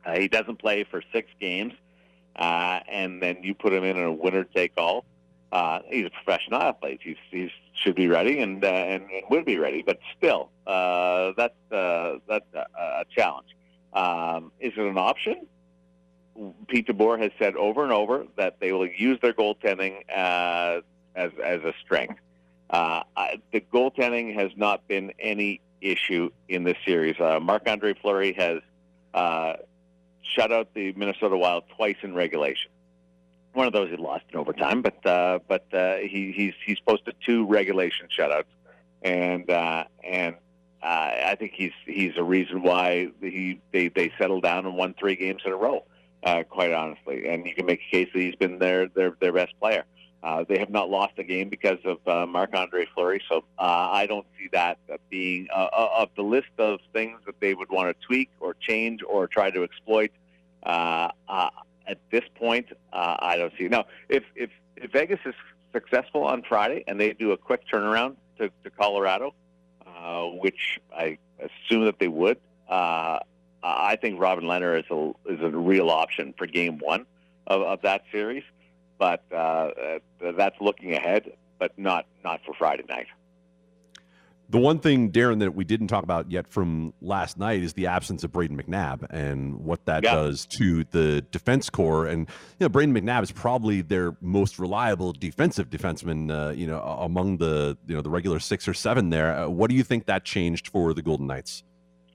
Uh, 0.05 0.19
he 0.19 0.29
doesn't 0.29 0.57
play 0.57 0.85
for 0.85 1.03
six 1.13 1.31
games, 1.41 1.75
uh, 2.37 2.81
and 2.89 3.23
then 3.23 3.43
you 3.43 3.55
put 3.55 3.73
him 3.73 3.85
in 3.85 3.99
a 3.99 4.13
winner 4.13 4.45
take 4.45 4.73
all. 4.79 5.05
Uh, 5.53 5.81
he's 5.89 6.07
a 6.07 6.11
professional 6.11 6.63
athlete. 6.63 7.01
He's, 7.03 7.17
he's 7.31 7.51
should 7.75 7.95
be 7.95 8.09
ready 8.09 8.41
and, 8.41 8.63
and, 8.65 9.05
and 9.11 9.23
would 9.31 9.45
be 9.45 9.57
ready, 9.57 9.83
but 9.83 9.99
still, 10.17 10.51
that's 10.67 11.55
that's 11.71 12.55
a, 12.55 12.67
a 12.75 13.05
challenge. 13.15 13.49
Um, 13.93 14.53
is 14.61 14.73
it 14.77 14.85
an 14.85 14.99
option? 14.99 15.47
Pete 16.69 16.87
DeBoer 16.87 17.21
has 17.21 17.33
said 17.39 17.57
over 17.57 17.83
and 17.83 17.93
over 17.93 18.27
that 18.37 18.61
they 18.61 18.73
will 18.73 18.87
use 18.87 19.19
their 19.21 19.33
goaltending 19.33 20.05
uh, 20.15 20.83
as 21.15 21.33
as 21.43 21.63
a 21.65 21.73
strength. 21.85 22.21
Uh, 22.71 23.03
I, 23.17 23.41
the 23.53 23.61
goaltending 23.61 24.35
has 24.35 24.53
not 24.57 24.87
been 24.87 25.13
any 25.19 25.61
issue 25.81 26.31
in 26.49 26.65
this 26.65 26.77
series. 26.85 27.19
Uh, 27.19 27.41
Marc 27.41 27.69
Andre 27.69 27.95
Fleury 27.95 28.35
has 28.35 28.61
uh, 29.15 29.55
shut 30.23 30.53
out 30.53 30.75
the 30.75 30.93
Minnesota 30.93 31.37
Wild 31.37 31.65
twice 31.77 31.97
in 32.03 32.15
regulation. 32.15 32.71
One 33.55 33.67
of 33.67 33.73
those 33.73 33.91
he 33.91 33.97
lost 33.97 34.25
in 34.33 34.39
overtime, 34.39 34.83
but 34.83 35.05
uh, 35.05 35.41
but 35.49 35.73
uh, 35.73 35.97
he, 35.97 36.33
he's 36.33 36.55
he's 36.65 36.79
posted 36.81 37.15
two 37.25 37.47
regulation 37.47 38.07
shutouts, 38.17 38.45
and 39.03 39.51
uh, 39.51 39.85
and 40.05 40.37
uh, 40.83 41.11
I 41.27 41.37
think 41.39 41.53
he's 41.55 41.73
he's 41.87 42.13
a 42.17 42.23
reason 42.23 42.63
why 42.63 43.09
he 43.21 43.61
they 43.73 43.89
they 43.89 44.13
settled 44.19 44.45
down 44.45 44.67
and 44.67 44.77
won 44.77 44.95
three 44.99 45.17
games 45.17 45.43
in 45.45 45.53
a 45.53 45.57
row. 45.57 45.85
Uh, 46.25 46.43
quite 46.43 46.73
honestly, 46.73 47.29
and 47.29 47.47
you 47.47 47.55
can 47.55 47.65
make 47.65 47.81
a 47.81 47.91
case 47.91 48.09
that 48.13 48.21
he's 48.21 48.35
been 48.35 48.59
their 48.59 48.89
their 48.89 49.17
their 49.21 49.33
best 49.33 49.53
player. 49.61 49.85
Uh, 50.23 50.45
they 50.49 50.59
have 50.59 50.71
not 50.71 50.91
lost 50.91 51.13
a 51.19 51.23
game 51.23 51.49
because 51.49 51.79
of 51.85 51.99
uh, 52.09 52.27
Marc 52.27 52.55
Andre 52.55 52.87
Fleury, 52.93 53.23
so 53.29 53.45
uh, 53.59 53.89
I 53.93 54.07
don't 54.07 54.27
see 54.37 54.49
that 54.53 54.79
being 55.11 55.47
uh, 55.55 55.69
uh, 55.73 55.89
of 55.99 56.09
the 56.17 56.23
list 56.23 56.49
of 56.59 56.81
things 56.93 57.21
that 57.27 57.39
they 57.39 57.55
would 57.55 57.71
want 57.71 57.89
to 57.89 58.07
tweak 58.07 58.31
or 58.41 58.55
change 58.55 59.01
or 59.09 59.29
try 59.29 59.51
to 59.51 59.63
exploit. 59.63 60.11
Uh, 60.65 61.09
uh, 61.29 61.51
at 61.87 61.99
this 62.11 62.25
point, 62.35 62.67
uh, 62.93 63.17
I 63.21 63.37
don't 63.37 63.53
see. 63.57 63.69
Now, 63.69 63.85
if 64.09 64.25
if 64.35 64.51
if 64.77 64.91
Vegas 64.91 65.21
is 65.25 65.35
successful 65.73 66.25
on 66.25 66.43
Friday 66.43 66.85
and 66.89 67.01
they 67.01 67.13
do 67.13 67.33
a 67.33 67.37
quick 67.37 67.63
turnaround 67.73 68.17
to, 68.39 68.51
to 68.65 68.71
Colorado, 68.71 69.35
uh, 69.99 70.25
which 70.25 70.81
I 70.97 71.19
assume 71.39 71.85
that 71.87 71.99
they 71.99 72.09
would, 72.09 72.39
uh, 72.69 73.19
I 73.63 73.97
think 73.97 74.21
Robin 74.21 74.45
Lehner 74.45 74.79
is 74.79 74.85
a 74.91 75.33
is 75.33 75.41
a 75.41 75.51
real 75.51 75.91
option 75.91 76.35
for 76.39 76.47
Game 76.47 76.79
One 76.79 77.07
of, 77.47 77.63
of 77.63 77.83
that 77.83 78.03
series, 78.13 78.45
but 78.99 79.25
uh, 79.33 79.35
uh, 79.35 79.99
that's 80.37 80.57
looking 80.61 80.95
ahead, 80.95 81.33
but 81.59 81.77
not 81.79 82.07
not 82.25 82.41
for 82.47 82.55
Friday 82.55 82.85
night. 82.89 83.07
The 84.51 84.59
one 84.59 84.79
thing, 84.79 85.13
Darren, 85.13 85.41
that 85.41 85.55
we 85.55 85.65
didn't 85.65 85.89
talk 85.89 86.05
about 86.05 86.31
yet 86.31 86.49
from 86.49 86.95
last 87.03 87.39
night 87.39 87.63
is 87.63 87.75
the 87.75 87.87
absence 87.87 88.25
of 88.25 88.33
Brayden 88.33 88.59
McNabb 88.59 89.07
and 89.11 89.59
what 89.59 89.85
that 89.85 90.05
yeah. 90.05 90.15
does 90.15 90.47
to 90.59 90.85
the 90.85 91.21
defense 91.31 91.69
corps. 91.69 92.07
And 92.07 92.29
you 92.59 92.67
know, 92.67 92.71
Brayden 92.71 92.99
McNabb 92.99 93.23
is 93.25 93.31
probably 93.31 93.83
their 93.83 94.17
most 94.23 94.59
reliable 94.59 95.13
defensive 95.13 95.69
defenseman. 95.69 96.31
Uh, 96.31 96.53
you 96.53 96.67
know, 96.67 96.81
among 96.81 97.37
the 97.37 97.77
you 97.87 97.95
know 97.95 98.01
the 98.01 98.11
regular 98.11 98.41
six 98.41 98.67
or 98.67 98.75
seven 98.75 99.11
there. 99.11 99.37
Uh, 99.37 99.49
what 99.49 99.69
do 99.69 99.77
you 99.77 99.83
think 99.83 100.07
that 100.07 100.25
changed 100.25 100.69
for 100.69 100.95
the 100.95 101.03
Golden 101.03 101.27
Knights? 101.27 101.63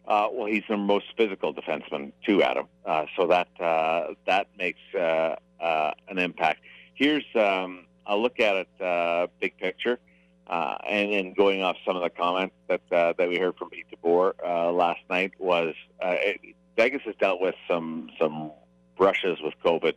Uh, 0.06 0.28
well, 0.32 0.48
he's 0.48 0.64
their 0.68 0.78
most 0.78 1.06
physical 1.16 1.54
defenseman 1.54 2.12
too, 2.26 2.44
Adam. 2.44 2.68
Uh, 2.86 3.06
so 3.16 3.28
that 3.28 3.48
uh, 3.60 4.08
that 4.28 4.48
makes 4.58 4.82
uh, 4.96 5.36
uh, 5.62 5.92
an 6.10 6.18
impact. 6.18 6.62
Here's 6.94 7.24
um, 7.36 7.86
I'll 8.06 8.22
look 8.22 8.40
at 8.40 8.56
it 8.56 8.82
uh, 8.82 9.28
big 9.40 9.58
picture, 9.58 10.00
and 10.50 11.12
then 11.12 11.34
going 11.34 11.62
off 11.62 11.78
some 11.86 11.96
of 11.96 12.04
the 12.04 12.10
comments 12.10 12.56
that 12.68 12.82
that 12.90 13.30
we 13.30 13.38
heard 13.38 13.56
from 13.58 13.70
Pete 13.70 13.86
DeBoer 13.92 14.34
last 14.74 15.02
night 15.10 15.34
was 15.40 15.76
it, 16.02 16.56
Vegas 16.76 17.02
has 17.06 17.16
dealt 17.20 17.42
with 17.42 17.56
some 17.68 18.10
some 18.20 18.52
brushes 18.98 19.40
with 19.42 19.54
COVID 19.64 19.96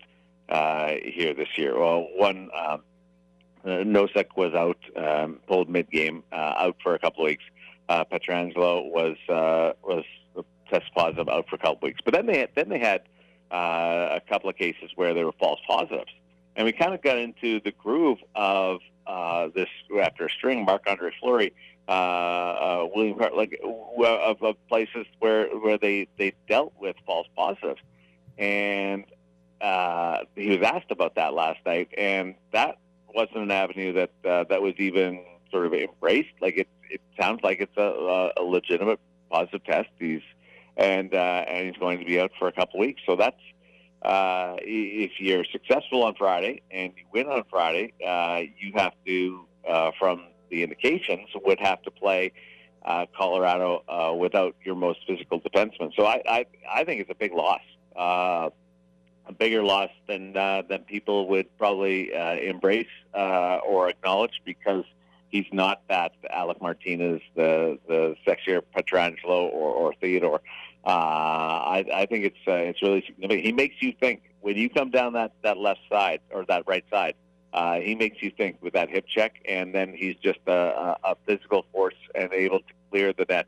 here 1.04 1.34
this 1.34 1.48
year. 1.56 1.78
Well, 1.78 2.08
one. 2.16 2.50
Um, 2.56 2.82
Nosek 3.64 4.36
was 4.36 4.54
out, 4.54 4.78
um, 4.94 5.40
pulled 5.48 5.68
mid-game, 5.68 6.22
out 6.30 6.76
for 6.84 6.94
a 6.94 7.00
couple 7.00 7.24
of 7.24 7.30
weeks 7.30 7.42
uh, 7.88 8.04
Pietrangelo 8.04 8.90
was 8.90 9.16
uh, 9.28 9.72
was 9.82 10.04
test 10.70 10.92
positive 10.94 11.28
out 11.28 11.48
for 11.48 11.56
a 11.56 11.58
couple 11.58 11.76
of 11.76 11.82
weeks. 11.82 12.00
But 12.04 12.14
then 12.14 12.26
they 12.26 12.38
had, 12.40 12.50
then 12.54 12.68
they 12.68 12.78
had 12.78 13.02
uh, 13.52 14.16
a 14.16 14.20
couple 14.28 14.50
of 14.50 14.56
cases 14.56 14.90
where 14.96 15.14
there 15.14 15.24
were 15.24 15.34
false 15.38 15.60
positives, 15.66 16.10
and 16.56 16.64
we 16.64 16.72
kind 16.72 16.94
of 16.94 17.02
got 17.02 17.18
into 17.18 17.60
the 17.60 17.72
groove 17.72 18.18
of 18.34 18.80
uh, 19.06 19.48
this 19.54 19.68
after 20.02 20.26
a 20.26 20.30
string. 20.30 20.64
Marc 20.64 20.82
Andre 20.86 21.10
Fleury, 21.20 21.52
uh, 21.88 21.90
uh, 21.92 22.88
William 22.94 23.18
Hart, 23.18 23.36
like 23.36 23.60
of, 23.62 24.42
of 24.42 24.68
places 24.68 25.06
where 25.18 25.48
where 25.48 25.78
they 25.78 26.08
they 26.18 26.34
dealt 26.48 26.72
with 26.80 26.96
false 27.06 27.26
positives, 27.36 27.80
and 28.38 29.04
uh, 29.60 30.18
he 30.34 30.48
was 30.56 30.66
asked 30.66 30.90
about 30.90 31.14
that 31.14 31.34
last 31.34 31.60
night, 31.64 31.88
and 31.96 32.34
that 32.52 32.78
wasn't 33.14 33.38
an 33.38 33.50
avenue 33.50 33.92
that 33.92 34.10
uh, 34.24 34.44
that 34.44 34.60
was 34.60 34.74
even 34.78 35.24
sort 35.50 35.66
of 35.66 35.74
embraced. 35.74 36.34
Like 36.40 36.56
it 36.56 36.68
it 36.90 37.00
sounds 37.18 37.40
like 37.42 37.60
it's 37.60 37.76
a, 37.76 38.32
a 38.36 38.42
legitimate 38.42 39.00
positive 39.30 39.64
test. 39.64 39.88
He's 39.98 40.22
and 40.76 41.14
uh, 41.14 41.44
and 41.48 41.66
he's 41.66 41.76
going 41.78 41.98
to 41.98 42.04
be 42.04 42.20
out 42.20 42.32
for 42.38 42.48
a 42.48 42.52
couple 42.52 42.80
weeks. 42.80 43.02
So 43.06 43.16
that's 43.16 43.40
uh, 44.06 44.56
if 44.60 45.12
you're 45.18 45.44
successful 45.44 46.04
on 46.04 46.14
Friday 46.14 46.62
and 46.70 46.92
you 46.96 47.04
win 47.12 47.26
on 47.26 47.42
Friday, 47.50 47.92
uh, 48.06 48.42
you 48.58 48.72
have 48.76 48.92
to, 49.04 49.44
uh, 49.68 49.90
from 49.98 50.26
the 50.48 50.62
indications, 50.62 51.28
would 51.44 51.58
have 51.58 51.82
to 51.82 51.90
play 51.90 52.32
uh, 52.84 53.06
Colorado 53.16 53.82
uh, 53.88 54.14
without 54.14 54.54
your 54.64 54.76
most 54.76 55.00
physical 55.08 55.40
defenseman. 55.40 55.92
So 55.96 56.06
I, 56.06 56.22
I, 56.28 56.46
I 56.72 56.84
think 56.84 57.00
it's 57.00 57.10
a 57.10 57.16
big 57.16 57.32
loss, 57.32 57.62
uh, 57.96 58.50
a 59.26 59.32
bigger 59.36 59.64
loss 59.64 59.90
than 60.06 60.36
uh, 60.36 60.62
than 60.68 60.82
people 60.82 61.26
would 61.30 61.48
probably 61.58 62.14
uh, 62.14 62.36
embrace 62.36 62.86
uh, 63.12 63.56
or 63.66 63.88
acknowledge 63.88 64.40
because 64.44 64.84
he's 65.30 65.46
not 65.52 65.82
that 65.88 66.12
Alec 66.30 66.62
Martinez, 66.62 67.20
the 67.34 67.76
the 67.88 68.14
sexier 68.24 68.62
Pietrangelo 68.76 69.50
or, 69.52 69.72
or 69.72 69.94
Theodore. 70.00 70.40
Uh, 70.86 70.88
I, 70.88 71.84
I 71.92 72.06
think 72.06 72.24
it's 72.24 72.38
uh, 72.46 72.52
it's 72.52 72.80
really 72.80 73.02
significant. 73.04 73.44
He 73.44 73.52
makes 73.52 73.74
you 73.80 73.92
think 73.98 74.22
when 74.40 74.56
you 74.56 74.70
come 74.70 74.90
down 74.90 75.14
that, 75.14 75.32
that 75.42 75.58
left 75.58 75.80
side 75.90 76.20
or 76.30 76.44
that 76.46 76.62
right 76.68 76.84
side. 76.90 77.14
Uh, 77.52 77.80
he 77.80 77.94
makes 77.94 78.22
you 78.22 78.30
think 78.30 78.58
with 78.60 78.74
that 78.74 78.90
hip 78.90 79.06
check, 79.08 79.36
and 79.48 79.74
then 79.74 79.94
he's 79.96 80.14
just 80.16 80.38
a, 80.46 80.96
a 81.02 81.16
physical 81.26 81.64
force 81.72 81.94
and 82.14 82.32
able 82.32 82.58
to 82.58 82.74
clear 82.90 83.12
the 83.12 83.24
net 83.28 83.46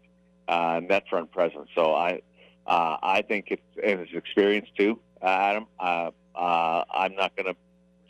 uh, 0.49 0.81
net 0.83 1.05
front 1.09 1.31
presence. 1.31 1.69
So 1.75 1.95
I 1.95 2.23
uh, 2.67 2.97
I 3.03 3.23
think 3.23 3.47
it's 3.51 3.63
and 3.85 4.01
his 4.01 4.09
experience 4.15 4.69
too, 4.77 4.99
uh, 5.23 5.27
Adam. 5.27 5.67
Uh, 5.79 6.11
uh, 6.35 6.85
I'm 6.91 7.15
not 7.15 7.37
going 7.37 7.55
to 7.55 7.57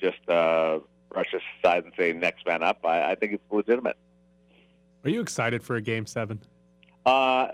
just 0.01 0.27
uh, 0.29 0.79
brush 1.13 1.33
this 1.33 1.43
aside 1.59 1.85
and 1.85 1.93
say 1.99 2.13
next 2.13 2.47
man 2.47 2.63
up. 2.63 2.85
I, 2.85 3.13
I 3.13 3.15
think 3.15 3.33
it's 3.33 3.43
legitimate. 3.51 3.97
Are 5.05 5.11
you 5.11 5.21
excited 5.21 5.63
for 5.63 5.77
a 5.77 5.83
game 5.83 6.07
seven? 6.07 6.41
Uh, 7.05 7.49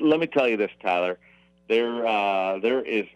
let 0.00 0.20
me 0.20 0.26
tell 0.26 0.48
you 0.48 0.56
this, 0.56 0.70
Tyler. 0.82 1.18
There, 1.68 2.06
uh, 2.06 2.58
there 2.58 2.82
is 2.82 3.06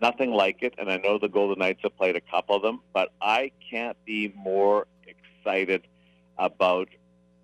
nothing 0.00 0.30
like 0.30 0.62
it, 0.62 0.74
and 0.78 0.90
I 0.90 0.96
know 0.96 1.18
the 1.18 1.28
Golden 1.28 1.58
Knights 1.58 1.80
have 1.82 1.96
played 1.96 2.16
a 2.16 2.20
couple 2.20 2.56
of 2.56 2.62
them, 2.62 2.80
but 2.92 3.10
I 3.20 3.52
can't 3.70 3.96
be 4.04 4.32
more 4.36 4.86
excited 5.06 5.86
about 6.38 6.88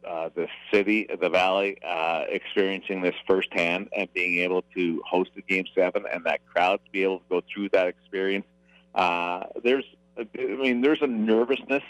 uh, 0.06 0.30
the 0.34 0.46
city, 0.72 1.06
the 1.20 1.28
valley, 1.28 1.78
uh, 1.84 2.24
experiencing 2.28 3.02
this 3.02 3.14
firsthand 3.26 3.88
and 3.96 4.12
being 4.14 4.38
able 4.38 4.62
to 4.74 5.02
host 5.04 5.30
a 5.36 5.42
game 5.42 5.64
seven 5.74 6.04
and 6.10 6.24
that 6.24 6.40
crowd 6.46 6.80
to 6.84 6.90
be 6.92 7.02
able 7.02 7.18
to 7.18 7.24
go 7.28 7.42
through 7.52 7.68
that 7.70 7.88
experience. 7.88 8.46
Uh, 8.94 9.44
there's, 9.64 9.84
I 10.16 10.26
mean, 10.36 10.80
there's 10.80 11.02
a 11.02 11.06
nervousness, 11.06 11.82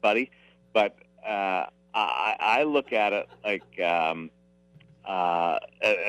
buddy, 0.00 0.30
but 0.72 0.96
uh, 1.24 1.66
I, 1.94 2.36
I 2.40 2.62
look 2.62 2.92
at 2.92 3.12
it 3.12 3.28
like 3.44 3.80
um, 3.80 4.30
uh, 5.04 5.58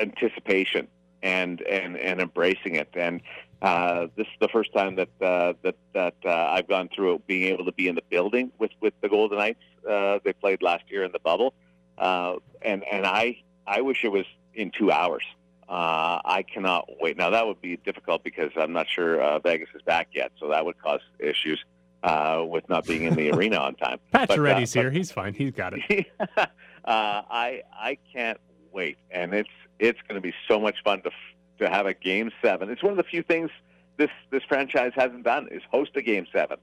anticipation 0.00 0.88
and 1.22 1.60
and 1.62 1.96
and 1.96 2.20
embracing 2.20 2.76
it. 2.76 2.88
And 2.94 3.20
uh, 3.60 4.08
this 4.16 4.26
is 4.26 4.32
the 4.40 4.48
first 4.48 4.72
time 4.72 4.96
that 4.96 5.08
uh, 5.20 5.54
that 5.62 5.76
that 5.94 6.14
uh, 6.24 6.30
I've 6.50 6.68
gone 6.68 6.88
through 6.94 7.14
it, 7.14 7.26
being 7.26 7.44
able 7.52 7.64
to 7.64 7.72
be 7.72 7.88
in 7.88 7.94
the 7.94 8.02
building 8.10 8.52
with 8.58 8.72
with 8.80 8.94
the 9.00 9.08
Golden 9.08 9.38
Knights. 9.38 9.60
Uh, 9.88 10.18
they 10.24 10.32
played 10.32 10.62
last 10.62 10.84
year 10.90 11.04
in 11.04 11.12
the 11.12 11.20
bubble, 11.20 11.54
uh, 11.98 12.34
and 12.62 12.84
and 12.84 13.06
I 13.06 13.38
I 13.66 13.80
wish 13.82 14.04
it 14.04 14.08
was 14.08 14.26
in 14.54 14.70
two 14.76 14.90
hours. 14.90 15.24
Uh, 15.68 16.20
I 16.24 16.42
cannot 16.42 16.88
wait. 17.00 17.16
Now 17.16 17.30
that 17.30 17.46
would 17.46 17.60
be 17.62 17.76
difficult 17.78 18.24
because 18.24 18.50
I'm 18.56 18.72
not 18.72 18.88
sure 18.88 19.20
uh, 19.22 19.38
Vegas 19.38 19.68
is 19.74 19.82
back 19.82 20.08
yet, 20.12 20.32
so 20.38 20.48
that 20.48 20.64
would 20.66 20.78
cause 20.82 21.00
issues 21.18 21.64
uh, 22.02 22.42
with 22.46 22.68
not 22.68 22.84
being 22.84 23.04
in 23.04 23.14
the 23.14 23.30
arena 23.30 23.56
on 23.56 23.74
time. 23.76 23.98
Pat 24.12 24.28
But, 24.28 24.38
uh, 24.38 24.42
but- 24.42 24.68
here. 24.68 24.90
He's 24.90 25.10
fine. 25.12 25.34
He's 25.34 25.52
got 25.52 25.72
it. 25.74 26.06
uh, 26.36 26.46
I 26.84 27.62
I 27.72 27.96
can't 28.12 28.38
wait, 28.72 28.98
and 29.10 29.34
it's 29.34 29.50
it's 29.78 30.00
going 30.08 30.14
to 30.14 30.20
be 30.20 30.34
so 30.48 30.58
much 30.58 30.82
fun 30.82 31.02
to 31.02 31.10
to 31.58 31.68
have 31.68 31.86
a 31.86 31.94
game 31.94 32.30
seven. 32.42 32.70
It's 32.70 32.82
one 32.82 32.92
of 32.92 32.96
the 32.96 33.04
few 33.04 33.22
things 33.22 33.50
this 33.96 34.10
this 34.30 34.42
franchise 34.44 34.92
hasn't 34.94 35.24
done 35.24 35.48
is 35.50 35.62
host 35.70 35.90
a 35.94 36.02
game 36.02 36.26
seven. 36.32 36.58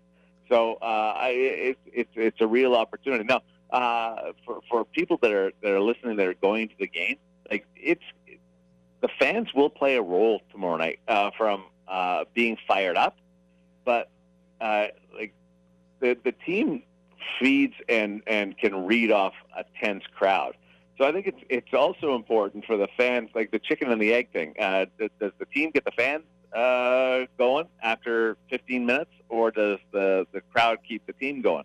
So 0.49 0.77
uh, 0.81 1.13
I, 1.17 1.29
it's 1.29 1.79
it's 1.85 2.09
it's 2.15 2.41
a 2.41 2.47
real 2.47 2.75
opportunity. 2.75 3.23
Now, 3.23 3.41
uh, 3.69 4.31
for 4.45 4.59
for 4.69 4.85
people 4.85 5.17
that 5.21 5.31
are 5.31 5.51
that 5.61 5.71
are 5.71 5.81
listening 5.81 6.17
that 6.17 6.27
are 6.27 6.33
going 6.33 6.69
to 6.69 6.75
the 6.79 6.87
game, 6.87 7.17
like 7.49 7.65
it's 7.75 8.03
the 9.01 9.09
fans 9.19 9.53
will 9.53 9.69
play 9.69 9.95
a 9.95 10.01
role 10.01 10.41
tomorrow 10.51 10.77
night 10.77 10.99
uh, 11.07 11.31
from 11.37 11.65
uh, 11.87 12.25
being 12.33 12.57
fired 12.67 12.97
up, 12.97 13.17
but 13.85 14.09
uh, 14.59 14.87
like 15.15 15.33
the 15.99 16.17
the 16.23 16.31
team 16.31 16.83
feeds 17.39 17.75
and 17.87 18.21
and 18.27 18.57
can 18.57 18.85
read 18.85 19.11
off 19.11 19.33
a 19.55 19.63
tense 19.79 20.03
crowd. 20.15 20.55
So 20.99 21.05
I 21.05 21.13
think 21.13 21.27
it's 21.27 21.41
it's 21.49 21.73
also 21.73 22.13
important 22.13 22.65
for 22.65 22.75
the 22.75 22.89
fans, 22.97 23.29
like 23.33 23.51
the 23.51 23.59
chicken 23.59 23.89
and 23.89 24.01
the 24.01 24.13
egg 24.13 24.33
thing. 24.33 24.53
Uh, 24.59 24.85
does, 24.99 25.09
does 25.19 25.31
the 25.39 25.45
team 25.45 25.71
get 25.71 25.85
the 25.85 25.91
fans 25.91 26.25
uh, 26.53 27.25
going 27.37 27.67
after 27.81 28.35
15 28.49 28.85
minutes, 28.85 29.11
or 29.29 29.49
does 29.49 29.79
the 29.93 30.27
the 30.33 30.41
crowd 30.53 30.79
keep 30.85 31.05
the 31.07 31.13
team 31.13 31.41
going? 31.41 31.63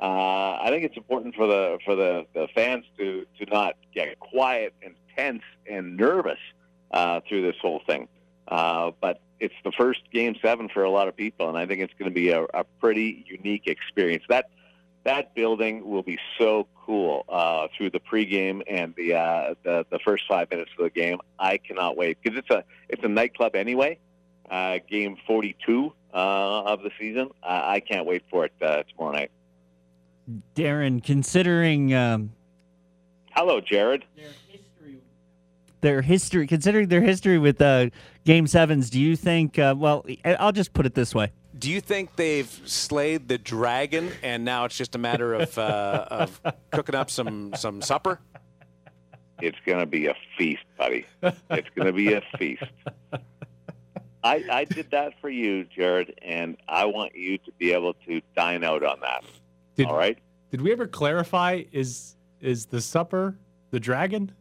Uh, 0.00 0.58
I 0.60 0.66
think 0.70 0.84
it's 0.84 0.96
important 0.96 1.36
for 1.36 1.46
the 1.46 1.78
for 1.84 1.94
the, 1.94 2.26
the 2.34 2.48
fans 2.56 2.84
to 2.98 3.24
to 3.38 3.46
not 3.52 3.76
get 3.94 4.18
quiet 4.18 4.74
and 4.82 4.94
tense 5.16 5.44
and 5.70 5.96
nervous 5.96 6.40
uh, 6.90 7.20
through 7.28 7.42
this 7.42 7.56
whole 7.62 7.82
thing. 7.86 8.08
Uh, 8.48 8.90
but 9.00 9.20
it's 9.38 9.54
the 9.62 9.72
first 9.78 10.00
game 10.12 10.34
seven 10.42 10.68
for 10.68 10.82
a 10.82 10.90
lot 10.90 11.06
of 11.06 11.16
people, 11.16 11.48
and 11.48 11.56
I 11.56 11.66
think 11.66 11.82
it's 11.82 11.94
going 11.96 12.10
to 12.10 12.14
be 12.14 12.30
a, 12.30 12.42
a 12.52 12.64
pretty 12.80 13.24
unique 13.28 13.68
experience. 13.68 14.24
That 14.28 14.50
that 15.04 15.36
building 15.36 15.88
will 15.88 16.02
be 16.02 16.18
so 16.36 16.66
cool 16.92 17.24
uh, 17.30 17.68
through 17.74 17.88
the 17.88 18.00
pregame 18.00 18.60
and 18.66 18.94
the, 18.96 19.14
uh, 19.14 19.54
the 19.62 19.86
the 19.88 19.98
first 20.00 20.24
five 20.28 20.50
minutes 20.50 20.70
of 20.78 20.84
the 20.84 20.90
game. 20.90 21.18
I 21.38 21.56
cannot 21.56 21.96
wait 21.96 22.18
because 22.22 22.38
it's 22.38 22.50
a 22.50 22.62
it's 22.90 23.02
a 23.02 23.08
nightclub 23.08 23.54
anyway. 23.54 23.98
Uh, 24.50 24.78
game 24.90 25.16
42 25.26 25.90
uh, 26.12 26.16
of 26.16 26.82
the 26.82 26.90
season. 27.00 27.30
I 27.42 27.76
I 27.76 27.80
can't 27.80 28.04
wait 28.06 28.24
for 28.30 28.44
it 28.44 28.52
uh, 28.60 28.82
tomorrow 28.82 29.12
night. 29.12 29.30
Darren, 30.54 31.02
considering 31.02 31.94
um, 31.94 32.32
Hello, 33.30 33.58
Jared. 33.62 34.04
their 34.14 34.26
history, 34.50 34.98
Their 35.80 36.02
history, 36.02 36.46
considering 36.46 36.88
their 36.88 37.00
history 37.00 37.38
with 37.38 37.62
uh, 37.62 37.88
Game 38.26 38.46
Sevens, 38.46 38.90
do 38.90 39.00
you 39.00 39.16
think? 39.16 39.58
Uh, 39.58 39.74
well, 39.78 40.04
I'll 40.26 40.52
just 40.52 40.74
put 40.74 40.84
it 40.84 40.94
this 40.94 41.14
way: 41.14 41.32
Do 41.62 41.70
you 41.70 41.80
think 41.80 42.16
they've 42.16 42.50
slayed 42.64 43.28
the 43.28 43.38
dragon 43.38 44.10
and 44.24 44.44
now 44.44 44.64
it's 44.64 44.76
just 44.76 44.96
a 44.96 44.98
matter 44.98 45.32
of 45.32 45.56
uh, 45.56 46.06
of 46.10 46.40
cooking 46.72 46.96
up 46.96 47.08
some 47.08 47.54
some 47.54 47.80
supper? 47.80 48.18
It's 49.40 49.58
going 49.64 49.78
to 49.78 49.86
be 49.86 50.08
a 50.08 50.16
feast, 50.36 50.64
buddy. 50.76 51.06
It's 51.22 51.68
going 51.76 51.86
to 51.86 51.92
be 51.92 52.14
a 52.14 52.22
feast. 52.36 52.64
I, 54.24 54.44
I 54.50 54.64
did 54.64 54.90
that 54.90 55.12
for 55.20 55.28
you, 55.30 55.62
Jared, 55.64 56.18
and 56.20 56.56
I 56.68 56.84
want 56.86 57.14
you 57.14 57.38
to 57.38 57.52
be 57.58 57.72
able 57.72 57.94
to 58.06 58.20
dine 58.34 58.64
out 58.64 58.82
on 58.82 58.98
that. 59.02 59.22
Did, 59.76 59.86
All 59.86 59.96
right? 59.96 60.18
Did 60.50 60.62
we 60.62 60.72
ever 60.72 60.88
clarify? 60.88 61.62
Is 61.70 62.16
is 62.40 62.66
the 62.66 62.80
supper 62.80 63.38
the 63.70 63.78
dragon? 63.78 64.32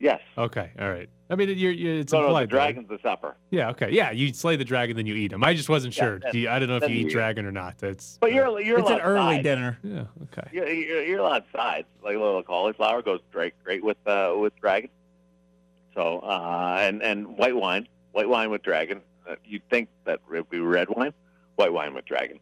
Yes. 0.00 0.22
Okay. 0.38 0.70
All 0.78 0.90
right. 0.90 1.10
I 1.30 1.36
mean, 1.36 1.48
you're, 1.56 1.72
you're, 1.72 2.00
it's 2.00 2.12
no, 2.12 2.18
no, 2.18 2.22
the 2.24 2.28
implied. 2.28 2.50
there. 2.50 2.58
dragon's 2.58 2.88
the 2.88 2.98
supper. 3.02 3.34
Yeah. 3.50 3.70
Okay. 3.70 3.88
Yeah. 3.90 4.10
You 4.10 4.32
slay 4.34 4.56
the 4.56 4.64
dragon, 4.64 4.94
then 4.96 5.06
you 5.06 5.14
eat 5.14 5.32
him. 5.32 5.42
I 5.42 5.54
just 5.54 5.68
wasn't 5.70 5.96
Yeah, 5.96 6.04
sure. 6.04 6.18
then- 6.20 6.32
Do 6.32 6.38
you, 6.38 6.50
I 6.50 6.58
don't 6.58 6.68
know 6.68 6.76
if 6.76 6.82
you 6.88 6.94
you 6.96 7.00
eat 7.02 7.06
eat. 7.06 7.12
dragon 7.12 7.46
or 7.46 7.52
not. 7.52 7.78
That's. 7.78 8.18
But 8.20 8.32
you're 8.34 8.60
you're 8.60 8.78
it's 8.80 8.88
an 8.90 8.96
allowed 8.96 9.06
early 9.06 9.34
sides. 9.36 9.42
dinner. 9.44 9.78
Yeah. 9.82 10.04
Okay. 10.24 10.48
You're, 10.52 10.68
you're, 10.70 11.02
you're 11.04 11.20
allowed 11.20 11.44
sides. 11.54 11.86
Like 12.02 12.16
a 12.16 12.18
little 12.18 12.42
cauliflower 12.42 13.00
goes 13.02 13.20
great 13.32 13.54
great 13.64 13.82
with 13.82 13.96
uh, 14.06 14.34
with 14.36 14.54
dragon. 14.60 14.90
So 15.94 16.18
uh, 16.20 16.76
and 16.80 17.02
and 17.02 17.38
white 17.38 17.56
wine, 17.56 17.88
white 18.12 18.28
wine 18.28 18.50
with 18.50 18.62
dragon. 18.62 19.00
Uh, 19.28 19.36
you'd 19.44 19.66
think 19.70 19.88
that 20.04 20.14
it 20.14 20.20
would 20.30 20.50
be 20.50 20.60
red 20.60 20.88
wine, 20.90 21.14
white 21.56 21.72
wine 21.72 21.94
with 21.94 22.04
dragon. 22.04 22.38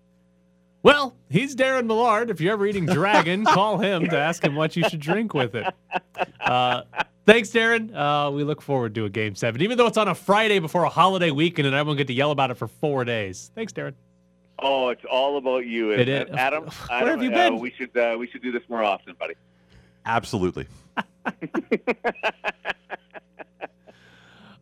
Well, 0.83 1.15
he's 1.31 1.55
Darren 1.55 1.87
Millard. 1.87 2.29
If 2.31 2.41
you're 2.41 2.55
ever 2.55 2.67
eating 2.67 2.87
dragon, 2.93 3.45
call 3.45 3.79
him 3.79 4.09
to 4.09 4.19
ask 4.19 4.43
him 4.43 4.57
what 4.57 4.75
you 4.75 4.83
should 4.89 4.99
drink 4.99 5.33
with 5.33 5.55
it. 5.55 5.73
Uh, 6.41 6.83
thanks, 7.27 7.51
Darren. 7.51 7.95
Uh, 7.95 8.31
we 8.31 8.45
look 8.45 8.63
forward 8.63 8.95
to 8.95 9.05
a 9.05 9.11
game 9.11 9.35
seven, 9.35 9.63
even 9.63 9.79
though 9.79 9.87
it's 9.87 9.99
on 9.99 10.09
a 10.09 10.15
Friday 10.15 10.59
before 10.59 10.85
a 10.85 10.89
holiday 10.89 11.31
weekend 11.31 11.67
and 11.67 11.75
everyone 11.75 11.97
get 11.97 12.07
to 12.09 12.13
yell 12.13 12.31
about 12.31 12.51
it 12.51 12.55
for 12.55 12.69
four 12.69 13.05
days. 13.05 13.51
Thanks, 13.55 13.73
Darren. 13.73 13.95
Oh, 14.59 14.91
it's 14.91 15.05
all 15.11 15.39
about 15.39 15.67
you, 15.67 15.91
It 15.91 16.09
isn't 16.09 16.39
Adam. 16.39 16.65
Where 16.89 17.03
Adam, 17.03 17.09
have 17.09 17.23
you 17.23 17.31
uh, 17.33 17.35
been? 17.51 17.59
we 17.59 17.73
should 17.73 17.97
uh, 17.97 18.17
we 18.19 18.29
should 18.29 18.43
do 18.43 18.53
this 18.53 18.63
more 18.69 18.85
often, 18.85 19.15
buddy. 19.19 19.35
Absolutely. 20.07 20.67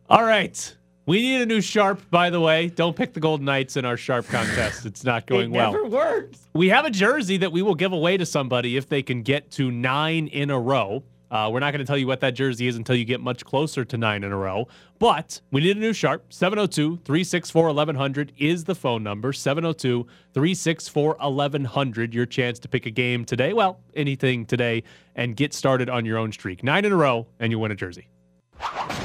All 0.09 0.23
right. 0.23 0.75
We 1.05 1.21
need 1.21 1.41
a 1.41 1.45
new 1.45 1.61
sharp, 1.61 2.09
by 2.11 2.29
the 2.29 2.39
way. 2.39 2.67
Don't 2.67 2.95
pick 2.95 3.13
the 3.13 3.19
Golden 3.19 3.45
Knights 3.45 3.75
in 3.75 3.85
our 3.85 3.97
sharp 3.97 4.27
contest. 4.27 4.85
It's 4.85 5.03
not 5.03 5.25
going 5.25 5.53
it 5.53 5.57
well. 5.57 5.71
never 5.71 5.85
works. 5.85 6.47
We 6.53 6.69
have 6.69 6.85
a 6.85 6.91
jersey 6.91 7.37
that 7.37 7.51
we 7.51 7.61
will 7.61 7.75
give 7.75 7.91
away 7.91 8.17
to 8.17 8.25
somebody 8.25 8.77
if 8.77 8.87
they 8.87 9.01
can 9.01 9.23
get 9.23 9.49
to 9.51 9.71
nine 9.71 10.27
in 10.27 10.51
a 10.51 10.59
row. 10.59 11.03
Uh, 11.31 11.49
we're 11.51 11.61
not 11.61 11.71
going 11.71 11.79
to 11.79 11.85
tell 11.85 11.97
you 11.97 12.05
what 12.05 12.19
that 12.19 12.31
jersey 12.31 12.67
is 12.67 12.75
until 12.75 12.95
you 12.95 13.05
get 13.05 13.21
much 13.21 13.45
closer 13.45 13.85
to 13.85 13.97
nine 13.97 14.23
in 14.23 14.33
a 14.33 14.37
row. 14.37 14.67
But 14.99 15.39
we 15.49 15.61
need 15.61 15.77
a 15.77 15.79
new 15.79 15.93
sharp. 15.93 16.31
702 16.33 16.97
364 17.05 17.67
1100 17.67 18.33
is 18.37 18.65
the 18.65 18.75
phone 18.75 19.01
number. 19.01 19.31
702 19.31 20.05
364 20.33 21.15
1100. 21.19 22.13
Your 22.13 22.25
chance 22.25 22.59
to 22.59 22.67
pick 22.67 22.85
a 22.85 22.91
game 22.91 23.23
today. 23.23 23.53
Well, 23.53 23.79
anything 23.95 24.45
today 24.45 24.83
and 25.15 25.35
get 25.35 25.53
started 25.53 25.89
on 25.89 26.05
your 26.05 26.17
own 26.17 26.33
streak. 26.33 26.63
Nine 26.63 26.83
in 26.83 26.91
a 26.91 26.97
row, 26.97 27.27
and 27.39 27.51
you 27.51 27.59
win 27.59 27.71
a 27.71 27.75
jersey. 27.75 28.07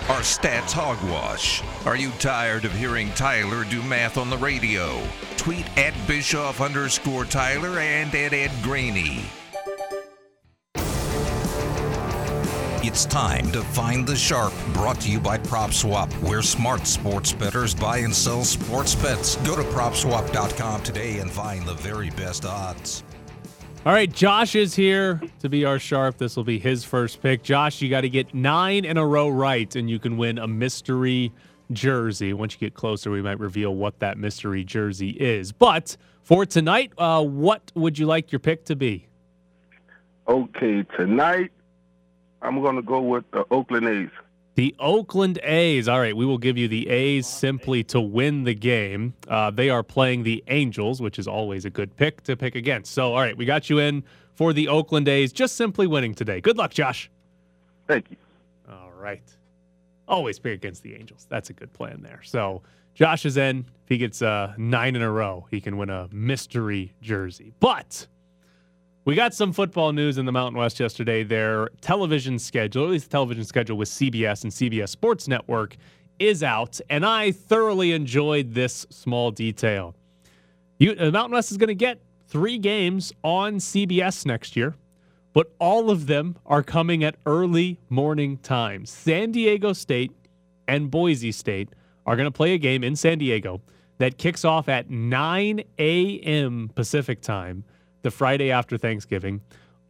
Our 0.08 0.20
stats 0.20 0.72
hogwash. 0.72 1.62
Are 1.86 1.96
you 1.96 2.10
tired 2.18 2.64
of 2.64 2.72
hearing 2.72 3.10
Tyler 3.12 3.64
do 3.64 3.82
math 3.82 4.18
on 4.18 4.30
the 4.30 4.36
radio? 4.36 5.00
Tweet 5.36 5.66
at 5.78 5.94
Bischoff 6.06 6.60
underscore 6.60 7.24
Tyler 7.24 7.78
and 7.78 8.14
at 8.14 8.32
Ed 8.32 8.50
Graney. 8.62 9.24
It's 12.86 13.04
time 13.04 13.50
to 13.50 13.62
find 13.62 14.06
the 14.06 14.14
sharp. 14.14 14.52
Brought 14.72 15.00
to 15.00 15.10
you 15.10 15.18
by 15.18 15.38
PropSwap, 15.38 16.08
where 16.22 16.40
smart 16.40 16.86
sports 16.86 17.32
bettors 17.32 17.74
buy 17.74 17.98
and 17.98 18.14
sell 18.14 18.44
sports 18.44 18.94
bets. 18.94 19.34
Go 19.38 19.56
to 19.56 19.62
PropSwap.com 19.62 20.84
today 20.84 21.18
and 21.18 21.28
find 21.28 21.66
the 21.66 21.74
very 21.74 22.10
best 22.10 22.44
odds. 22.44 23.02
All 23.84 23.92
right, 23.92 24.10
Josh 24.10 24.54
is 24.54 24.76
here 24.76 25.20
to 25.40 25.48
be 25.48 25.64
our 25.64 25.80
sharp. 25.80 26.18
This 26.18 26.36
will 26.36 26.44
be 26.44 26.60
his 26.60 26.84
first 26.84 27.20
pick. 27.20 27.42
Josh, 27.42 27.82
you 27.82 27.90
got 27.90 28.02
to 28.02 28.08
get 28.08 28.32
nine 28.32 28.84
in 28.84 28.96
a 28.98 29.04
row 29.04 29.30
right, 29.30 29.74
and 29.74 29.90
you 29.90 29.98
can 29.98 30.16
win 30.16 30.38
a 30.38 30.46
mystery 30.46 31.32
jersey. 31.72 32.34
Once 32.34 32.54
you 32.54 32.60
get 32.60 32.74
closer, 32.74 33.10
we 33.10 33.20
might 33.20 33.40
reveal 33.40 33.74
what 33.74 33.98
that 33.98 34.16
mystery 34.16 34.62
jersey 34.62 35.10
is. 35.10 35.50
But 35.50 35.96
for 36.22 36.46
tonight, 36.46 36.92
uh, 36.98 37.24
what 37.24 37.72
would 37.74 37.98
you 37.98 38.06
like 38.06 38.30
your 38.30 38.38
pick 38.38 38.64
to 38.66 38.76
be? 38.76 39.08
Okay, 40.28 40.84
tonight 40.96 41.50
I'm 42.46 42.62
going 42.62 42.76
to 42.76 42.82
go 42.82 43.00
with 43.00 43.28
the 43.32 43.44
Oakland 43.50 43.88
A's. 43.88 44.10
The 44.54 44.74
Oakland 44.78 45.40
A's. 45.42 45.88
All 45.88 45.98
right, 45.98 46.16
we 46.16 46.24
will 46.24 46.38
give 46.38 46.56
you 46.56 46.68
the 46.68 46.88
A's 46.88 47.26
simply 47.26 47.82
to 47.84 48.00
win 48.00 48.44
the 48.44 48.54
game. 48.54 49.14
Uh, 49.26 49.50
they 49.50 49.68
are 49.68 49.82
playing 49.82 50.22
the 50.22 50.44
Angels, 50.46 51.02
which 51.02 51.18
is 51.18 51.26
always 51.26 51.64
a 51.64 51.70
good 51.70 51.96
pick 51.96 52.22
to 52.22 52.36
pick 52.36 52.54
against. 52.54 52.92
So, 52.92 53.14
all 53.14 53.20
right, 53.20 53.36
we 53.36 53.46
got 53.46 53.68
you 53.68 53.80
in 53.80 54.04
for 54.34 54.52
the 54.52 54.68
Oakland 54.68 55.08
A's, 55.08 55.32
just 55.32 55.56
simply 55.56 55.88
winning 55.88 56.14
today. 56.14 56.40
Good 56.40 56.56
luck, 56.56 56.72
Josh. 56.72 57.10
Thank 57.88 58.12
you. 58.12 58.16
All 58.70 58.92
right. 58.92 59.28
Always 60.06 60.38
pick 60.38 60.54
against 60.54 60.84
the 60.84 60.94
Angels. 60.94 61.26
That's 61.28 61.50
a 61.50 61.52
good 61.52 61.72
plan 61.72 62.00
there. 62.02 62.20
So, 62.22 62.62
Josh 62.94 63.26
is 63.26 63.36
in. 63.36 63.66
If 63.82 63.88
he 63.88 63.98
gets 63.98 64.22
uh, 64.22 64.54
nine 64.56 64.94
in 64.94 65.02
a 65.02 65.10
row, 65.10 65.46
he 65.50 65.60
can 65.60 65.76
win 65.76 65.90
a 65.90 66.08
mystery 66.12 66.94
jersey. 67.02 67.52
But 67.58 68.06
We 69.06 69.14
got 69.14 69.34
some 69.34 69.52
football 69.52 69.92
news 69.92 70.18
in 70.18 70.26
the 70.26 70.32
Mountain 70.32 70.58
West 70.58 70.80
yesterday. 70.80 71.22
Their 71.22 71.68
television 71.80 72.40
schedule, 72.40 72.82
or 72.82 72.86
at 72.86 72.90
least 72.90 73.04
the 73.04 73.12
television 73.12 73.44
schedule 73.44 73.76
with 73.76 73.88
CBS 73.88 74.42
and 74.42 74.52
CBS 74.52 74.88
Sports 74.88 75.28
Network, 75.28 75.76
is 76.18 76.42
out, 76.42 76.80
and 76.90 77.06
I 77.06 77.30
thoroughly 77.30 77.92
enjoyed 77.92 78.54
this 78.54 78.84
small 78.90 79.30
detail. 79.30 79.94
You, 80.80 80.96
the 80.96 81.12
Mountain 81.12 81.34
West 81.34 81.52
is 81.52 81.56
going 81.56 81.68
to 81.68 81.74
get 81.76 82.00
three 82.26 82.58
games 82.58 83.12
on 83.22 83.58
CBS 83.58 84.26
next 84.26 84.56
year, 84.56 84.74
but 85.32 85.52
all 85.60 85.88
of 85.88 86.08
them 86.08 86.36
are 86.44 86.64
coming 86.64 87.04
at 87.04 87.14
early 87.26 87.78
morning 87.88 88.38
times. 88.38 88.90
San 88.90 89.30
Diego 89.30 89.72
State 89.72 90.10
and 90.66 90.90
Boise 90.90 91.30
State 91.30 91.68
are 92.06 92.16
going 92.16 92.26
to 92.26 92.32
play 92.32 92.54
a 92.54 92.58
game 92.58 92.82
in 92.82 92.96
San 92.96 93.18
Diego 93.18 93.60
that 93.98 94.18
kicks 94.18 94.44
off 94.44 94.68
at 94.68 94.90
9 94.90 95.62
a.m. 95.78 96.72
Pacific 96.74 97.20
time 97.20 97.62
the 98.06 98.10
Friday 98.12 98.52
after 98.52 98.78
Thanksgiving. 98.78 99.40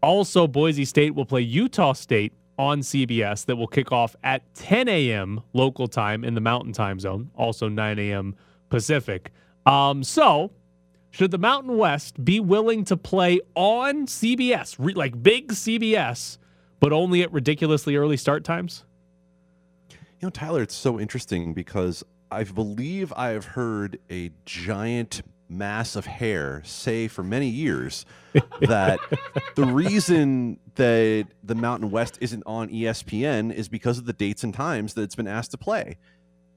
Also, 0.03 0.47
Boise 0.47 0.87
State 0.87 1.15
will 1.15 1.27
play 1.27 1.43
Utah 1.43 1.93
State 1.93 2.33
on 2.59 2.81
CBS 2.81 3.45
that 3.45 3.57
will 3.57 3.67
kick 3.67 3.93
off 3.93 4.17
at 4.25 4.43
10 4.55 4.89
a.m. 4.89 5.43
local 5.53 5.87
time 5.87 6.25
in 6.25 6.35
the 6.35 6.41
Mountain 6.41 6.73
Time 6.73 6.99
Zone, 6.99 7.31
also 7.35 7.69
9 7.69 7.99
a.m. 7.99 8.35
Pacific. 8.71 9.33
Um, 9.67 10.03
so, 10.03 10.51
should 11.11 11.31
the 11.31 11.37
Mountain 11.37 11.77
West 11.77 12.25
be 12.25 12.41
willing 12.41 12.85
to 12.87 12.97
play 12.97 13.39
on 13.55 14.07
CBS, 14.07 14.77
re- 14.79 14.95
like 14.95 15.23
big 15.23 15.53
CBS, 15.53 16.39
but 16.81 16.95
only 16.95 17.23
at 17.23 17.31
ridiculously 17.35 17.97
early 17.97 18.17
start 18.17 18.45
times? 18.45 18.85
You 19.91 19.97
know, 20.23 20.31
Tyler, 20.31 20.63
it's 20.63 20.75
so 20.75 20.99
interesting 20.99 21.53
because 21.53 22.03
I 22.31 22.45
believe 22.45 23.13
I 23.15 23.29
have 23.29 23.45
heard 23.45 23.99
a 24.11 24.31
giant 24.47 25.21
mass 25.49 25.97
of 25.97 26.07
hair 26.07 26.63
say 26.65 27.09
for 27.09 27.23
many 27.23 27.49
years 27.49 28.05
that 28.61 28.99
the 29.55 29.65
reason 29.65 30.59
that 30.75 31.27
the 31.43 31.55
Mountain 31.55 31.91
West 31.91 32.19
isn't 32.21 32.43
on 32.47 32.69
ESPN 32.69 33.53
is 33.53 33.69
because 33.69 33.99
of 33.99 34.07
the 34.07 34.13
dates 34.13 34.45
and 34.45 34.53
times 34.53 34.95
that 34.95 35.03
it's 35.03 35.15
been 35.15 35.29
asked 35.29 35.53
to 35.53 35.59
play. 35.59 35.97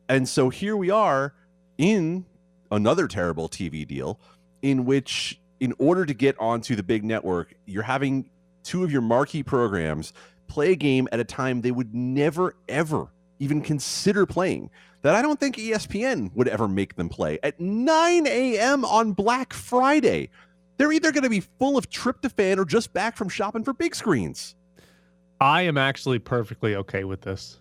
And 0.08 0.28
so 0.28 0.50
here 0.50 0.76
we 0.76 0.90
are 0.90 1.34
in 1.78 2.26
another 2.72 3.08
terrible 3.08 3.48
TV 3.48 3.88
deal 3.88 4.20
in 4.62 4.86
which 4.86 5.40
in 5.60 5.74
order 5.78 6.06
to 6.06 6.14
get 6.14 6.40
onto 6.40 6.76
the 6.76 6.84
big 6.84 7.04
network, 7.04 7.54
you're 7.66 7.84
having 7.84 8.30
two 8.64 8.84
of 8.84 8.92
your 8.92 9.02
marquee 9.02 9.44
programs 9.44 10.14
play 10.48 10.72
a 10.72 10.76
game 10.76 11.08
at 11.12 11.20
a 11.20 11.24
time 11.24 11.62
they 11.62 11.72
would 11.72 11.94
never 11.94 12.56
ever 12.68 13.10
even 13.40 13.62
consider 13.62 14.26
playing 14.26 14.70
that 15.02 15.16
I 15.16 15.22
don't 15.22 15.40
think 15.40 15.56
ESPN 15.56 16.34
would 16.36 16.48
ever 16.48 16.68
make 16.68 16.96
them 16.96 17.10
play 17.10 17.40
at 17.42 17.60
9 17.60 18.28
a.m. 18.28 18.86
on 18.86 19.14
Black 19.14 19.54
Friday. 19.54 20.30
They're 20.78 20.92
either 20.92 21.12
going 21.12 21.24
to 21.24 21.30
be 21.30 21.42
full 21.42 21.78
of 21.78 21.90
tryptophan 21.90 22.58
or 22.58 22.66
just 22.66 22.94
back 22.94 23.18
from 23.18 23.30
shopping 23.30 23.64
for 23.64 23.74
big 23.74 23.96
screens. 23.96 24.56
I 25.42 25.64
am 25.64 25.78
actually 25.78 26.20
perfectly 26.20 26.76
okay 26.76 27.06
with 27.06 27.22
this. 27.22 27.60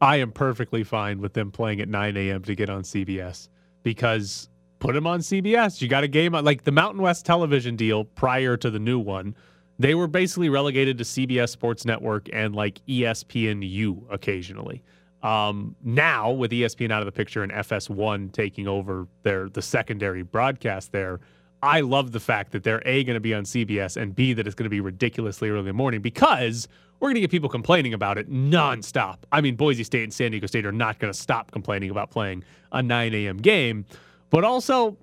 I 0.00 0.16
am 0.16 0.32
perfectly 0.32 0.82
fine 0.84 1.20
with 1.20 1.32
them 1.32 1.50
playing 1.50 1.80
at 1.80 1.88
9 1.88 2.16
a.m. 2.16 2.42
to 2.42 2.54
get 2.54 2.70
on 2.70 2.82
CBS 2.82 3.48
because 3.82 4.48
put 4.78 4.94
them 4.94 5.06
on 5.06 5.20
CBS. 5.20 5.80
You 5.80 5.88
got 5.88 6.04
a 6.04 6.08
game 6.08 6.32
like 6.32 6.64
the 6.64 6.72
Mountain 6.72 7.02
West 7.02 7.24
television 7.24 7.76
deal 7.76 8.04
prior 8.04 8.56
to 8.56 8.70
the 8.70 8.80
new 8.80 8.98
one. 8.98 9.36
They 9.82 9.96
were 9.96 10.06
basically 10.06 10.48
relegated 10.48 10.96
to 10.98 11.04
CBS 11.04 11.48
Sports 11.48 11.84
Network 11.84 12.28
and 12.32 12.54
like 12.54 12.80
ESPNU 12.86 14.04
occasionally. 14.12 14.80
Um, 15.24 15.74
now 15.82 16.30
with 16.30 16.52
ESPN 16.52 16.92
out 16.92 17.00
of 17.02 17.06
the 17.06 17.12
picture 17.12 17.42
and 17.42 17.50
FS1 17.50 18.30
taking 18.30 18.68
over 18.68 19.08
their 19.24 19.48
the 19.48 19.60
secondary 19.60 20.22
broadcast 20.22 20.92
there, 20.92 21.18
I 21.64 21.80
love 21.80 22.12
the 22.12 22.20
fact 22.20 22.52
that 22.52 22.62
they're 22.62 22.80
a 22.86 23.02
going 23.02 23.14
to 23.14 23.20
be 23.20 23.34
on 23.34 23.42
CBS 23.42 24.00
and 24.00 24.14
b 24.14 24.32
that 24.34 24.46
it's 24.46 24.54
going 24.54 24.66
to 24.66 24.70
be 24.70 24.80
ridiculously 24.80 25.50
early 25.50 25.58
in 25.58 25.66
the 25.66 25.72
morning 25.72 26.00
because 26.00 26.68
we're 27.00 27.08
going 27.08 27.16
to 27.16 27.20
get 27.20 27.32
people 27.32 27.48
complaining 27.48 27.92
about 27.92 28.18
it 28.18 28.30
nonstop. 28.30 29.16
I 29.32 29.40
mean, 29.40 29.56
Boise 29.56 29.82
State 29.82 30.04
and 30.04 30.14
San 30.14 30.30
Diego 30.30 30.46
State 30.46 30.64
are 30.64 30.70
not 30.70 31.00
going 31.00 31.12
to 31.12 31.18
stop 31.18 31.50
complaining 31.50 31.90
about 31.90 32.12
playing 32.12 32.44
a 32.70 32.84
9 32.84 33.14
a.m. 33.14 33.38
game, 33.38 33.84
but 34.30 34.44
also 34.44 34.96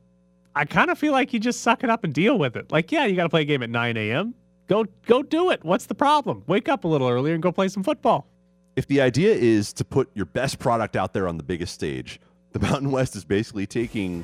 I 0.56 0.64
kind 0.64 0.90
of 0.90 0.98
feel 0.98 1.12
like 1.12 1.34
you 1.34 1.40
just 1.42 1.64
suck 1.64 1.84
it 1.84 1.90
up 1.90 2.06
and 2.06 2.14
deal 2.14 2.40
with 2.40 2.56
it. 2.56 2.72
Like, 2.72 2.94
yeah, 2.94 3.06
you 3.06 3.18
got 3.18 3.24
to 3.24 3.30
play 3.30 3.42
a 3.42 3.46
game 3.46 3.62
at 3.62 3.70
9 3.70 3.98
a.m. 3.98 4.36
Go 4.70 4.86
go 5.08 5.24
do 5.24 5.50
it. 5.50 5.64
What's 5.66 5.88
the 5.88 5.96
problem? 5.96 6.44
Wake 6.46 6.70
up 6.70 6.84
a 6.84 6.88
little 6.88 7.10
earlier 7.10 7.34
and 7.34 7.42
go 7.42 7.52
play 7.52 7.68
some 7.68 7.84
football. 7.84 8.28
If 8.76 8.86
the 8.86 9.02
idea 9.02 9.34
is 9.34 9.74
to 9.74 9.84
put 9.84 10.10
your 10.14 10.28
best 10.28 10.60
product 10.60 10.96
out 10.96 11.12
there 11.12 11.28
on 11.28 11.38
the 11.38 11.44
biggest 11.44 11.74
stage, 11.74 12.22
the 12.54 12.60
Mountain 12.60 12.92
West 12.92 13.16
is 13.16 13.26
basically 13.26 13.66
taking 13.66 14.24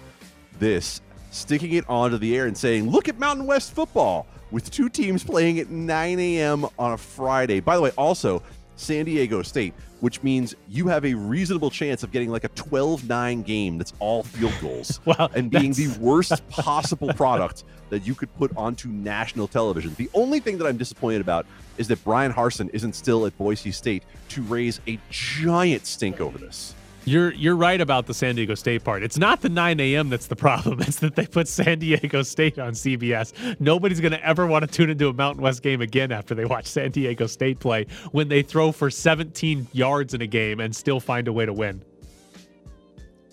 this, 0.60 1.02
sticking 1.32 1.74
it 1.74 1.84
onto 1.90 2.18
the 2.18 2.38
air 2.38 2.46
and 2.46 2.56
saying, 2.56 2.90
look 2.90 3.10
at 3.10 3.20
Mountain 3.20 3.48
West 3.48 3.74
football 3.74 4.28
with 4.52 4.70
two 4.70 4.88
teams 4.88 5.24
playing 5.24 5.60
at 5.60 5.70
9 5.72 6.20
a.m. 6.20 6.66
on 6.78 6.94
a 6.94 6.98
Friday. 6.98 7.60
By 7.60 7.76
the 7.76 7.82
way, 7.82 7.92
also, 7.98 8.44
San 8.76 9.06
Diego 9.06 9.42
State, 9.42 9.74
which 10.00 10.22
means 10.24 10.56
you 10.70 10.88
have 10.88 11.06
a 11.06 11.14
reasonable 11.14 11.70
chance 11.70 12.04
of 12.04 12.12
getting 12.12 12.30
like 12.30 12.44
a 12.44 12.50
12 12.50 13.08
9 13.08 13.42
game 13.44 13.78
that's 13.78 13.94
all 14.00 14.24
field 14.24 14.54
goals 14.62 15.00
and 15.36 15.50
being 15.50 15.74
the 15.74 15.88
worst 16.00 16.48
possible 16.50 17.14
product 17.14 17.64
that 17.90 18.06
you 18.06 18.16
could 18.16 18.34
put 18.38 18.56
onto 18.58 18.90
national 18.90 19.48
television. 19.48 19.94
The 19.96 20.10
only 20.14 20.40
thing 20.40 20.58
that 20.58 20.66
I'm 20.66 20.78
disappointed 20.78 21.22
about 21.22 21.46
is 21.78 21.88
that 21.88 22.04
Bryan 22.04 22.34
Harsin 22.34 22.70
isn't 22.74 22.94
still 22.94 23.26
at 23.26 23.38
Boise 23.38 23.72
State 23.72 24.04
to 24.30 24.42
raise 24.44 24.80
a 24.88 25.00
giant 25.10 25.86
stink 25.86 26.20
over 26.20 26.38
this. 26.38 26.74
You're 27.06 27.34
you're 27.34 27.56
right 27.56 27.80
about 27.80 28.08
the 28.08 28.14
San 28.16 28.36
Diego 28.36 28.56
State 28.56 28.84
part. 28.84 29.04
It's 29.04 29.18
not 29.18 29.42
the 29.42 29.50
9 29.50 29.80
a.m. 29.80 30.10
that's 30.10 30.28
the 30.28 30.36
problem. 30.36 30.82
It's 30.86 30.98
that 31.00 31.16
they 31.16 31.26
put 31.26 31.48
San 31.48 31.80
Diego 31.80 32.22
State 32.24 32.60
on 32.60 32.74
CBS. 32.74 33.34
Nobody's 33.60 34.00
going 34.00 34.12
to 34.12 34.26
ever 34.26 34.46
want 34.48 34.66
to 34.66 34.72
tune 34.72 34.90
into 34.90 35.08
a 35.08 35.14
Mountain 35.14 35.42
West 35.44 35.62
game 35.62 35.82
again 35.82 36.12
after 36.12 36.36
they 36.36 36.46
watch 36.46 36.66
San 36.66 36.92
Diego 36.92 37.28
State 37.28 37.60
play 37.60 37.86
when 38.12 38.28
they 38.28 38.42
throw 38.42 38.72
for 38.72 38.90
17 38.90 39.68
yards 39.72 40.14
in 40.14 40.22
a 40.22 40.28
game 40.28 40.60
and 40.60 40.76
still 40.76 41.00
find 41.00 41.28
a 41.28 41.34
way 41.34 41.46
to 41.46 41.54
win. 41.54 41.84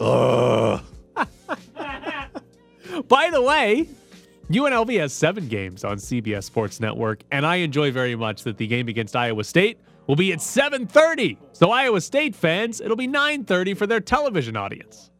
Ugh. 0.00 0.82
By 3.08 3.30
the 3.30 3.40
way, 3.40 3.88
UNLV 4.50 4.98
has 4.98 5.12
seven 5.12 5.48
games 5.48 5.84
on 5.84 5.96
CBS 5.96 6.44
Sports 6.44 6.80
Network, 6.80 7.22
and 7.30 7.46
I 7.46 7.56
enjoy 7.56 7.90
very 7.90 8.16
much 8.16 8.42
that 8.44 8.58
the 8.58 8.66
game 8.66 8.88
against 8.88 9.16
Iowa 9.16 9.44
State 9.44 9.78
will 10.12 10.16
be 10.16 10.30
at 10.30 10.40
7:30. 10.40 11.38
So 11.52 11.70
Iowa 11.70 11.98
State 12.02 12.36
fans, 12.36 12.82
it'll 12.82 12.98
be 12.98 13.08
9:30 13.08 13.72
for 13.72 13.86
their 13.86 13.98
television 13.98 14.58
audience. 14.58 15.10